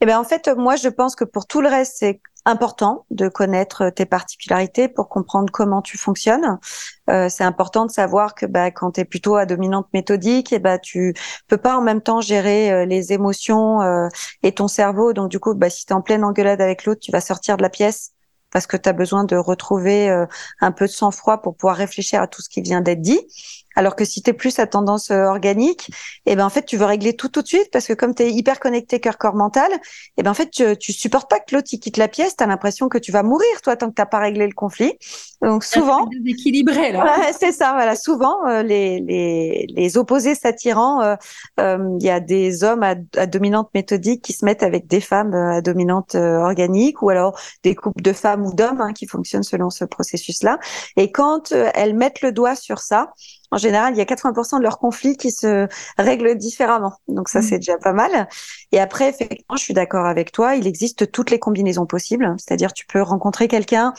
Eh 0.01 0.05
ben 0.05 0.19
en 0.19 0.23
fait, 0.23 0.49
moi, 0.55 0.75
je 0.75 0.89
pense 0.89 1.15
que 1.15 1.23
pour 1.23 1.47
tout 1.47 1.61
le 1.61 1.69
reste, 1.69 1.95
c'est 1.97 2.21
important 2.47 3.05
de 3.11 3.27
connaître 3.27 3.89
tes 3.89 4.05
particularités 4.05 4.87
pour 4.87 5.09
comprendre 5.09 5.51
comment 5.51 5.81
tu 5.81 5.97
fonctionnes. 5.97 6.59
Euh, 7.09 7.27
c'est 7.29 7.43
important 7.43 7.85
de 7.85 7.91
savoir 7.91 8.35
que 8.35 8.45
bah, 8.45 8.71
quand 8.71 8.91
tu 8.93 9.01
es 9.01 9.05
plutôt 9.05 9.35
à 9.35 9.45
dominante 9.45 9.87
méthodique, 9.93 10.53
et 10.53 10.55
eh 10.55 10.59
bah, 10.59 10.79
tu 10.79 11.13
peux 11.47 11.57
pas 11.57 11.77
en 11.77 11.81
même 11.81 12.01
temps 12.01 12.21
gérer 12.21 12.71
euh, 12.71 12.85
les 12.85 13.11
émotions 13.11 13.81
euh, 13.81 14.07
et 14.43 14.53
ton 14.53 14.69
cerveau. 14.69 15.11
Donc 15.11 15.29
du 15.29 15.39
coup, 15.39 15.53
bah, 15.55 15.69
si 15.69 15.85
tu 15.85 15.91
es 15.91 15.95
en 15.95 16.01
pleine 16.01 16.23
engueulade 16.23 16.61
avec 16.61 16.85
l'autre, 16.85 17.01
tu 17.01 17.11
vas 17.11 17.21
sortir 17.21 17.57
de 17.57 17.61
la 17.61 17.69
pièce 17.69 18.13
parce 18.51 18.67
que 18.67 18.77
tu 18.77 18.87
as 18.89 18.93
besoin 18.93 19.23
de 19.23 19.35
retrouver 19.35 20.09
euh, 20.09 20.25
un 20.61 20.71
peu 20.71 20.85
de 20.85 20.91
sang-froid 20.91 21.41
pour 21.41 21.55
pouvoir 21.55 21.75
réfléchir 21.75 22.21
à 22.21 22.27
tout 22.27 22.41
ce 22.41 22.49
qui 22.49 22.61
vient 22.61 22.81
d'être 22.81 23.01
dit. 23.01 23.19
Alors 23.77 23.95
que 23.95 24.03
si 24.03 24.21
tu 24.21 24.31
es 24.31 24.33
plus 24.33 24.59
à 24.59 24.67
tendance 24.67 25.11
euh, 25.11 25.23
organique, 25.25 25.89
et 26.25 26.31
eh 26.31 26.35
ben 26.35 26.45
en 26.45 26.49
fait 26.49 26.65
tu 26.65 26.77
veux 26.77 26.85
régler 26.85 27.15
tout 27.15 27.29
tout 27.29 27.41
de 27.41 27.47
suite 27.47 27.69
parce 27.71 27.87
que 27.87 27.93
comme 27.93 28.13
tu 28.13 28.23
es 28.23 28.31
hyper 28.31 28.59
connecté 28.59 28.99
cœur 28.99 29.17
corps 29.17 29.35
mental, 29.35 29.71
et 29.71 29.77
eh 30.17 30.23
ben 30.23 30.31
en 30.31 30.33
fait 30.33 30.49
tu, 30.49 30.77
tu 30.77 30.91
supportes 30.93 31.29
pas 31.29 31.39
que 31.39 31.55
l'autre 31.55 31.69
quitte 31.69 31.97
la 31.97 32.07
pièce, 32.07 32.35
tu 32.35 32.43
as 32.43 32.47
l'impression 32.47 32.89
que 32.89 32.97
tu 32.97 33.11
vas 33.11 33.23
mourir 33.23 33.61
toi 33.63 33.75
tant 33.77 33.89
que 33.89 33.95
t'as 33.95 34.05
pas 34.05 34.19
réglé 34.19 34.47
le 34.47 34.53
conflit. 34.53 34.93
Donc 35.41 35.63
souvent 35.63 36.07
déséquilibré 36.07 36.91
là. 36.91 37.31
c'est 37.39 37.51
ça 37.51 37.73
voilà, 37.73 37.95
souvent 37.95 38.47
euh, 38.47 38.63
les, 38.63 38.99
les, 38.99 39.67
les 39.69 39.97
opposés 39.97 40.35
s'attirant, 40.35 41.15
il 41.57 42.03
y 42.03 42.09
a 42.09 42.19
des 42.19 42.63
hommes 42.63 42.83
à, 42.83 42.95
à, 43.15 43.25
dominante 43.25 43.69
méthodique 43.73 44.23
qui 44.23 44.33
se 44.33 44.43
mettent 44.43 44.63
avec 44.63 44.87
des 44.87 45.01
femmes 45.01 45.33
à 45.33 45.61
dominante 45.61 46.15
organique 46.15 47.01
ou 47.01 47.09
alors 47.09 47.39
des 47.63 47.75
couples 47.75 48.01
de 48.01 48.13
femmes 48.13 48.45
ou 48.45 48.53
d'hommes 48.53 48.81
hein, 48.81 48.93
qui 48.93 49.07
fonctionnent 49.07 49.43
selon 49.43 49.69
ce 49.69 49.85
processus-là. 49.85 50.59
Et 50.95 51.11
quand 51.11 51.51
euh, 51.51 51.69
elles 51.73 51.95
mettent 51.95 52.21
le 52.21 52.31
doigt 52.31 52.55
sur 52.55 52.79
ça, 52.79 53.13
en 53.51 53.57
général, 53.57 53.93
il 53.93 53.97
y 53.97 54.01
a 54.01 54.05
80% 54.05 54.57
de 54.57 54.63
leurs 54.63 54.77
conflits 54.77 55.15
qui 55.15 55.31
se 55.31 55.67
règlent 55.97 56.35
différemment. 56.35 56.93
Donc 57.07 57.29
ça, 57.29 57.39
mmh. 57.39 57.43
c'est 57.43 57.57
déjà 57.59 57.77
pas 57.77 57.93
mal. 57.93 58.27
Et 58.71 58.79
après, 58.79 59.09
effectivement, 59.09 59.55
je 59.55 59.63
suis 59.63 59.73
d'accord 59.73 60.05
avec 60.05 60.31
toi, 60.31 60.55
il 60.55 60.67
existe 60.67 61.11
toutes 61.11 61.31
les 61.31 61.39
combinaisons 61.39 61.85
possibles. 61.85 62.35
C'est-à-dire, 62.37 62.73
tu 62.73 62.85
peux 62.85 63.01
rencontrer 63.01 63.47
quelqu'un 63.47 63.93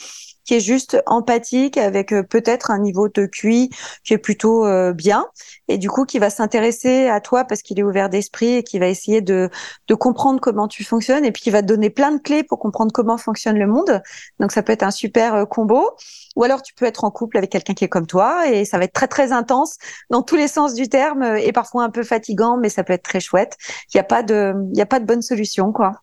qui 0.49 0.55
est 0.55 0.61
juste 0.61 1.03
empathique 1.05 1.77
avec 1.77 2.11
euh, 2.11 2.23
peut-être 2.23 2.71
un 2.71 2.79
niveau 2.79 3.11
de 3.11 3.27
QI 3.27 3.69
qui 4.03 4.15
est 4.15 4.19
plutôt 4.19 4.65
euh, 4.65 4.95
bien 4.95 5.27
et 5.69 5.77
du 5.77 5.91
coup 5.91 6.07
qui 6.07 6.19
va 6.19 6.31
s'intéresser 6.31 7.07
à 7.07 7.21
toi 7.21 7.45
parce 7.45 7.61
qu'il 7.61 7.79
est 7.79 7.83
ouvert 7.83 8.09
d'esprit 8.09 8.55
et 8.55 8.63
qui 8.63 8.79
va 8.79 8.87
essayer 8.87 9.21
de, 9.21 9.51
de 9.89 9.95
comprendre 9.95 10.41
comment 10.41 10.67
tu 10.67 10.85
fonctionnes 10.85 11.27
et 11.27 11.33
puis 11.33 11.43
qui 11.43 11.51
va 11.51 11.61
te 11.61 11.67
donner 11.67 11.91
plein 11.91 12.13
de 12.13 12.19
clés 12.19 12.45
pour 12.45 12.59
comprendre 12.59 12.93
comment 12.93 13.19
fonctionne 13.19 13.59
le 13.59 13.67
monde. 13.67 14.01
Donc 14.41 14.53
ça 14.53 14.63
peut 14.63 14.73
être 14.73 14.85
un 14.85 14.91
super 14.91 15.35
euh, 15.35 15.45
combo. 15.45 15.91
Ou 16.35 16.45
alors 16.45 16.63
tu 16.63 16.73
peux 16.73 16.87
être 16.87 17.05
en 17.05 17.11
couple 17.11 17.37
avec 17.37 17.51
quelqu'un 17.51 17.75
qui 17.75 17.85
est 17.85 17.89
comme 17.89 18.07
toi 18.07 18.49
et 18.49 18.65
ça 18.65 18.79
va 18.79 18.85
être 18.85 18.95
très 18.95 19.09
très 19.09 19.33
intense 19.33 19.77
dans 20.09 20.23
tous 20.23 20.37
les 20.37 20.49
sens 20.49 20.73
du 20.73 20.89
terme 20.89 21.25
et 21.25 21.53
parfois 21.53 21.85
un 21.85 21.91
peu 21.91 22.05
fatigant, 22.05 22.57
mais 22.57 22.71
ça 22.71 22.85
peut 22.85 22.95
être 22.95 23.03
très 23.03 23.21
chouette. 23.21 23.57
Il 23.93 23.97
n'y 23.97 24.01
a 24.01 24.05
pas 24.05 24.23
de, 24.23 24.55
il 24.73 24.79
y 24.79 24.81
a 24.81 24.87
pas 24.87 25.01
de 25.01 25.05
bonne 25.05 25.21
solution 25.21 25.73
quoi 25.73 26.01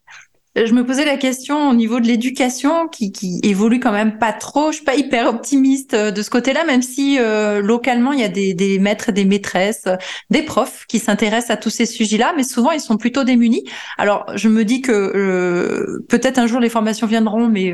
je 0.55 0.73
me 0.73 0.85
posais 0.85 1.03
la 1.03 1.17
question 1.17 1.69
au 1.69 1.73
niveau 1.73 1.99
de 1.99 2.07
l'éducation 2.07 2.87
qui, 2.87 3.11
qui 3.11 3.39
évolue 3.43 3.79
quand 3.79 3.91
même 3.91 4.17
pas 4.17 4.31
trop. 4.31 4.71
Je 4.71 4.77
suis 4.77 4.85
pas 4.85 4.95
hyper 4.95 5.27
optimiste 5.27 5.93
euh, 5.93 6.11
de 6.11 6.21
ce 6.21 6.29
côté-là, 6.29 6.63
même 6.63 6.81
si 6.81 7.19
euh, 7.19 7.61
localement 7.61 8.13
il 8.13 8.21
y 8.21 8.23
a 8.23 8.29
des, 8.29 8.53
des 8.53 8.79
maîtres 8.79 9.09
et 9.09 9.11
des 9.11 9.25
maîtresses, 9.25 9.87
euh, 9.87 9.97
des 10.29 10.43
profs 10.43 10.85
qui 10.87 10.99
s'intéressent 10.99 11.51
à 11.51 11.57
tous 11.57 11.69
ces 11.69 11.85
sujets-là, 11.85 12.33
mais 12.37 12.43
souvent 12.43 12.71
ils 12.71 12.79
sont 12.79 12.97
plutôt 12.97 13.25
démunis. 13.25 13.65
Alors 13.97 14.25
je 14.35 14.47
me 14.47 14.63
dis 14.63 14.81
que 14.81 15.99
peut-être 16.07 16.39
un 16.39 16.47
jour 16.47 16.59
les 16.59 16.69
formations 16.69 17.07
viendront, 17.07 17.47
mais 17.47 17.73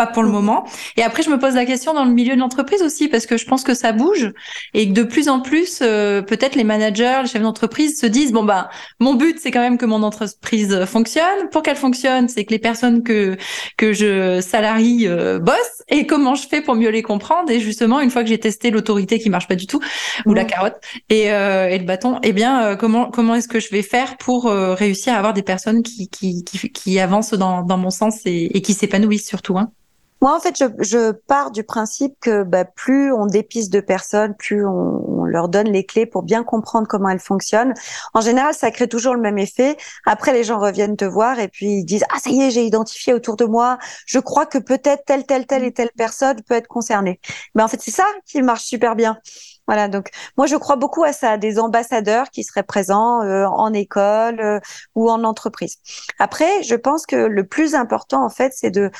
pas 0.00 0.06
pour 0.06 0.22
le 0.22 0.30
moment. 0.30 0.64
Et 0.96 1.02
après, 1.02 1.22
je 1.22 1.28
me 1.28 1.38
pose 1.38 1.54
la 1.54 1.66
question 1.66 1.92
dans 1.92 2.06
le 2.06 2.12
milieu 2.12 2.34
de 2.34 2.40
l'entreprise 2.40 2.80
aussi, 2.82 3.08
parce 3.08 3.26
que 3.26 3.36
je 3.36 3.44
pense 3.44 3.62
que 3.62 3.74
ça 3.74 3.92
bouge 3.92 4.32
et 4.72 4.88
que 4.88 4.94
de 4.94 5.02
plus 5.02 5.28
en 5.28 5.40
plus, 5.40 5.80
euh, 5.82 6.22
peut-être 6.22 6.54
les 6.54 6.64
managers, 6.64 7.18
les 7.22 7.28
chefs 7.28 7.42
d'entreprise 7.42 8.00
se 8.00 8.06
disent 8.06 8.32
bon 8.32 8.44
bah, 8.44 8.70
mon 8.98 9.12
but 9.12 9.36
c'est 9.38 9.50
quand 9.50 9.60
même 9.60 9.76
que 9.76 9.84
mon 9.84 10.02
entreprise 10.02 10.86
fonctionne. 10.86 11.50
Pour 11.52 11.62
qu'elle 11.62 11.76
fonctionne, 11.76 12.28
c'est 12.28 12.46
que 12.46 12.52
les 12.52 12.58
personnes 12.58 13.02
que 13.02 13.36
que 13.76 13.92
je 13.92 14.40
salarie 14.40 15.06
euh, 15.06 15.38
bossent. 15.38 15.82
Et 15.88 16.06
comment 16.06 16.34
je 16.34 16.48
fais 16.48 16.62
pour 16.62 16.76
mieux 16.76 16.90
les 16.90 17.02
comprendre? 17.02 17.50
Et 17.50 17.60
justement, 17.60 18.00
une 18.00 18.10
fois 18.10 18.22
que 18.22 18.30
j'ai 18.30 18.38
testé 18.38 18.70
l'autorité 18.70 19.18
qui 19.18 19.28
marche 19.28 19.48
pas 19.48 19.56
du 19.56 19.66
tout 19.66 19.80
ou 20.24 20.32
la 20.32 20.44
carotte 20.44 20.78
et, 21.10 21.30
euh, 21.30 21.68
et 21.68 21.78
le 21.78 21.84
bâton, 21.84 22.18
eh 22.22 22.32
bien, 22.32 22.74
comment 22.76 23.10
comment 23.10 23.34
est-ce 23.34 23.48
que 23.48 23.60
je 23.60 23.68
vais 23.70 23.82
faire 23.82 24.16
pour 24.16 24.44
réussir 24.84 25.12
à 25.12 25.16
avoir 25.18 25.34
des 25.34 25.42
personnes 25.42 25.82
qui 25.82 26.08
qui 26.08 26.42
qui, 26.44 26.70
qui 26.70 26.98
avancent 27.00 27.34
dans 27.34 27.62
dans 27.62 27.76
mon 27.76 27.90
sens 27.90 28.14
et, 28.24 28.56
et 28.56 28.62
qui 28.62 28.72
s'épanouissent 28.72 29.28
surtout. 29.28 29.58
Hein? 29.58 29.72
Moi, 30.20 30.36
en 30.36 30.40
fait, 30.40 30.56
je, 30.58 30.64
je, 30.80 31.12
pars 31.12 31.50
du 31.50 31.64
principe 31.64 32.14
que 32.20 32.42
bah, 32.42 32.64
plus 32.64 33.12
on 33.12 33.26
dépiste 33.26 33.72
de 33.72 33.80
personnes, 33.80 34.34
plus 34.34 34.66
on, 34.66 35.20
on, 35.20 35.24
leur 35.24 35.48
donne 35.48 35.68
les 35.68 35.84
clés 35.84 36.06
pour 36.06 36.22
bien 36.22 36.42
comprendre 36.44 36.86
comment 36.88 37.08
elles 37.08 37.20
fonctionnent. 37.20 37.72
En 38.14 38.20
général, 38.20 38.52
ça 38.52 38.70
crée 38.70 38.88
toujours 38.88 39.14
le 39.14 39.20
même 39.20 39.38
effet. 39.38 39.76
Après, 40.04 40.32
les 40.32 40.44
gens 40.44 40.58
reviennent 40.58 40.96
te 40.96 41.04
voir 41.04 41.38
et 41.38 41.48
puis 41.48 41.78
ils 41.78 41.84
disent 41.84 42.04
ah 42.12 42.18
ça 42.18 42.30
y 42.30 42.42
est, 42.42 42.50
j'ai 42.50 42.64
identifié 42.64 43.14
autour 43.14 43.36
de 43.36 43.44
moi. 43.44 43.78
Je 44.06 44.18
crois 44.18 44.46
que 44.46 44.58
peut-être 44.58 45.04
telle, 45.06 45.24
telle, 45.24 45.46
telle 45.46 45.64
et 45.64 45.72
telle 45.72 45.90
personne 45.96 46.42
peut 46.42 46.54
être 46.54 46.68
concernée. 46.68 47.20
Mais 47.54 47.62
en 47.62 47.68
fait, 47.68 47.80
c'est 47.80 47.90
ça 47.90 48.04
qui 48.26 48.42
marche 48.42 48.64
super 48.64 48.96
bien. 48.96 49.18
Voilà, 49.66 49.86
donc 49.86 50.10
moi 50.36 50.46
je 50.46 50.56
crois 50.56 50.74
beaucoup 50.74 51.04
à 51.04 51.12
ça, 51.12 51.36
des 51.36 51.60
ambassadeurs 51.60 52.30
qui 52.30 52.42
seraient 52.42 52.64
présents 52.64 53.22
euh, 53.22 53.46
en 53.46 53.72
école 53.72 54.40
euh, 54.40 54.58
ou 54.96 55.08
en 55.08 55.22
entreprise. 55.22 55.76
Après, 56.18 56.64
je 56.64 56.74
pense 56.74 57.06
que 57.06 57.14
le 57.14 57.46
plus 57.46 57.76
important 57.76 58.24
en 58.24 58.30
fait, 58.30 58.52
c'est 58.52 58.72
de 58.72 58.90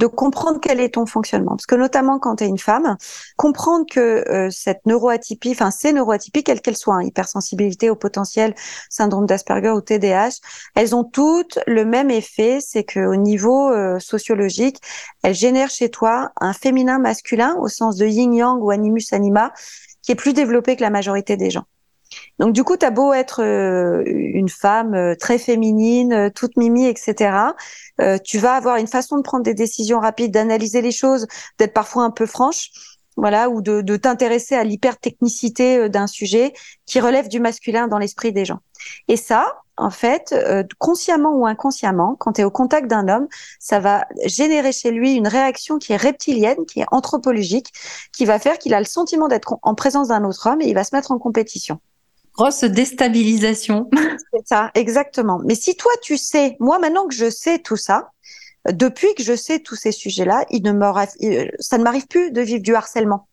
de 0.00 0.06
comprendre 0.06 0.58
quel 0.60 0.80
est 0.80 0.94
ton 0.94 1.04
fonctionnement. 1.04 1.52
Parce 1.52 1.66
que 1.66 1.74
notamment 1.74 2.18
quand 2.18 2.36
tu 2.36 2.44
es 2.44 2.48
une 2.48 2.58
femme, 2.58 2.96
comprendre 3.36 3.84
que 3.88 4.24
euh, 4.28 4.48
cette 4.50 4.86
neuroatypie, 4.86 5.50
enfin 5.52 5.70
ces 5.70 5.92
neuroatypies, 5.92 6.42
quelles 6.42 6.62
qu'elles 6.62 6.78
soient, 6.78 6.96
hein, 6.96 7.02
hypersensibilité 7.02 7.90
au 7.90 7.96
potentiel, 7.96 8.54
syndrome 8.88 9.26
d'Asperger 9.26 9.70
ou 9.70 9.82
TDAH, 9.82 10.40
elles 10.74 10.96
ont 10.96 11.04
toutes 11.04 11.58
le 11.66 11.84
même 11.84 12.10
effet, 12.10 12.58
c'est 12.60 12.82
que 12.82 13.00
au 13.00 13.16
niveau 13.16 13.70
euh, 13.70 13.98
sociologique, 13.98 14.80
elles 15.22 15.34
génèrent 15.34 15.70
chez 15.70 15.90
toi 15.90 16.32
un 16.40 16.54
féminin 16.54 16.98
masculin 16.98 17.54
au 17.60 17.68
sens 17.68 17.96
de 17.96 18.06
yin-yang 18.06 18.58
ou 18.62 18.70
animus 18.70 19.12
anima, 19.12 19.52
qui 20.02 20.12
est 20.12 20.16
plus 20.16 20.32
développé 20.32 20.76
que 20.76 20.82
la 20.82 20.90
majorité 20.90 21.36
des 21.36 21.50
gens. 21.50 21.66
Donc 22.38 22.52
du 22.52 22.64
coup, 22.64 22.76
tu 22.76 22.86
as 22.86 22.90
beau 22.90 23.12
être 23.12 23.42
euh, 23.42 24.02
une 24.06 24.48
femme 24.48 24.94
euh, 24.94 25.14
très 25.14 25.38
féminine, 25.38 26.12
euh, 26.12 26.30
toute 26.30 26.56
mimi, 26.56 26.86
etc. 26.86 27.54
tu 28.24 28.38
vas 28.38 28.54
avoir 28.54 28.76
une 28.76 28.86
façon 28.86 29.18
de 29.18 29.22
prendre 29.22 29.44
des 29.44 29.54
décisions 29.54 30.00
rapides, 30.00 30.32
d'analyser 30.32 30.80
les 30.80 30.92
choses, 30.92 31.26
d'être 31.58 31.74
parfois 31.74 32.04
un 32.04 32.10
peu 32.10 32.24
franche, 32.24 32.70
voilà, 33.16 33.50
ou 33.50 33.60
de, 33.60 33.82
de 33.82 33.96
t'intéresser 33.96 34.54
à 34.54 34.64
l'hypertechnicité 34.64 35.90
d'un 35.90 36.06
sujet 36.06 36.54
qui 36.86 36.98
relève 36.98 37.28
du 37.28 37.40
masculin 37.40 37.88
dans 37.88 37.98
l'esprit 37.98 38.32
des 38.32 38.46
gens. 38.46 38.60
Et 39.08 39.18
ça, 39.18 39.54
en 39.76 39.90
fait, 39.90 40.34
consciemment 40.78 41.34
ou 41.34 41.46
inconsciemment, 41.46 42.16
quand 42.18 42.34
tu 42.34 42.40
es 42.40 42.44
au 42.44 42.50
contact 42.50 42.88
d'un 42.88 43.08
homme, 43.08 43.28
ça 43.58 43.80
va 43.80 44.06
générer 44.24 44.72
chez 44.72 44.90
lui 44.90 45.12
une 45.12 45.28
réaction 45.28 45.78
qui 45.78 45.92
est 45.92 45.96
reptilienne, 45.96 46.64
qui 46.66 46.80
est 46.80 46.86
anthropologique, 46.90 47.70
qui 48.14 48.24
va 48.24 48.38
faire 48.38 48.58
qu'il 48.58 48.72
a 48.72 48.78
le 48.78 48.86
sentiment 48.86 49.28
d'être 49.28 49.58
en 49.60 49.74
présence 49.74 50.08
d'un 50.08 50.24
autre 50.24 50.48
homme 50.48 50.62
et 50.62 50.68
il 50.68 50.74
va 50.74 50.84
se 50.84 50.94
mettre 50.94 51.10
en 51.10 51.18
compétition 51.18 51.80
grosse 52.40 52.64
déstabilisation. 52.64 53.90
C'est 54.32 54.46
ça, 54.46 54.70
exactement. 54.74 55.40
Mais 55.44 55.54
si 55.54 55.76
toi 55.76 55.92
tu 56.02 56.16
sais, 56.16 56.56
moi 56.58 56.78
maintenant 56.78 57.06
que 57.06 57.14
je 57.14 57.28
sais 57.28 57.58
tout 57.58 57.76
ça, 57.76 58.10
depuis 58.70 59.14
que 59.14 59.22
je 59.22 59.36
sais 59.36 59.60
tous 59.60 59.74
ces 59.74 59.92
sujets-là, 59.92 60.46
il 60.50 60.62
ne 60.62 60.72
ça 61.58 61.78
ne 61.78 61.84
m'arrive 61.84 62.06
plus 62.06 62.30
de 62.30 62.40
vivre 62.40 62.62
du 62.62 62.74
harcèlement. 62.74 63.28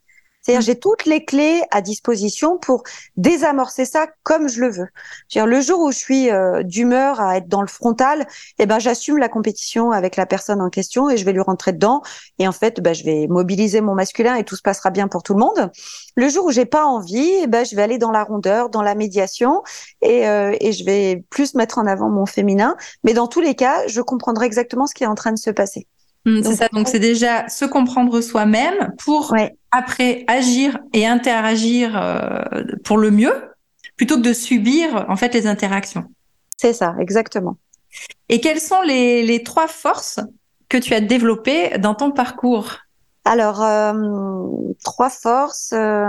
C'est-à-dire, 0.47 0.65
j'ai 0.65 0.79
toutes 0.79 1.05
les 1.05 1.25
clés 1.25 1.61
à 1.71 1.81
disposition 1.81 2.57
pour 2.57 2.83
désamorcer 3.17 3.83
ça 3.83 4.07
comme 4.23 4.47
je 4.47 4.61
le 4.61 4.71
veux. 4.71 4.87
dire 5.29 5.45
le 5.45 5.59
jour 5.59 5.81
où 5.81 5.91
je 5.91 5.97
suis 5.97 6.31
euh, 6.31 6.63
d'humeur 6.63 7.19
à 7.19 7.35
être 7.35 7.49
dans 7.49 7.59
le 7.59 7.67
frontal, 7.67 8.25
eh 8.57 8.65
ben, 8.65 8.79
j'assume 8.79 9.17
la 9.17 9.27
compétition 9.27 9.91
avec 9.91 10.15
la 10.15 10.25
personne 10.25 10.61
en 10.61 10.69
question 10.69 11.09
et 11.09 11.17
je 11.17 11.25
vais 11.25 11.33
lui 11.33 11.41
rentrer 11.41 11.73
dedans. 11.73 12.01
Et 12.39 12.47
en 12.47 12.53
fait, 12.53 12.79
ben, 12.79 12.95
je 12.95 13.03
vais 13.03 13.27
mobiliser 13.27 13.81
mon 13.81 13.93
masculin 13.93 14.35
et 14.35 14.45
tout 14.45 14.55
se 14.55 14.61
passera 14.61 14.89
bien 14.89 15.09
pour 15.09 15.21
tout 15.21 15.33
le 15.33 15.39
monde. 15.39 15.69
Le 16.15 16.29
jour 16.29 16.45
où 16.45 16.51
j'ai 16.51 16.65
pas 16.65 16.85
envie, 16.85 17.29
eh 17.43 17.47
ben, 17.47 17.65
je 17.65 17.75
vais 17.75 17.81
aller 17.81 17.97
dans 17.97 18.11
la 18.11 18.23
rondeur, 18.23 18.69
dans 18.69 18.81
la 18.81 18.95
médiation 18.95 19.63
et, 20.01 20.29
euh, 20.29 20.55
et 20.61 20.71
je 20.71 20.85
vais 20.85 21.25
plus 21.29 21.55
mettre 21.55 21.77
en 21.77 21.85
avant 21.85 22.07
mon 22.07 22.25
féminin. 22.25 22.77
Mais 23.03 23.13
dans 23.13 23.27
tous 23.27 23.41
les 23.41 23.55
cas, 23.55 23.85
je 23.87 23.99
comprendrai 23.99 24.45
exactement 24.45 24.87
ce 24.87 24.93
qui 24.93 25.03
est 25.03 25.07
en 25.07 25.15
train 25.15 25.33
de 25.33 25.39
se 25.39 25.49
passer. 25.49 25.87
Mmh, 26.27 26.43
c'est 26.43 26.55
ça. 26.55 26.67
Donc, 26.73 26.89
c'est 26.89 26.99
déjà 26.99 27.47
se 27.47 27.63
comprendre 27.63 28.19
soi-même 28.19 28.93
pour 28.97 29.33
après 29.71 30.25
agir 30.27 30.77
et 30.91 31.07
interagir 31.07 31.95
euh, 31.95 32.41
pour 32.83 32.97
le 32.97 33.11
mieux, 33.11 33.33
plutôt 33.95 34.17
que 34.17 34.21
de 34.21 34.33
subir 34.33 35.05
en 35.07 35.15
fait 35.15 35.33
les 35.33 35.47
interactions. 35.47 36.03
C'est 36.57 36.73
ça, 36.73 36.95
exactement. 36.99 37.55
Et 38.27 38.41
quelles 38.41 38.59
sont 38.59 38.81
les, 38.81 39.23
les, 39.23 39.41
trois 39.41 39.69
forces 39.69 40.19
que 40.67 40.77
tu 40.77 40.93
as 40.93 40.99
développées 40.99 41.77
dans 41.77 41.95
ton 41.95 42.11
parcours? 42.11 42.75
Alors, 43.23 43.63
euh, 43.63 43.93
trois 44.83 45.09
forces. 45.09 45.71
Euh, 45.71 46.07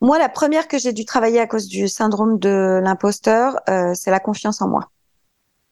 moi, 0.00 0.18
la 0.18 0.30
première 0.30 0.66
que 0.66 0.78
j'ai 0.78 0.94
dû 0.94 1.04
travailler 1.04 1.40
à 1.40 1.46
cause 1.46 1.68
du 1.68 1.88
syndrome 1.88 2.38
de 2.38 2.80
l'imposteur, 2.82 3.58
c'est 3.94 4.10
la 4.10 4.20
confiance 4.20 4.60
en 4.60 4.68
moi. 4.68 4.90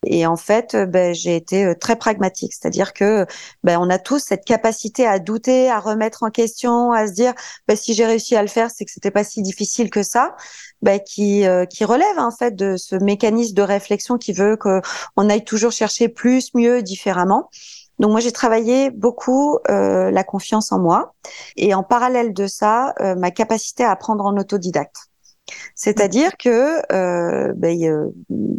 Et 0.04 0.26
en 0.26 0.36
fait, 0.36 0.74
euh, 0.74 0.86
ben, 0.86 1.14
j'ai 1.14 1.36
été 1.36 1.64
euh, 1.64 1.74
très 1.74 1.96
pragmatique, 1.96 2.52
c'est-à-dire 2.52 2.92
que 2.92 3.24
ben, 3.62 3.78
on 3.80 3.88
a 3.88 3.98
tous 3.98 4.18
cette 4.18 4.44
capacité 4.44 5.06
à 5.06 5.20
douter, 5.20 5.70
à 5.70 5.78
remettre 5.78 6.24
en 6.24 6.30
question, 6.30 6.90
à 6.92 7.06
se 7.06 7.12
dire 7.12 7.34
ben, 7.68 7.76
si 7.76 7.94
j'ai 7.94 8.04
réussi 8.04 8.34
à 8.34 8.42
le 8.42 8.48
faire, 8.48 8.70
c'est 8.70 8.84
que 8.84 8.90
c'était 8.90 9.12
pas 9.12 9.22
si 9.22 9.42
difficile 9.42 9.90
que 9.90 10.02
ça, 10.02 10.34
ben, 10.82 10.98
qui 10.98 11.46
euh, 11.46 11.66
qui 11.66 11.84
relève 11.84 12.18
en 12.18 12.32
fait 12.32 12.56
de 12.56 12.76
ce 12.76 12.96
mécanisme 12.96 13.54
de 13.54 13.62
réflexion 13.62 14.18
qui 14.18 14.32
veut 14.32 14.56
que 14.56 14.80
on 15.16 15.30
aille 15.30 15.44
toujours 15.44 15.72
chercher 15.72 16.08
plus, 16.08 16.52
mieux, 16.54 16.82
différemment. 16.82 17.48
Donc 18.00 18.10
moi 18.10 18.20
j'ai 18.20 18.32
travaillé 18.32 18.90
beaucoup 18.90 19.58
euh, 19.70 20.10
la 20.10 20.24
confiance 20.24 20.72
en 20.72 20.80
moi 20.80 21.14
et 21.56 21.74
en 21.74 21.84
parallèle 21.84 22.32
de 22.32 22.46
ça 22.48 22.94
ma 23.16 23.30
capacité 23.30 23.84
à 23.84 23.92
apprendre 23.92 24.24
en 24.24 24.36
autodidacte. 24.36 25.11
C'est-à-dire 25.74 26.36
que 26.36 26.80
euh, 26.92 27.52
ben, 27.56 28.12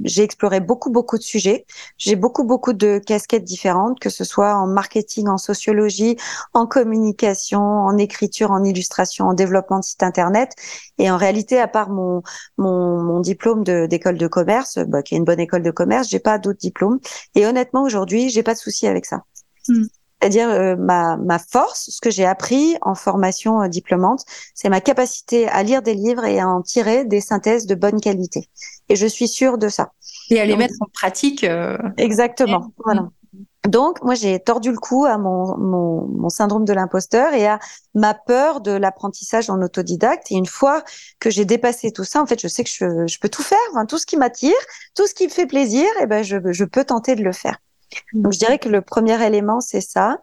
j'ai 0.03 0.23
exploré 0.23 0.59
beaucoup 0.59 0.91
beaucoup 0.91 1.17
de 1.17 1.23
sujets, 1.23 1.65
j'ai 1.97 2.15
beaucoup 2.15 2.43
beaucoup 2.43 2.73
de 2.73 2.99
casquettes 3.05 3.43
différentes, 3.43 3.99
que 3.99 4.09
ce 4.09 4.23
soit 4.23 4.55
en 4.55 4.67
marketing, 4.67 5.27
en 5.27 5.37
sociologie, 5.37 6.17
en 6.53 6.67
communication, 6.67 7.61
en 7.61 7.97
écriture, 7.97 8.51
en 8.51 8.63
illustration, 8.63 9.25
en 9.25 9.33
développement 9.33 9.79
de 9.79 9.83
site 9.83 10.03
internet. 10.03 10.51
Et 10.97 11.09
en 11.09 11.17
réalité, 11.17 11.59
à 11.59 11.67
part 11.67 11.89
mon 11.89 12.21
mon, 12.57 13.19
diplôme 13.21 13.63
d'école 13.63 14.17
de, 14.17 14.27
commerce, 14.27 14.79
bah, 14.79 15.01
qui 15.01 15.15
est 15.15 15.17
une 15.17 15.23
bonne 15.23 15.39
école 15.39 15.63
de 15.63 15.71
commerce, 15.71 16.09
j'ai 16.09 16.19
pas 16.19 16.37
d'autres 16.37 16.59
diplômes. 16.59 16.99
Et 17.35 17.45
honnêtement, 17.45 17.83
aujourd'hui, 17.83 18.29
j'ai 18.29 18.43
pas 18.43 18.53
de 18.53 18.59
souci 18.59 18.87
avec 18.87 19.05
ça. 19.05 19.23
Hmm 19.67 19.85
c'est-à-dire 20.23 20.49
euh, 20.49 20.77
ma, 20.77 21.17
ma 21.17 21.37
force, 21.37 21.89
ce 21.89 21.99
que 21.99 22.09
j'ai 22.09 22.25
appris 22.25 22.77
en 22.81 22.95
formation 22.95 23.61
euh, 23.61 23.67
diplômante, 23.67 24.23
c'est 24.55 24.69
ma 24.69 24.79
capacité 24.79 25.49
à 25.49 25.63
lire 25.63 25.81
des 25.81 25.95
livres 25.95 26.23
et 26.23 26.39
à 26.39 26.47
en 26.47 26.61
tirer 26.61 27.03
des 27.03 27.19
synthèses 27.19 27.65
de 27.65 27.75
bonne 27.75 27.99
qualité. 27.99 28.47
Et 28.87 28.95
je 28.95 29.05
suis 29.05 29.27
sûre 29.27 29.57
de 29.57 29.67
ça. 29.67 29.91
Et 30.29 30.39
à 30.39 30.45
les 30.45 30.55
mettre 30.55 30.75
en 30.79 30.85
pratique. 30.93 31.43
Euh, 31.43 31.77
exactement. 31.97 32.71
Voilà. 32.85 33.09
Donc, 33.67 34.01
moi, 34.01 34.15
j'ai 34.15 34.39
tordu 34.39 34.71
le 34.71 34.77
cou 34.77 35.03
à 35.03 35.17
mon, 35.17 35.57
mon, 35.57 36.07
mon 36.07 36.29
syndrome 36.29 36.63
de 36.63 36.71
l'imposteur 36.71 37.33
et 37.33 37.45
à 37.45 37.59
ma 37.93 38.13
peur 38.13 38.61
de 38.61 38.71
l'apprentissage 38.71 39.49
en 39.49 39.61
autodidacte. 39.61 40.31
Et 40.31 40.35
une 40.35 40.45
fois 40.45 40.83
que 41.19 41.29
j'ai 41.29 41.43
dépassé 41.43 41.91
tout 41.91 42.05
ça, 42.05 42.21
en 42.21 42.25
fait, 42.25 42.39
je 42.39 42.47
sais 42.47 42.63
que 42.63 42.69
je, 42.69 43.07
je 43.07 43.19
peux 43.19 43.29
tout 43.29 43.43
faire, 43.43 43.57
tout 43.89 43.97
ce 43.97 44.05
qui 44.05 44.15
m'attire, 44.15 44.55
tout 44.95 45.05
ce 45.05 45.13
qui 45.13 45.25
me 45.25 45.31
fait 45.31 45.47
plaisir, 45.47 45.87
et 46.01 46.05
ben, 46.05 46.23
je, 46.23 46.37
je 46.45 46.63
peux 46.63 46.85
tenter 46.85 47.15
de 47.15 47.23
le 47.23 47.33
faire. 47.33 47.57
Donc 48.13 48.33
je 48.33 48.39
dirais 48.39 48.59
que 48.59 48.69
le 48.69 48.81
premier 48.81 49.21
élément, 49.25 49.59
c'est 49.59 49.81
ça. 49.81 50.17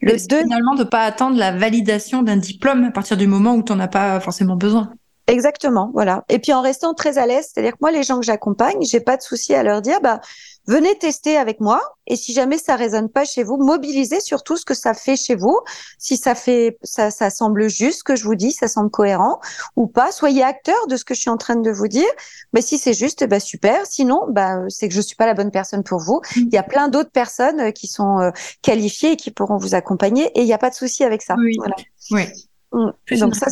Le 0.00 0.12
deux... 0.28 0.42
Finalement, 0.42 0.74
de 0.74 0.84
pas 0.84 1.02
attendre 1.02 1.36
la 1.38 1.52
validation 1.52 2.22
d'un 2.22 2.36
diplôme 2.36 2.84
à 2.84 2.90
partir 2.90 3.16
du 3.16 3.26
moment 3.26 3.54
où 3.54 3.62
tu 3.62 3.72
n'en 3.72 3.80
as 3.80 3.88
pas 3.88 4.18
forcément 4.20 4.56
besoin? 4.56 4.92
Exactement, 5.26 5.90
voilà. 5.92 6.24
Et 6.28 6.38
puis 6.38 6.52
en 6.52 6.60
restant 6.60 6.92
très 6.92 7.18
à 7.18 7.26
l'aise, 7.26 7.50
c'est-à-dire 7.52 7.72
que 7.72 7.78
moi, 7.80 7.92
les 7.92 8.02
gens 8.02 8.18
que 8.18 8.26
j'accompagne, 8.26 8.78
j'ai 8.82 9.00
pas 9.00 9.16
de 9.16 9.22
souci 9.22 9.54
à 9.54 9.62
leur 9.62 9.80
dire, 9.80 10.00
bah, 10.00 10.20
venez 10.66 10.96
tester 10.98 11.36
avec 11.36 11.60
moi. 11.60 11.82
Et 12.06 12.16
si 12.16 12.32
jamais 12.32 12.58
ça 12.58 12.76
résonne 12.76 13.08
pas 13.08 13.24
chez 13.24 13.42
vous, 13.42 13.56
mobilisez 13.56 14.20
surtout 14.20 14.56
ce 14.56 14.64
que 14.64 14.74
ça 14.74 14.94
fait 14.94 15.16
chez 15.16 15.34
vous. 15.34 15.58
Si 15.98 16.16
ça 16.16 16.34
fait, 16.34 16.78
ça, 16.82 17.10
ça 17.10 17.30
semble 17.30 17.68
juste 17.68 17.98
ce 17.98 18.04
que 18.04 18.16
je 18.16 18.24
vous 18.24 18.34
dis, 18.34 18.52
ça 18.52 18.68
semble 18.68 18.90
cohérent 18.90 19.40
ou 19.76 19.86
pas. 19.86 20.12
Soyez 20.12 20.42
acteur 20.42 20.86
de 20.88 20.96
ce 20.96 21.04
que 21.04 21.14
je 21.14 21.20
suis 21.20 21.30
en 21.30 21.36
train 21.36 21.56
de 21.56 21.70
vous 21.70 21.88
dire. 21.88 22.08
Mais 22.52 22.62
si 22.62 22.78
c'est 22.78 22.94
juste, 22.94 23.26
bah 23.26 23.40
super. 23.40 23.86
Sinon, 23.86 24.26
bah 24.28 24.60
c'est 24.68 24.88
que 24.88 24.94
je 24.94 25.00
suis 25.00 25.16
pas 25.16 25.26
la 25.26 25.34
bonne 25.34 25.50
personne 25.50 25.84
pour 25.84 26.00
vous. 26.00 26.20
Mm. 26.36 26.40
Il 26.40 26.54
y 26.54 26.58
a 26.58 26.62
plein 26.62 26.88
d'autres 26.88 27.10
personnes 27.10 27.60
euh, 27.60 27.70
qui 27.70 27.86
sont 27.86 28.18
euh, 28.18 28.30
qualifiées 28.62 29.12
et 29.12 29.16
qui 29.16 29.30
pourront 29.30 29.56
vous 29.56 29.74
accompagner. 29.74 30.26
Et 30.38 30.40
il 30.40 30.46
n'y 30.46 30.52
a 30.52 30.58
pas 30.58 30.70
de 30.70 30.74
souci 30.74 31.04
avec 31.04 31.22
ça. 31.22 31.36
Oui. 31.38 31.54
Voilà. 31.58 31.76
Oui. 32.10 32.24
Mm. 32.72 33.18
Donc 33.18 33.36
ça, 33.36 33.46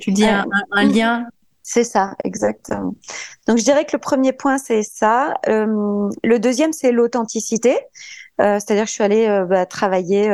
tu 0.00 0.12
dis 0.12 0.24
un, 0.24 0.44
lien. 0.84 1.26
C'est 1.72 1.84
ça, 1.84 2.16
exactement. 2.24 2.96
Donc 3.46 3.58
je 3.58 3.62
dirais 3.62 3.84
que 3.84 3.92
le 3.92 4.00
premier 4.00 4.32
point 4.32 4.58
c'est 4.58 4.82
ça. 4.82 5.34
Euh, 5.46 6.08
le 6.24 6.38
deuxième 6.40 6.72
c'est 6.72 6.90
l'authenticité. 6.90 7.78
Euh, 8.40 8.58
c'est-à-dire 8.58 8.86
que 8.86 8.88
je 8.88 8.94
suis 8.94 9.04
allée 9.04 9.28
euh, 9.28 9.44
bah, 9.44 9.66
travailler 9.66 10.28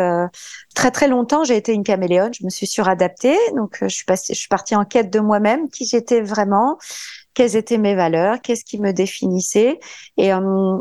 très 0.74 0.90
très 0.90 1.08
longtemps. 1.08 1.44
J'ai 1.44 1.56
été 1.56 1.74
une 1.74 1.84
caméléone. 1.84 2.32
Je 2.32 2.42
me 2.42 2.48
suis 2.48 2.66
suradaptée. 2.66 3.36
Donc 3.54 3.76
je 3.82 3.88
suis 4.32 4.48
partie 4.48 4.74
en 4.74 4.86
quête 4.86 5.12
de 5.12 5.20
moi-même, 5.20 5.68
qui 5.68 5.84
j'étais 5.84 6.22
vraiment, 6.22 6.78
quelles 7.34 7.54
étaient 7.54 7.76
mes 7.76 7.94
valeurs, 7.94 8.40
qu'est-ce 8.40 8.64
qui 8.64 8.80
me 8.80 8.92
définissait. 8.92 9.78
Et, 10.16 10.30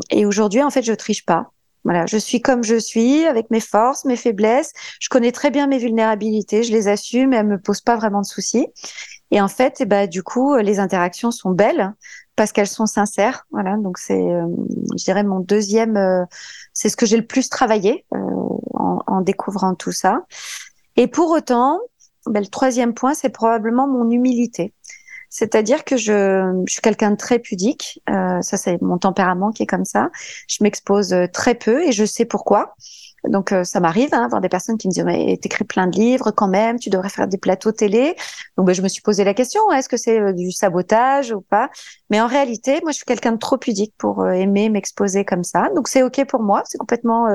et 0.08 0.24
aujourd'hui 0.24 0.62
en 0.62 0.70
fait 0.70 0.82
je 0.82 0.94
triche 0.94 1.26
pas. 1.26 1.50
Voilà, 1.84 2.04
je 2.06 2.16
suis 2.16 2.40
comme 2.40 2.64
je 2.64 2.74
suis, 2.74 3.26
avec 3.26 3.48
mes 3.50 3.60
forces, 3.60 4.06
mes 4.06 4.16
faiblesses. 4.16 4.72
Je 5.00 5.08
connais 5.08 5.30
très 5.30 5.52
bien 5.52 5.68
mes 5.68 5.78
vulnérabilités, 5.78 6.64
je 6.64 6.72
les 6.72 6.88
assume 6.88 7.32
et 7.32 7.36
elles 7.36 7.46
me 7.46 7.60
posent 7.60 7.82
pas 7.82 7.94
vraiment 7.94 8.22
de 8.22 8.26
soucis. 8.26 8.66
Et 9.30 9.40
en 9.40 9.48
fait, 9.48 9.76
eh 9.80 9.86
ben, 9.86 10.08
du 10.08 10.22
coup, 10.22 10.56
les 10.56 10.78
interactions 10.78 11.30
sont 11.30 11.50
belles 11.50 11.92
parce 12.36 12.52
qu'elles 12.52 12.68
sont 12.68 12.86
sincères. 12.86 13.46
Voilà, 13.50 13.76
donc 13.76 13.98
c'est, 13.98 14.14
euh, 14.14 14.46
je 14.96 15.04
dirais, 15.04 15.24
mon 15.24 15.40
deuxième, 15.40 15.96
euh, 15.96 16.24
c'est 16.72 16.88
ce 16.88 16.96
que 16.96 17.06
j'ai 17.06 17.16
le 17.16 17.26
plus 17.26 17.48
travaillé 17.48 18.04
euh, 18.14 18.18
en, 18.74 19.00
en, 19.06 19.20
découvrant 19.22 19.74
tout 19.74 19.92
ça. 19.92 20.22
Et 20.96 21.08
pour 21.08 21.30
autant, 21.30 21.80
ben, 22.26 22.40
le 22.40 22.48
troisième 22.48 22.94
point, 22.94 23.14
c'est 23.14 23.30
probablement 23.30 23.88
mon 23.88 24.10
humilité. 24.10 24.72
C'est-à-dire 25.28 25.84
que 25.84 25.96
je, 25.96 26.62
je 26.66 26.72
suis 26.72 26.80
quelqu'un 26.80 27.10
de 27.10 27.16
très 27.16 27.38
pudique. 27.38 28.00
Euh, 28.08 28.40
ça, 28.42 28.56
c'est 28.56 28.80
mon 28.80 28.98
tempérament 28.98 29.50
qui 29.50 29.64
est 29.64 29.66
comme 29.66 29.84
ça. 29.84 30.10
Je 30.48 30.58
m'expose 30.62 31.12
euh, 31.12 31.26
très 31.26 31.54
peu 31.54 31.82
et 31.82 31.92
je 31.92 32.04
sais 32.04 32.24
pourquoi. 32.24 32.74
Donc 33.28 33.52
euh, 33.52 33.64
ça 33.64 33.80
m'arrive 33.80 34.10
hein, 34.12 34.28
voir 34.28 34.40
des 34.40 34.48
personnes 34.48 34.78
qui 34.78 34.88
me 34.88 34.92
disent 34.92 35.04
mais 35.04 35.36
t'écris 35.36 35.64
plein 35.64 35.86
de 35.86 35.96
livres 35.96 36.30
quand 36.30 36.48
même, 36.48 36.78
tu 36.78 36.90
devrais 36.90 37.08
faire 37.08 37.28
des 37.28 37.38
plateaux 37.38 37.72
télé. 37.72 38.16
Donc 38.56 38.66
ben, 38.66 38.74
je 38.74 38.82
me 38.82 38.88
suis 38.88 39.02
posé 39.02 39.24
la 39.24 39.34
question 39.34 39.60
est-ce 39.72 39.88
que 39.88 39.96
c'est 39.96 40.32
du 40.32 40.52
sabotage 40.52 41.32
ou 41.32 41.40
pas? 41.40 41.70
Mais 42.10 42.20
en 42.20 42.26
réalité, 42.26 42.80
moi 42.82 42.92
je 42.92 42.96
suis 42.96 43.04
quelqu'un 43.04 43.32
de 43.32 43.38
trop 43.38 43.58
pudique 43.58 43.94
pour 43.98 44.26
aimer 44.28 44.68
m'exposer 44.68 45.24
comme 45.24 45.44
ça. 45.44 45.68
Donc 45.74 45.88
c'est 45.88 46.02
ok 46.02 46.24
pour 46.26 46.42
moi, 46.42 46.62
c'est 46.66 46.78
complètement 46.78 47.26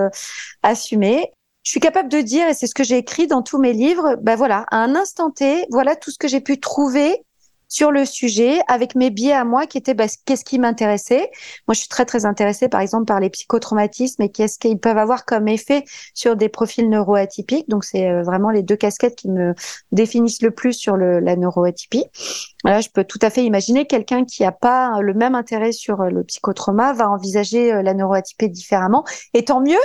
assumé. 0.63 1.31
Je 1.63 1.71
suis 1.71 1.79
capable 1.79 2.09
de 2.09 2.21
dire 2.21 2.47
et 2.47 2.53
c'est 2.53 2.67
ce 2.67 2.73
que 2.73 2.83
j'ai 2.83 2.97
écrit 2.97 3.27
dans 3.27 3.43
tous 3.43 3.59
mes 3.59 3.73
livres. 3.73 4.15
Ben 4.21 4.35
voilà, 4.35 4.65
à 4.71 4.77
un 4.77 4.95
instant 4.95 5.29
T, 5.29 5.65
voilà 5.69 5.95
tout 5.95 6.09
ce 6.09 6.17
que 6.17 6.27
j'ai 6.27 6.41
pu 6.41 6.59
trouver 6.59 7.23
sur 7.71 7.89
le 7.91 8.03
sujet 8.03 8.59
avec 8.67 8.95
mes 8.95 9.09
biais 9.09 9.31
à 9.31 9.45
moi 9.45 9.65
qui 9.65 9.77
étaient 9.77 9.93
bah, 9.93 10.07
qu'est-ce 10.25 10.43
qui 10.43 10.59
m'intéressait. 10.59 11.31
Moi, 11.69 11.73
je 11.73 11.79
suis 11.79 11.87
très 11.87 12.03
très 12.05 12.25
intéressée 12.25 12.67
par 12.67 12.81
exemple 12.81 13.05
par 13.05 13.21
les 13.21 13.29
psychotraumatismes 13.29 14.21
et 14.23 14.29
qu'est-ce 14.29 14.59
qu'ils 14.59 14.77
peuvent 14.77 14.97
avoir 14.97 15.23
comme 15.23 15.47
effet 15.47 15.85
sur 16.13 16.35
des 16.35 16.49
profils 16.49 16.89
neuroatypiques. 16.89 17.69
Donc 17.69 17.85
c'est 17.85 18.09
euh, 18.09 18.23
vraiment 18.23 18.49
les 18.49 18.61
deux 18.61 18.75
casquettes 18.75 19.15
qui 19.15 19.29
me 19.29 19.55
définissent 19.93 20.41
le 20.41 20.51
plus 20.51 20.73
sur 20.73 20.97
la 20.97 21.35
neuroatypie. 21.37 22.03
Voilà, 22.63 22.81
je 22.81 22.89
peux 22.89 23.03
tout 23.03 23.19
à 23.21 23.29
fait 23.29 23.43
imaginer 23.43 23.85
quelqu'un 23.85 24.25
qui 24.25 24.43
n'a 24.43 24.51
pas 24.51 24.99
le 25.01 25.13
même 25.13 25.35
intérêt 25.35 25.71
sur 25.71 26.01
euh, 26.01 26.09
le 26.09 26.23
psychotrauma 26.23 26.93
va 26.93 27.09
envisager 27.09 27.73
euh, 27.73 27.81
la 27.81 27.93
neuroatypie 27.93 28.49
différemment. 28.49 29.03
Et 29.33 29.45
tant 29.45 29.61
mieux. 29.61 29.79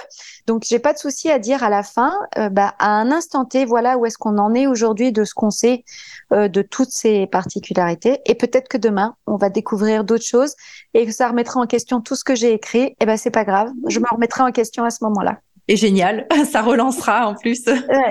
Donc 0.47 0.65
j'ai 0.67 0.79
pas 0.79 0.93
de 0.93 0.99
souci 0.99 1.31
à 1.31 1.39
dire 1.39 1.65
à 1.65 1.71
la 1.71 1.83
fin, 1.83 2.13
bah, 2.53 2.75
à 2.79 2.91
un 2.91 3.11
instant 3.11 3.45
T, 3.45 3.65
voilà 3.65 3.99
où 3.99 4.07
est-ce 4.07 4.17
qu'on 4.17 4.39
en 4.39 4.55
est 4.55 4.69
aujourd'hui 4.69 5.11
de 5.11 5.25
ce 5.25 5.35
qu'on 5.35 5.51
sait 5.51 5.83
de 6.31 6.63
toutes 6.63 6.91
ces 6.91 7.27
particularités 7.27 8.21
et 8.27 8.35
peut-être 8.35 8.69
que 8.69 8.79
demain, 8.79 9.17
on 9.27 9.37
va 9.37 9.51
découvrir 9.51 10.05
d'autres 10.05 10.25
choses 10.25 10.55
et 10.95 11.05
que 11.07 11.13
ça 11.13 11.29
remettra 11.29 11.61
en 11.61 11.67
question 11.67 12.01
tout 12.01 12.15
ce 12.15 12.25
que 12.25 12.35
j'ai 12.35 12.53
écrit. 12.53 12.83
Et 12.83 12.97
eh 13.01 13.07
ben, 13.07 13.17
c'est 13.17 13.31
pas 13.31 13.45
grave. 13.45 13.71
Je 13.89 13.99
me 13.99 14.07
remettrai 14.11 14.43
en 14.43 14.53
question 14.53 14.85
à 14.85 14.91
ce 14.91 15.03
moment-là 15.05 15.41
et 15.69 15.77
génial. 15.77 16.27
Ça 16.51 16.63
relancera 16.63 17.29
en 17.29 17.35
plus. 17.35 17.65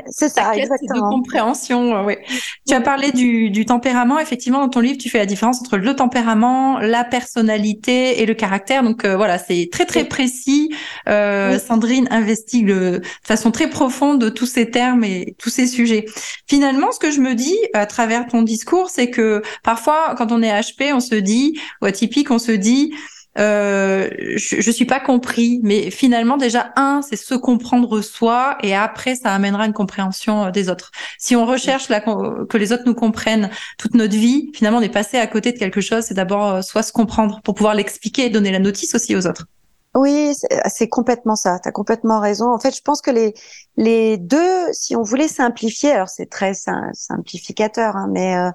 c'est 0.10 0.30
ça, 0.30 0.56
exactement. 0.56 1.10
De 1.10 1.16
compréhension, 1.16 2.03
ouais. 2.06 2.24
Tu 2.68 2.74
as 2.74 2.82
parlé 2.82 3.12
du, 3.12 3.49
du, 3.49 3.66
tempérament. 3.66 4.20
Effectivement, 4.20 4.60
dans 4.60 4.70
ton 4.70 4.80
livre, 4.82 4.97
tu 4.97 5.10
fais 5.10 5.20
la 5.20 5.26
différence 5.26 5.62
entre 5.62 5.78
le 5.78 5.95
tempérament, 5.95 6.80
la 6.80 7.03
personnalité 7.03 8.22
et 8.22 8.26
le 8.26 8.34
caractère. 8.34 8.84
Donc 8.84 9.06
euh, 9.06 9.16
voilà, 9.16 9.38
c'est 9.38 9.70
très 9.72 9.86
très 9.86 10.03
précis. 10.03 10.74
Euh, 11.08 11.58
Sandrine 11.60 12.08
investigue 12.12 12.68
de 12.68 13.01
façon 13.24 13.51
très 13.51 13.70
profonde 13.70 14.20
de 14.20 14.30
tous 14.30 14.45
ces 14.45 14.70
termes 14.70 15.03
et 15.03 15.36
tous 15.38 15.49
ces 15.49 15.68
sujets. 15.68 16.06
Finalement, 16.47 16.91
ce 16.91 16.99
que 16.99 17.12
je 17.12 17.22
me 17.22 17.36
dis 17.36 17.58
à 17.74 17.86
travers 17.86 18.28
ton 18.28 18.41
discours, 18.41 18.89
c'est 18.89 19.10
que 19.10 19.41
parfois, 19.64 20.16
quand 20.18 20.32
on 20.32 20.41
est 20.41 20.51
HP, 20.51 20.93
on 20.93 20.99
se 20.99 21.16
dit, 21.16 21.60
ou 21.82 21.86
atypique, 21.86 22.32
on 22.32 22.39
se 22.39 22.51
dit, 22.51 22.93
euh, 23.38 24.10
je, 24.36 24.62
je 24.62 24.72
suis 24.72 24.86
pas 24.86 25.00
compris, 25.00 25.60
mais 25.64 25.92
finalement 25.92 26.38
déjà 26.38 26.72
un, 26.76 27.02
c'est 27.02 27.16
se 27.16 27.36
comprendre 27.36 28.02
soi, 28.02 28.58
et 28.64 28.76
après 28.76 29.16
ça 29.16 29.34
amènera 29.34 29.66
une 29.66 29.74
compréhension 29.74 30.46
euh, 30.46 30.52
des 30.52 30.70
autres. 30.70 30.92
Si 31.18 31.36
on 31.36 31.46
recherche 31.46 31.90
la, 31.90 32.02
que 32.02 32.58
les 32.58 32.72
autres 32.72 32.84
nous 32.86 32.96
comprennent 32.96 33.50
toute 33.78 33.94
notre 33.94 34.16
vie, 34.16 34.52
finalement 34.54 34.80
on 34.80 34.82
est 34.82 34.90
passé 34.90 35.18
à 35.18 35.28
côté 35.28 35.52
de 35.52 35.58
quelque 35.58 35.82
chose. 35.82 36.06
C'est 36.06 36.14
d'abord 36.14 36.56
euh, 36.56 36.62
soit 36.62 36.84
se 36.84 36.92
comprendre 36.92 37.42
pour 37.44 37.56
pouvoir 37.56 37.76
l'expliquer 37.76 38.26
et 38.26 38.30
donner 38.30 38.52
la 38.52 38.60
notice 38.60 38.96
aussi 38.96 39.16
aux 39.16 39.28
autres. 39.28 39.46
Oui, 39.96 40.34
c'est 40.66 40.90
complètement 40.90 41.38
ça. 41.38 41.58
Tu 41.64 41.70
as 41.70 41.72
complètement 41.72 42.20
raison. 42.20 42.52
En 42.52 42.60
fait, 42.60 42.76
je 42.76 42.82
pense 42.82 43.02
que 43.02 43.12
les, 43.12 43.34
les 43.78 44.18
deux, 44.18 44.74
si 44.74 44.94
on 44.94 45.04
voulait 45.04 45.30
simplifier, 45.30 45.94
alors 45.94 46.10
c'est 46.10 46.30
très 46.30 46.54
simplificateur, 46.94 47.96
hein, 47.96 48.10
mais 48.12 48.36
euh, 48.36 48.52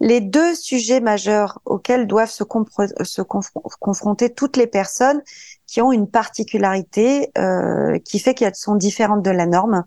les 0.00 0.20
deux 0.20 0.54
sujets 0.54 1.00
majeurs 1.00 1.60
auxquels 1.64 2.06
doivent 2.06 2.30
se, 2.30 2.42
confronter 3.22 4.32
toutes 4.32 4.56
les 4.56 4.66
personnes 4.66 5.22
qui 5.66 5.80
ont 5.80 5.92
une 5.92 6.08
particularité 6.08 7.30
euh, 7.38 7.98
qui 7.98 8.18
fait 8.18 8.34
qu'elles 8.34 8.54
sont 8.54 8.76
différentes 8.76 9.22
de 9.22 9.30
la 9.30 9.46
norme, 9.46 9.84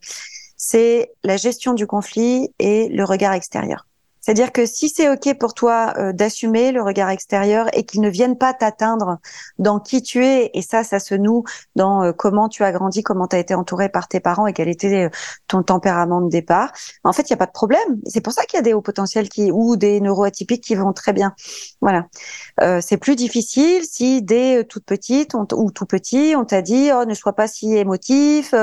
c'est 0.55 1.12
la 1.24 1.38
gestion 1.38 1.74
du 1.74 1.88
conflit 1.88 2.53
et 2.60 2.89
le 2.89 3.03
regard 3.03 3.34
extérieur. 3.34 3.86
C'est-à-dire 4.28 4.51
que 4.51 4.65
si 4.65 4.89
c'est 4.89 5.09
OK 5.09 5.38
pour 5.39 5.53
toi 5.53 5.93
euh, 5.97 6.11
d'assumer 6.11 6.73
le 6.73 6.84
regard 6.84 7.09
extérieur 7.09 7.69
et 7.71 7.86
qu'il 7.86 8.01
ne 8.01 8.09
vienne 8.09 8.38
pas 8.38 8.53
t'atteindre 8.53 9.19
dans 9.57 9.80
qui 9.80 10.03
tu 10.03 10.25
es, 10.25 10.51
et 10.53 10.61
ça, 10.61 10.84
ça 10.84 10.99
se 10.99 11.15
noue 11.15 11.45
dans 11.78 12.03
euh, 12.03 12.11
comment 12.11 12.49
tu 12.49 12.65
as 12.65 12.73
grandi, 12.73 13.03
comment 13.03 13.28
tu 13.28 13.38
as 13.38 13.39
été 13.39 13.53
entouré 13.53 13.88
par 13.88 14.09
tes 14.09 14.19
parents 14.19 14.45
et 14.45 14.51
quel 14.51 14.67
était 14.67 15.05
euh, 15.05 15.09
ton 15.47 15.63
tempérament 15.63 16.19
de 16.19 16.30
départ, 16.30 16.73
en 17.05 17.13
fait, 17.13 17.30
il 17.30 17.32
n'y 17.32 17.36
a 17.36 17.38
pas 17.38 17.45
de 17.45 17.53
problème. 17.53 18.01
C'est 18.05 18.19
pour 18.19 18.34
ça 18.34 18.43
qu'il 18.43 18.57
y 18.57 18.59
a 18.59 18.63
des 18.63 18.73
hauts 18.73 18.82
potentiels 18.82 19.30
qui, 19.30 19.49
ou 19.49 19.78
des 19.78 20.01
neuroatypiques 20.01 20.63
qui 20.63 20.75
vont 20.75 20.91
très 20.91 21.13
bien. 21.13 21.34
Voilà. 21.80 22.07
C'est 22.82 22.97
plus 22.97 23.15
difficile 23.15 23.84
si 23.84 24.21
dès 24.21 24.63
toute 24.65 24.84
petite 24.84 25.36
ou 25.36 25.71
tout 25.71 25.86
petit, 25.86 26.34
on 26.36 26.43
t'a 26.43 26.61
dit 26.61 26.89
oh, 26.93 27.05
ne 27.05 27.13
sois 27.13 27.34
pas 27.34 27.47
si 27.47 27.75
émotif, 27.78 28.53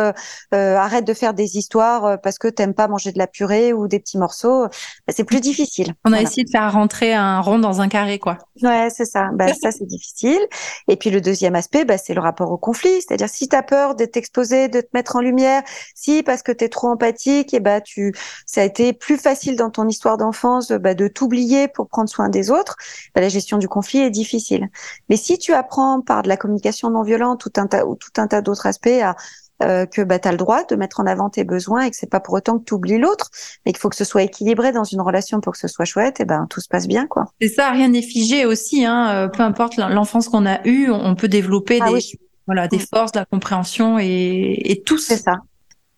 arrête 0.52 1.06
de 1.06 1.14
faire 1.14 1.32
des 1.32 1.56
histoires 1.56 2.20
parce 2.20 2.38
que 2.38 2.48
t'aimes 2.48 2.74
pas 2.74 2.88
manger 2.88 3.12
de 3.12 3.18
la 3.18 3.26
purée 3.26 3.72
ou 3.72 3.88
des 3.88 4.00
petits 4.00 4.18
morceaux. 4.18 4.64
Bah, 4.66 5.14
c'est 5.16 5.24
plus 5.24 5.40
difficile 5.40 5.53
difficile. 5.54 5.94
On 6.04 6.12
a 6.12 6.20
essayé 6.20 6.44
de 6.44 6.50
faire 6.50 6.72
rentrer 6.72 7.14
un 7.14 7.40
rond 7.40 7.58
dans 7.58 7.80
un 7.80 7.88
carré, 7.88 8.18
quoi. 8.18 8.38
Ouais, 8.62 8.88
c'est 8.90 9.04
ça. 9.04 9.30
Bah, 9.32 9.52
ça, 9.62 9.70
c'est 9.70 9.86
difficile. 9.86 10.40
Et 10.88 10.96
puis 10.96 11.10
le 11.10 11.20
deuxième 11.20 11.54
aspect, 11.54 11.84
bah, 11.84 11.98
c'est 11.98 12.14
le 12.14 12.20
rapport 12.20 12.50
au 12.50 12.58
conflit. 12.58 13.00
C'est-à-dire, 13.00 13.28
si 13.28 13.48
tu 13.48 13.56
as 13.56 13.62
peur 13.62 13.94
d'être 13.94 14.16
exposé, 14.16 14.68
de 14.68 14.80
te 14.80 14.88
mettre 14.94 15.16
en 15.16 15.20
lumière, 15.20 15.62
si 15.94 16.22
parce 16.22 16.42
que 16.42 16.52
tu 16.52 16.64
es 16.64 16.68
trop 16.68 16.88
empathique, 16.88 17.54
et 17.54 17.60
bah, 17.60 17.80
tu, 17.80 18.14
ça 18.46 18.62
a 18.62 18.64
été 18.64 18.92
plus 18.92 19.16
facile 19.16 19.56
dans 19.56 19.70
ton 19.70 19.88
histoire 19.88 20.16
d'enfance 20.16 20.72
bah, 20.72 20.94
de 20.94 21.08
t'oublier 21.08 21.68
pour 21.68 21.88
prendre 21.88 22.08
soin 22.08 22.28
des 22.28 22.50
autres, 22.50 22.76
bah, 23.14 23.20
la 23.20 23.28
gestion 23.28 23.58
du 23.58 23.68
conflit 23.68 24.00
est 24.00 24.10
difficile. 24.10 24.68
Mais 25.08 25.16
si 25.16 25.38
tu 25.38 25.52
apprends 25.52 26.00
par 26.00 26.22
de 26.22 26.28
la 26.28 26.36
communication 26.36 26.90
non 26.90 27.02
violente 27.02 27.40
tout 27.40 27.52
un 27.56 27.66
tas, 27.66 27.86
ou 27.86 27.96
tout 27.96 28.12
un 28.16 28.26
tas 28.26 28.40
d'autres 28.40 28.66
aspects 28.66 28.88
à 29.02 29.16
euh, 29.62 29.86
que 29.86 30.02
bah, 30.02 30.18
tu 30.18 30.26
as 30.26 30.32
le 30.32 30.36
droit 30.36 30.64
de 30.64 30.74
mettre 30.74 30.98
en 30.98 31.06
avant 31.06 31.30
tes 31.30 31.44
besoins 31.44 31.82
et 31.82 31.90
que 31.90 31.96
c'est 31.96 32.10
pas 32.10 32.18
pour 32.18 32.34
autant 32.34 32.58
que 32.58 32.64
tu 32.64 32.74
oublies 32.74 32.98
l'autre, 32.98 33.30
mais 33.64 33.72
qu'il 33.72 33.78
faut 33.78 33.88
que 33.88 33.94
ce 33.96 34.04
soit 34.04 34.22
équilibré 34.22 34.72
dans 34.72 34.82
une 34.82 35.00
relation 35.00 35.40
pour 35.40 35.52
que 35.52 35.58
ce 35.58 35.68
soit 35.68 35.84
chouette, 35.84 36.20
et 36.20 36.24
ben 36.24 36.48
tout 36.50 36.60
se 36.60 36.68
passe 36.68 36.88
bien 36.88 37.06
quoi. 37.06 37.26
C'est 37.40 37.48
ça, 37.48 37.70
rien 37.70 37.88
n'est 37.88 38.02
figé 38.02 38.46
aussi, 38.46 38.84
hein, 38.84 39.10
euh, 39.14 39.28
peu 39.28 39.44
importe 39.44 39.76
l'enfance 39.76 40.28
qu'on 40.28 40.44
a 40.44 40.66
eue, 40.66 40.90
on 40.90 41.14
peut 41.14 41.28
développer 41.28 41.78
ah 41.80 41.92
des, 41.92 42.00
voilà, 42.46 42.66
des 42.66 42.78
mm. 42.78 42.86
forces, 42.92 43.12
de 43.12 43.20
la 43.20 43.24
compréhension 43.26 43.98
et, 44.00 44.60
et 44.64 44.82
tout. 44.82 44.98
C'est 44.98 45.18
ça. 45.18 45.34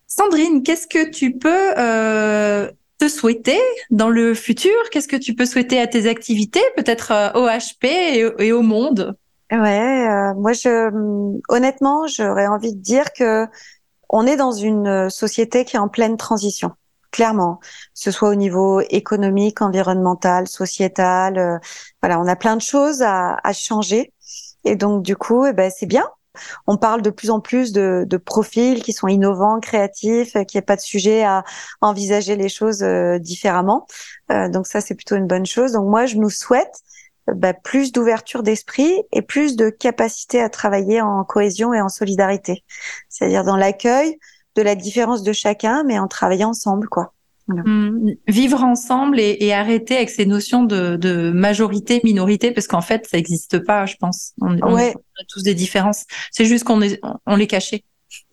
Sandrine, 0.06 0.62
qu'est-ce 0.62 0.86
que 0.86 1.08
tu 1.10 1.38
peux 1.38 1.72
euh, 1.78 2.70
te 2.98 3.08
souhaiter 3.08 3.58
dans 3.90 4.10
le 4.10 4.34
futur? 4.34 4.76
Qu'est-ce 4.90 5.08
que 5.08 5.16
tu 5.16 5.34
peux 5.34 5.46
souhaiter 5.46 5.80
à 5.80 5.86
tes 5.86 6.08
activités, 6.08 6.62
peut-être 6.76 7.32
au 7.34 7.46
HP 7.46 7.86
et, 7.86 8.46
et 8.46 8.52
au 8.52 8.62
monde? 8.62 9.16
Ouais, 9.52 10.08
euh, 10.08 10.34
moi 10.34 10.52
je 10.52 10.90
honnêtement, 11.48 12.06
j'aurais 12.08 12.48
envie 12.48 12.74
de 12.74 12.80
dire 12.80 13.12
que 13.12 13.46
on 14.10 14.26
est 14.26 14.36
dans 14.36 14.52
une 14.52 15.10
société 15.10 15.64
qui 15.64 15.76
est 15.76 15.80
en 15.80 15.88
pleine 15.88 16.16
transition. 16.16 16.72
Clairement, 17.12 17.56
que 17.58 17.66
ce 17.94 18.10
soit 18.12 18.30
au 18.30 18.34
niveau 18.36 18.80
économique, 18.90 19.62
environnemental, 19.62 20.48
sociétal, 20.48 21.38
euh, 21.38 21.58
voilà, 22.02 22.20
on 22.20 22.26
a 22.28 22.36
plein 22.36 22.56
de 22.56 22.62
choses 22.62 23.02
à, 23.02 23.38
à 23.44 23.52
changer. 23.52 24.12
Et 24.64 24.76
donc 24.76 25.02
du 25.04 25.16
coup, 25.16 25.46
eh 25.46 25.52
ben 25.52 25.70
c'est 25.74 25.86
bien. 25.86 26.04
On 26.66 26.76
parle 26.76 27.02
de 27.02 27.10
plus 27.10 27.30
en 27.30 27.40
plus 27.40 27.72
de, 27.72 28.04
de 28.06 28.16
profils 28.16 28.82
qui 28.82 28.92
sont 28.92 29.08
innovants, 29.08 29.60
créatifs, 29.60 30.34
qui 30.48 30.56
n'y 30.58 30.62
pas 30.62 30.76
de 30.76 30.80
sujet 30.80 31.24
à 31.24 31.44
envisager 31.80 32.36
les 32.36 32.48
choses 32.48 32.82
euh, 32.82 33.18
différemment. 33.18 33.86
Euh, 34.30 34.48
donc 34.48 34.66
ça, 34.66 34.80
c'est 34.80 34.94
plutôt 34.94 35.16
une 35.16 35.26
bonne 35.26 35.46
chose. 35.46 35.72
Donc 35.72 35.88
moi, 35.88 36.06
je 36.06 36.16
nous 36.16 36.30
souhaite 36.30 36.74
bah, 37.34 37.54
plus 37.54 37.92
d'ouverture 37.92 38.42
d'esprit 38.42 38.92
et 39.12 39.22
plus 39.22 39.56
de 39.56 39.70
capacité 39.70 40.40
à 40.40 40.48
travailler 40.48 41.00
en 41.00 41.24
cohésion 41.24 41.72
et 41.74 41.80
en 41.80 41.88
solidarité. 41.88 42.64
C'est-à-dire 43.08 43.44
dans 43.44 43.56
l'accueil 43.56 44.18
de 44.54 44.62
la 44.62 44.74
différence 44.74 45.22
de 45.22 45.32
chacun, 45.32 45.84
mais 45.84 45.98
en 45.98 46.08
travaillant 46.08 46.50
ensemble, 46.50 46.88
quoi. 46.88 47.12
Mmh. 47.48 48.14
Vivre 48.26 48.64
ensemble 48.64 49.20
et, 49.20 49.36
et, 49.38 49.52
arrêter 49.52 49.94
avec 49.94 50.10
ces 50.10 50.26
notions 50.26 50.64
de, 50.64 50.96
de 50.96 51.30
majorité, 51.30 52.00
minorité, 52.02 52.50
parce 52.50 52.66
qu'en 52.66 52.80
fait, 52.80 53.06
ça 53.06 53.16
n'existe 53.18 53.60
pas, 53.60 53.86
je 53.86 53.94
pense. 54.00 54.32
On, 54.40 54.58
on 54.62 54.76
a 54.76 54.92
tous 55.28 55.44
des 55.44 55.54
différences. 55.54 56.06
C'est 56.32 56.44
juste 56.44 56.64
qu'on 56.64 56.80
on 57.24 57.36
les 57.36 57.46
cachait. 57.46 57.84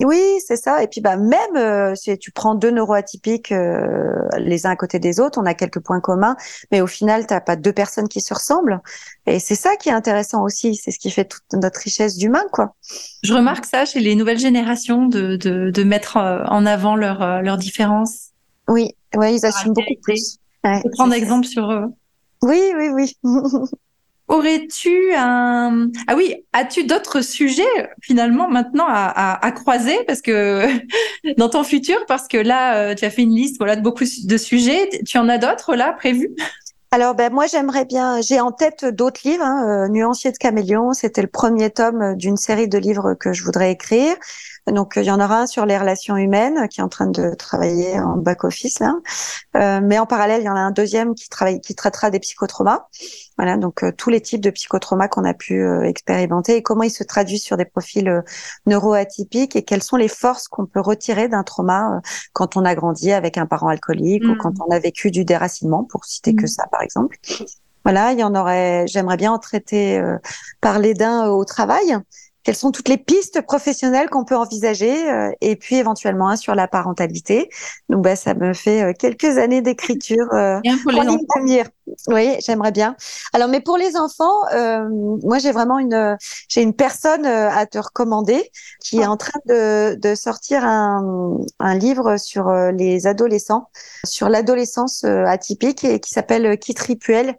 Oui, 0.01 0.21
c'est 0.45 0.55
ça. 0.55 0.83
Et 0.83 0.87
puis 0.87 1.01
bah 1.01 1.17
même 1.17 1.55
euh, 1.55 1.95
si 1.95 2.17
tu 2.17 2.31
prends 2.31 2.55
deux 2.55 2.71
neuroatypiques 2.71 3.51
euh, 3.51 4.13
les 4.37 4.65
uns 4.65 4.71
à 4.71 4.75
côté 4.75 4.99
des 4.99 5.19
autres, 5.19 5.39
on 5.41 5.45
a 5.45 5.53
quelques 5.53 5.79
points 5.79 5.99
communs, 5.99 6.35
mais 6.71 6.81
au 6.81 6.87
final, 6.87 7.25
t'as 7.25 7.41
pas 7.41 7.55
deux 7.55 7.73
personnes 7.73 8.07
qui 8.07 8.21
se 8.21 8.33
ressemblent. 8.33 8.81
Et 9.25 9.39
c'est 9.39 9.55
ça 9.55 9.75
qui 9.75 9.89
est 9.89 9.93
intéressant 9.93 10.43
aussi. 10.43 10.75
C'est 10.75 10.91
ce 10.91 10.99
qui 10.99 11.09
fait 11.09 11.25
toute 11.25 11.43
notre 11.53 11.79
richesse 11.79 12.17
d'humain, 12.17 12.43
quoi. 12.51 12.75
Je 13.23 13.33
remarque 13.33 13.65
ça 13.65 13.85
chez 13.85 13.99
les 13.99 14.15
nouvelles 14.15 14.39
générations 14.39 15.07
de 15.07 15.35
de, 15.35 15.71
de 15.71 15.83
mettre 15.83 16.17
euh, 16.17 16.43
en 16.45 16.65
avant 16.65 16.95
leurs 16.95 17.41
leurs 17.41 17.57
différences. 17.57 18.29
Oui, 18.67 18.95
ouais, 19.15 19.35
ils 19.35 19.45
assument 19.45 19.73
beaucoup 19.73 20.01
plus. 20.01 20.37
Ouais, 20.63 20.81
prendre 20.93 21.13
exemple 21.13 21.45
sur 21.45 21.71
eux. 21.71 21.85
Oui, 22.41 22.61
oui, 22.77 22.89
oui. 22.93 23.17
Aurais-tu 24.29 25.13
un 25.15 25.89
ah 26.07 26.15
oui 26.15 26.45
as-tu 26.53 26.85
d'autres 26.85 27.21
sujets 27.21 27.91
finalement 28.01 28.47
maintenant 28.49 28.85
à, 28.87 29.51
croiser? 29.51 29.97
Parce 30.05 30.21
que 30.21 30.65
dans 31.37 31.49
ton 31.49 31.63
futur 31.63 31.97
parce 32.07 32.27
que 32.27 32.37
là 32.37 32.77
euh, 32.77 32.95
tu 32.95 33.03
as 33.03 33.09
fait 33.09 33.23
une 33.23 33.35
liste 33.35 33.57
voilà 33.57 33.75
de 33.75 33.81
beaucoup 33.81 34.05
de 34.05 34.37
sujets. 34.37 34.89
Tu 35.05 35.17
en 35.17 35.27
as 35.27 35.37
d'autres 35.37 35.75
là 35.75 35.93
prévus? 35.93 36.31
Alors 36.91 37.15
ben 37.15 37.33
moi 37.33 37.47
j'aimerais 37.47 37.85
bien 37.85 38.21
j'ai 38.21 38.39
en 38.39 38.51
tête 38.51 38.85
d'autres 38.85 39.21
livres 39.25 39.43
hein, 39.43 39.85
euh, 39.85 39.87
Nuancier 39.89 40.31
de 40.31 40.37
caméléon 40.37 40.93
c'était 40.93 41.23
le 41.23 41.27
premier 41.27 41.71
tome 41.71 42.15
d'une 42.15 42.37
série 42.37 42.67
de 42.67 42.77
livres 42.77 43.15
que 43.15 43.33
je 43.33 43.43
voudrais 43.43 43.71
écrire 43.71 44.15
donc 44.71 44.93
il 44.95 45.03
y 45.03 45.11
en 45.11 45.19
aura 45.19 45.41
un 45.41 45.47
sur 45.47 45.65
les 45.65 45.77
relations 45.77 46.15
humaines 46.15 46.67
qui 46.69 46.79
est 46.79 46.83
en 46.83 46.89
train 46.89 47.07
de 47.07 47.33
travailler 47.35 47.99
en 47.99 48.17
back 48.17 48.43
office 48.43 48.79
là, 48.79 48.95
euh, 49.57 49.81
mais 49.83 49.99
en 49.99 50.05
parallèle 50.05 50.41
il 50.41 50.45
y 50.45 50.49
en 50.49 50.55
a 50.55 50.59
un 50.59 50.71
deuxième 50.71 51.15
qui 51.15 51.29
travaille, 51.29 51.61
qui 51.61 51.75
traitera 51.75 52.09
des 52.09 52.19
psychotraumas. 52.19 52.87
Voilà, 53.37 53.57
donc 53.57 53.83
euh, 53.83 53.91
tous 53.91 54.09
les 54.09 54.21
types 54.21 54.41
de 54.41 54.51
psychotraumas 54.51 55.07
qu'on 55.07 55.25
a 55.25 55.33
pu 55.33 55.59
euh, 55.59 55.81
expérimenter 55.83 56.55
et 56.55 56.61
comment 56.61 56.83
ils 56.83 56.91
se 56.91 57.03
traduisent 57.03 57.43
sur 57.43 57.57
des 57.57 57.65
profils 57.65 58.07
euh, 58.07 58.21
neuroatypiques 58.67 59.55
et 59.55 59.63
quelles 59.63 59.81
sont 59.81 59.97
les 59.97 60.07
forces 60.07 60.47
qu'on 60.47 60.67
peut 60.67 60.79
retirer 60.79 61.27
d'un 61.27 61.43
trauma 61.43 62.01
quand 62.33 62.57
on 62.57 62.65
a 62.65 62.75
grandi 62.75 63.11
avec 63.11 63.37
un 63.37 63.47
parent 63.47 63.69
alcoolique 63.69 64.23
ou 64.25 64.35
quand 64.35 64.51
mmh. 64.51 64.63
on 64.67 64.71
a 64.71 64.79
vécu 64.79 65.09
du 65.09 65.25
déracinement, 65.25 65.83
pour 65.83 66.05
citer 66.05 66.35
que 66.35 66.43
mmh. 66.43 66.47
ça 66.47 66.67
par 66.71 66.81
exemple. 66.83 67.17
Voilà, 67.83 68.13
il 68.13 68.19
y 68.19 68.23
en 68.23 68.35
aurait. 68.35 68.85
J'aimerais 68.87 69.17
bien 69.17 69.31
en 69.31 69.39
traiter, 69.39 70.01
parler 70.61 70.93
d'un 70.93 71.27
au 71.27 71.43
travail 71.43 71.97
quelles 72.43 72.55
sont 72.55 72.71
toutes 72.71 72.89
les 72.89 72.97
pistes 72.97 73.41
professionnelles 73.41 74.09
qu'on 74.09 74.25
peut 74.25 74.35
envisager 74.35 75.09
euh, 75.09 75.31
et 75.41 75.55
puis 75.55 75.77
éventuellement 75.77 76.29
un 76.29 76.35
sur 76.35 76.55
la 76.55 76.67
parentalité? 76.67 77.49
Donc 77.89 78.03
bah 78.03 78.15
ça 78.15 78.33
me 78.33 78.53
fait 78.53 78.83
euh, 78.83 78.93
quelques 78.97 79.37
années 79.37 79.61
d'écriture 79.61 80.27
euh, 80.33 80.59
pour 80.83 80.91
les 80.91 80.99
enfants. 80.99 81.17
Oui, 82.07 82.35
j'aimerais 82.45 82.71
bien. 82.71 82.95
Alors 83.33 83.47
mais 83.47 83.61
pour 83.61 83.77
les 83.77 83.97
enfants, 83.97 84.47
euh, 84.53 84.87
moi 85.23 85.39
j'ai 85.39 85.51
vraiment 85.51 85.79
une 85.79 86.17
j'ai 86.47 86.61
une 86.61 86.73
personne 86.73 87.25
à 87.25 87.65
te 87.65 87.77
recommander 87.77 88.49
qui 88.81 88.99
est 88.99 89.05
ah. 89.05 89.11
en 89.11 89.17
train 89.17 89.39
de, 89.47 89.95
de 89.95 90.15
sortir 90.15 90.65
un, 90.65 91.37
un 91.59 91.75
livre 91.75 92.17
sur 92.17 92.51
les 92.51 93.07
adolescents, 93.07 93.69
sur 94.05 94.29
l'adolescence 94.29 95.03
atypique 95.03 95.83
et 95.83 95.99
qui 95.99 96.11
s'appelle 96.11 96.57
Kit 96.57 96.75
Ripuel. 96.77 97.35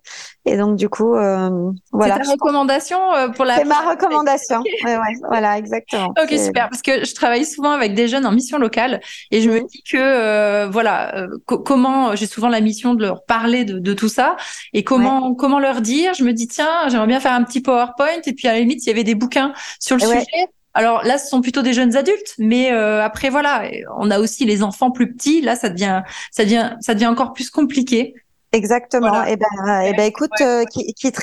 Et 0.47 0.57
donc 0.57 0.77
du 0.77 0.89
coup 0.89 1.13
voilà. 1.13 2.17
C'est 2.17 2.23
ta 2.25 2.31
recommandation 2.33 2.99
pour 3.35 3.45
la. 3.45 3.57
C'est 3.57 3.65
ma 3.65 3.91
recommandation 3.91 4.63
ouais, 4.85 5.15
voilà, 5.29 5.59
exactement. 5.59 6.13
Ok, 6.23 6.31
super. 6.39 6.69
Parce 6.69 6.83
que 6.83 7.05
je 7.05 7.15
travaille 7.15 7.45
souvent 7.45 7.71
avec 7.71 7.95
des 7.95 8.09
jeunes 8.09 8.27
en 8.27 8.33
mission 8.33 8.59
locale 8.59 9.01
et 9.31 9.41
je 9.41 9.51
me 9.51 9.61
mhm. 9.61 9.67
dis 9.67 9.83
que, 9.83 9.97
euh, 9.97 10.69
voilà, 10.71 11.17
euh, 11.17 11.29
comment, 11.47 12.15
j'ai 12.17 12.27
souvent 12.27 12.49
la 12.49 12.61
mission 12.61 12.95
de 12.95 13.03
leur 13.03 13.25
parler 13.25 13.65
de, 13.65 13.79
de 13.79 13.93
tout 13.93 14.09
ça 14.09 14.34
et 14.73 14.85
comment, 14.85 15.35
comment 15.35 15.59
leur 15.59 15.81
dire? 15.81 16.15
Je 16.15 16.25
me 16.25 16.33
dis, 16.33 16.49
tiens, 16.49 16.89
j'aimerais 16.89 17.07
bien 17.07 17.21
faire 17.21 17.33
un 17.33 17.45
petit 17.45 17.61
PowerPoint 17.61 18.21
et 18.25 18.33
puis 18.33 18.49
à 18.49 18.53
la 18.53 18.61
limite, 18.61 18.85
il 18.85 18.89
y 18.89 18.93
avait 18.93 19.05
des 19.05 19.15
bouquins 19.15 19.53
sur 19.81 19.97
le 19.97 20.03
sujet. 20.03 20.49
Alors 20.77 21.05
là, 21.05 21.19
ce 21.19 21.29
sont 21.29 21.41
plutôt 21.41 21.63
des 21.63 21.73
jeunes 21.73 21.97
adultes, 21.97 22.35
mais 22.39 22.73
euh, 22.73 23.03
après 23.03 23.31
voilà, 23.31 23.63
on 23.97 24.11
a 24.11 24.19
aussi 24.19 24.45
les 24.45 24.63
enfants 24.65 24.91
plus 24.91 25.13
petits. 25.13 25.41
Là, 25.41 25.55
ça 25.55 25.69
devient, 25.69 26.03
ça 26.33 26.45
devient, 26.45 26.73
ça 26.81 26.95
devient 26.95 27.07
encore 27.07 27.33
plus 27.33 27.49
compliqué. 27.49 28.15
Exactement. 28.55 29.25
Et 29.25 29.33
eh 29.33 29.37
ben, 29.37 29.83
et 29.83 29.91
eh 29.91 29.97
ben, 29.97 30.05
écoute, 30.05 30.31
ouais. 30.39 30.47
euh, 30.47 30.65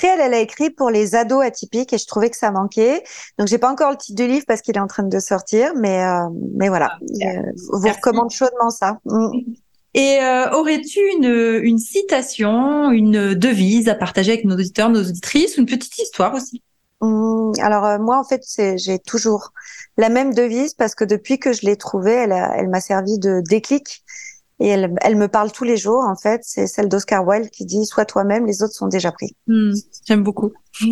elle, 0.03 0.19
elle 0.19 0.33
a 0.33 0.39
écrit 0.39 0.69
pour 0.69 0.89
les 0.89 1.15
ados 1.15 1.43
atypiques 1.43 1.93
et 1.93 1.97
je 1.97 2.05
trouvais 2.05 2.29
que 2.29 2.35
ça 2.35 2.51
manquait. 2.51 3.03
Donc, 3.39 3.47
j'ai 3.47 3.57
pas 3.57 3.71
encore 3.71 3.91
le 3.91 3.97
titre 3.97 4.21
du 4.21 4.27
livre 4.27 4.43
parce 4.47 4.61
qu'il 4.61 4.75
est 4.75 4.81
en 4.81 4.87
train 4.87 5.03
de 5.03 5.19
sortir, 5.19 5.71
mais, 5.77 6.03
euh, 6.03 6.27
mais 6.55 6.67
voilà. 6.67 6.91
Ah, 6.91 7.25
euh, 7.25 7.41
vous 7.71 7.87
recommande 7.87 8.31
chaudement 8.31 8.69
ça. 8.69 8.97
Mm. 9.05 9.31
Et 9.93 10.19
euh, 10.21 10.51
aurais-tu 10.51 10.99
une, 11.17 11.59
une 11.63 11.77
citation, 11.77 12.91
une 12.91 13.33
devise 13.33 13.89
à 13.89 13.95
partager 13.95 14.33
avec 14.33 14.45
nos 14.45 14.55
auditeurs, 14.55 14.89
nos 14.89 15.01
auditrices, 15.01 15.57
ou 15.57 15.61
une 15.61 15.65
petite 15.65 15.97
histoire 15.97 16.33
aussi? 16.33 16.63
Mm, 17.01 17.53
alors 17.61 17.85
euh, 17.85 17.97
moi 17.97 18.19
en 18.19 18.23
fait 18.23 18.43
j'ai 18.77 18.99
toujours 18.99 19.53
la 19.97 20.09
même 20.09 20.35
devise 20.35 20.75
parce 20.75 20.93
que 20.93 21.03
depuis 21.03 21.39
que 21.39 21.51
je 21.51 21.65
l'ai 21.65 21.75
trouvée 21.75 22.11
elle 22.11 22.31
elle 22.31 22.69
m'a 22.69 22.79
servi 22.79 23.17
de 23.17 23.41
déclic 23.49 24.03
et 24.61 24.67
elle, 24.67 24.93
elle 25.01 25.15
me 25.15 25.27
parle 25.27 25.51
tous 25.51 25.63
les 25.63 25.75
jours, 25.75 26.03
en 26.03 26.15
fait. 26.15 26.41
C'est 26.43 26.67
celle 26.67 26.87
d'Oscar 26.87 27.25
Wilde 27.25 27.49
qui 27.49 27.65
dit 27.65 27.83
Sois 27.83 28.05
toi-même, 28.05 28.45
les 28.45 28.61
autres 28.61 28.75
sont 28.75 28.87
déjà 28.87 29.11
pris. 29.11 29.35
Mmh, 29.47 29.73
J'aime 30.07 30.21
beaucoup. 30.21 30.51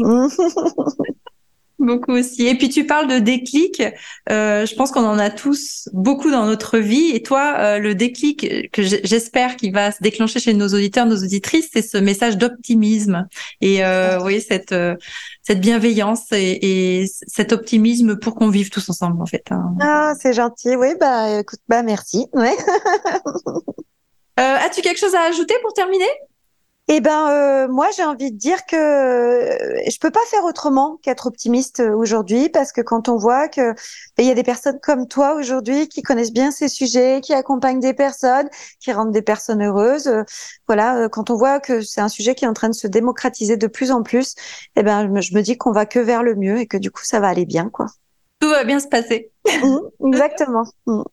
beaucoup 1.79 2.11
aussi. 2.11 2.47
Et 2.47 2.55
puis 2.55 2.69
tu 2.69 2.85
parles 2.85 3.07
de 3.07 3.19
déclic. 3.19 3.81
Euh, 4.29 4.65
je 4.65 4.75
pense 4.75 4.91
qu'on 4.91 5.05
en 5.05 5.17
a 5.17 5.29
tous 5.29 5.89
beaucoup 5.93 6.31
dans 6.31 6.45
notre 6.45 6.77
vie. 6.77 7.11
Et 7.13 7.23
toi, 7.23 7.55
euh, 7.57 7.79
le 7.79 7.95
déclic 7.95 8.71
que 8.71 8.81
j'espère 8.81 9.55
qu'il 9.55 9.73
va 9.73 9.91
se 9.91 10.01
déclencher 10.01 10.39
chez 10.39 10.53
nos 10.53 10.67
auditeurs, 10.67 11.05
nos 11.05 11.23
auditrices, 11.23 11.69
c'est 11.73 11.81
ce 11.81 11.97
message 11.97 12.37
d'optimisme 12.37 13.27
et 13.61 13.83
euh, 13.85 14.17
voyez 14.19 14.39
cette 14.39 14.71
euh, 14.71 14.95
cette 15.41 15.61
bienveillance 15.61 16.31
et, 16.31 17.01
et, 17.01 17.05
cet 17.07 17.53
optimisme 17.53 18.17
pour 18.17 18.35
qu'on 18.35 18.49
vive 18.49 18.69
tous 18.69 18.89
ensemble 18.89 19.21
en 19.21 19.25
fait. 19.25 19.45
Hein. 19.51 19.73
Ah, 19.81 20.13
c'est 20.19 20.33
gentil. 20.33 20.75
Oui, 20.75 20.89
bah 20.99 21.39
écoute, 21.39 21.59
bah 21.67 21.81
merci. 21.83 22.27
Ouais. 22.33 22.55
Euh, 24.39 24.55
as-tu 24.55 24.81
quelque 24.81 24.99
chose 24.99 25.15
à 25.15 25.23
ajouter 25.23 25.55
pour 25.61 25.73
terminer? 25.73 26.07
Eh 26.91 27.01
ben, 27.01 27.29
euh, 27.29 27.67
moi, 27.67 27.87
j'ai 27.95 28.03
envie 28.03 28.31
de 28.31 28.37
dire 28.37 28.65
que 28.65 28.75
je 28.75 29.99
peux 29.99 30.09
pas 30.09 30.25
faire 30.31 30.43
autrement 30.43 30.97
qu'être 31.03 31.27
optimiste 31.27 31.81
euh, 31.81 31.93
aujourd'hui, 31.95 32.49
parce 32.49 32.71
que 32.71 32.81
quand 32.81 33.09
on 33.09 33.15
voit 33.15 33.47
que 33.47 33.73
ben, 33.73 34.23
il 34.23 34.25
y 34.25 34.31
a 34.31 34.33
des 34.33 34.41
personnes 34.41 34.79
comme 34.81 35.07
toi 35.07 35.35
aujourd'hui 35.35 35.87
qui 35.87 36.01
connaissent 36.01 36.33
bien 36.33 36.49
ces 36.49 36.67
sujets, 36.67 37.21
qui 37.21 37.35
accompagnent 37.35 37.79
des 37.79 37.93
personnes, 37.93 38.49
qui 38.79 38.91
rendent 38.91 39.11
des 39.11 39.21
personnes 39.21 39.61
heureuses, 39.61 40.07
euh, 40.07 40.23
voilà, 40.65 41.07
quand 41.09 41.29
on 41.29 41.35
voit 41.35 41.59
que 41.59 41.81
c'est 41.81 42.01
un 42.01 42.09
sujet 42.09 42.33
qui 42.33 42.45
est 42.45 42.47
en 42.47 42.53
train 42.53 42.69
de 42.69 42.73
se 42.73 42.87
démocratiser 42.87 43.55
de 43.55 43.67
plus 43.67 43.91
en 43.91 44.01
plus, 44.01 44.33
eh 44.75 44.81
ben, 44.81 45.21
je 45.21 45.35
me 45.35 45.41
dis 45.41 45.59
qu'on 45.59 45.71
va 45.71 45.85
que 45.85 45.99
vers 45.99 46.23
le 46.23 46.33
mieux 46.33 46.57
et 46.57 46.65
que 46.65 46.77
du 46.77 46.89
coup, 46.89 47.03
ça 47.03 47.19
va 47.19 47.27
aller 47.27 47.45
bien, 47.45 47.69
quoi. 47.69 47.85
Tout 48.39 48.49
va 48.49 48.63
bien 48.63 48.79
se 48.79 48.87
passer. 48.87 49.31
Mmh, 49.45 50.07
exactement. 50.07 50.63
Mmh. 50.87 51.03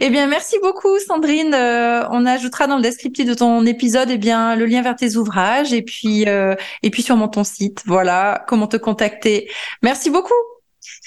Eh 0.00 0.10
bien, 0.10 0.26
merci 0.26 0.56
beaucoup, 0.62 0.98
Sandrine. 0.98 1.54
Euh, 1.54 2.06
on 2.10 2.26
ajoutera 2.26 2.66
dans 2.66 2.76
le 2.76 2.82
descriptif 2.82 3.24
de 3.26 3.34
ton 3.34 3.64
épisode, 3.64 4.10
eh 4.10 4.18
bien, 4.18 4.54
le 4.54 4.66
lien 4.66 4.82
vers 4.82 4.96
tes 4.96 5.16
ouvrages 5.16 5.72
et 5.72 5.82
puis, 5.82 6.28
euh, 6.28 6.54
et 6.82 6.90
puis 6.90 7.02
sûrement 7.02 7.28
ton 7.28 7.44
site. 7.44 7.82
Voilà, 7.86 8.44
comment 8.46 8.66
te 8.66 8.76
contacter. 8.76 9.50
Merci 9.82 10.10
beaucoup. 10.10 10.34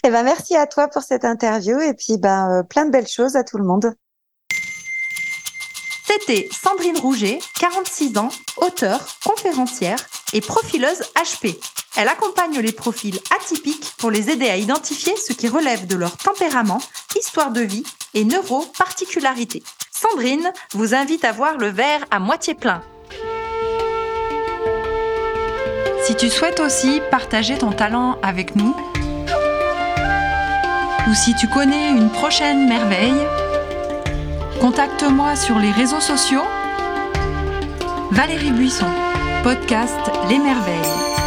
Eh 0.04 0.10
ben, 0.10 0.24
merci 0.24 0.56
à 0.56 0.66
toi 0.66 0.88
pour 0.88 1.04
cette 1.04 1.24
interview 1.24 1.80
et 1.80 1.94
puis, 1.94 2.18
ben, 2.18 2.60
euh, 2.60 2.64
plein 2.64 2.86
de 2.86 2.92
belles 2.92 3.08
choses 3.08 3.36
à 3.36 3.44
tout 3.44 3.58
le 3.58 3.64
monde. 3.64 3.94
C'était 6.10 6.50
Sandrine 6.52 6.98
Rouget, 6.98 7.38
46 7.60 8.18
ans, 8.18 8.30
auteure, 8.58 9.06
conférencière 9.24 10.00
et 10.34 10.42
profileuse 10.42 11.04
HP. 11.16 11.56
Elle 11.98 12.08
accompagne 12.08 12.60
les 12.60 12.72
profils 12.72 13.20
atypiques 13.36 13.94
pour 14.00 14.10
les 14.10 14.32
aider 14.32 14.50
à 14.50 14.58
identifier 14.58 15.16
ce 15.18 15.34
qui 15.34 15.48
relève 15.48 15.86
de 15.86 15.96
leur 15.96 16.18
tempérament, 16.18 16.82
histoire 17.16 17.52
de 17.52 17.62
vie 17.62 17.84
et 18.16 18.24
neuroparticularités. 18.24 19.62
Sandrine 19.92 20.52
vous 20.74 20.96
invite 20.96 21.26
à 21.26 21.32
voir 21.32 21.58
le 21.60 21.68
verre 21.68 22.04
à 22.10 22.18
moitié 22.18 22.56
plein 22.56 22.82
Si 26.06 26.16
tu 26.16 26.28
souhaites 26.32 26.60
aussi 26.60 27.02
partager 27.12 27.56
ton 27.56 27.72
talent 27.72 28.18
avec 28.24 28.56
nous, 28.56 28.76
ou 31.08 31.14
si 31.14 31.36
tu 31.36 31.48
connais 31.48 31.92
une 31.92 32.10
prochaine 32.10 32.68
merveille, 32.68 33.28
contacte-moi 34.60 35.36
sur 35.36 35.58
les 35.58 35.72
réseaux 35.72 36.02
sociaux. 36.02 36.44
Valérie 38.12 38.52
Buisson, 38.52 38.92
podcast 39.44 40.00
Les 40.30 40.38
Merveilles. 40.38 41.19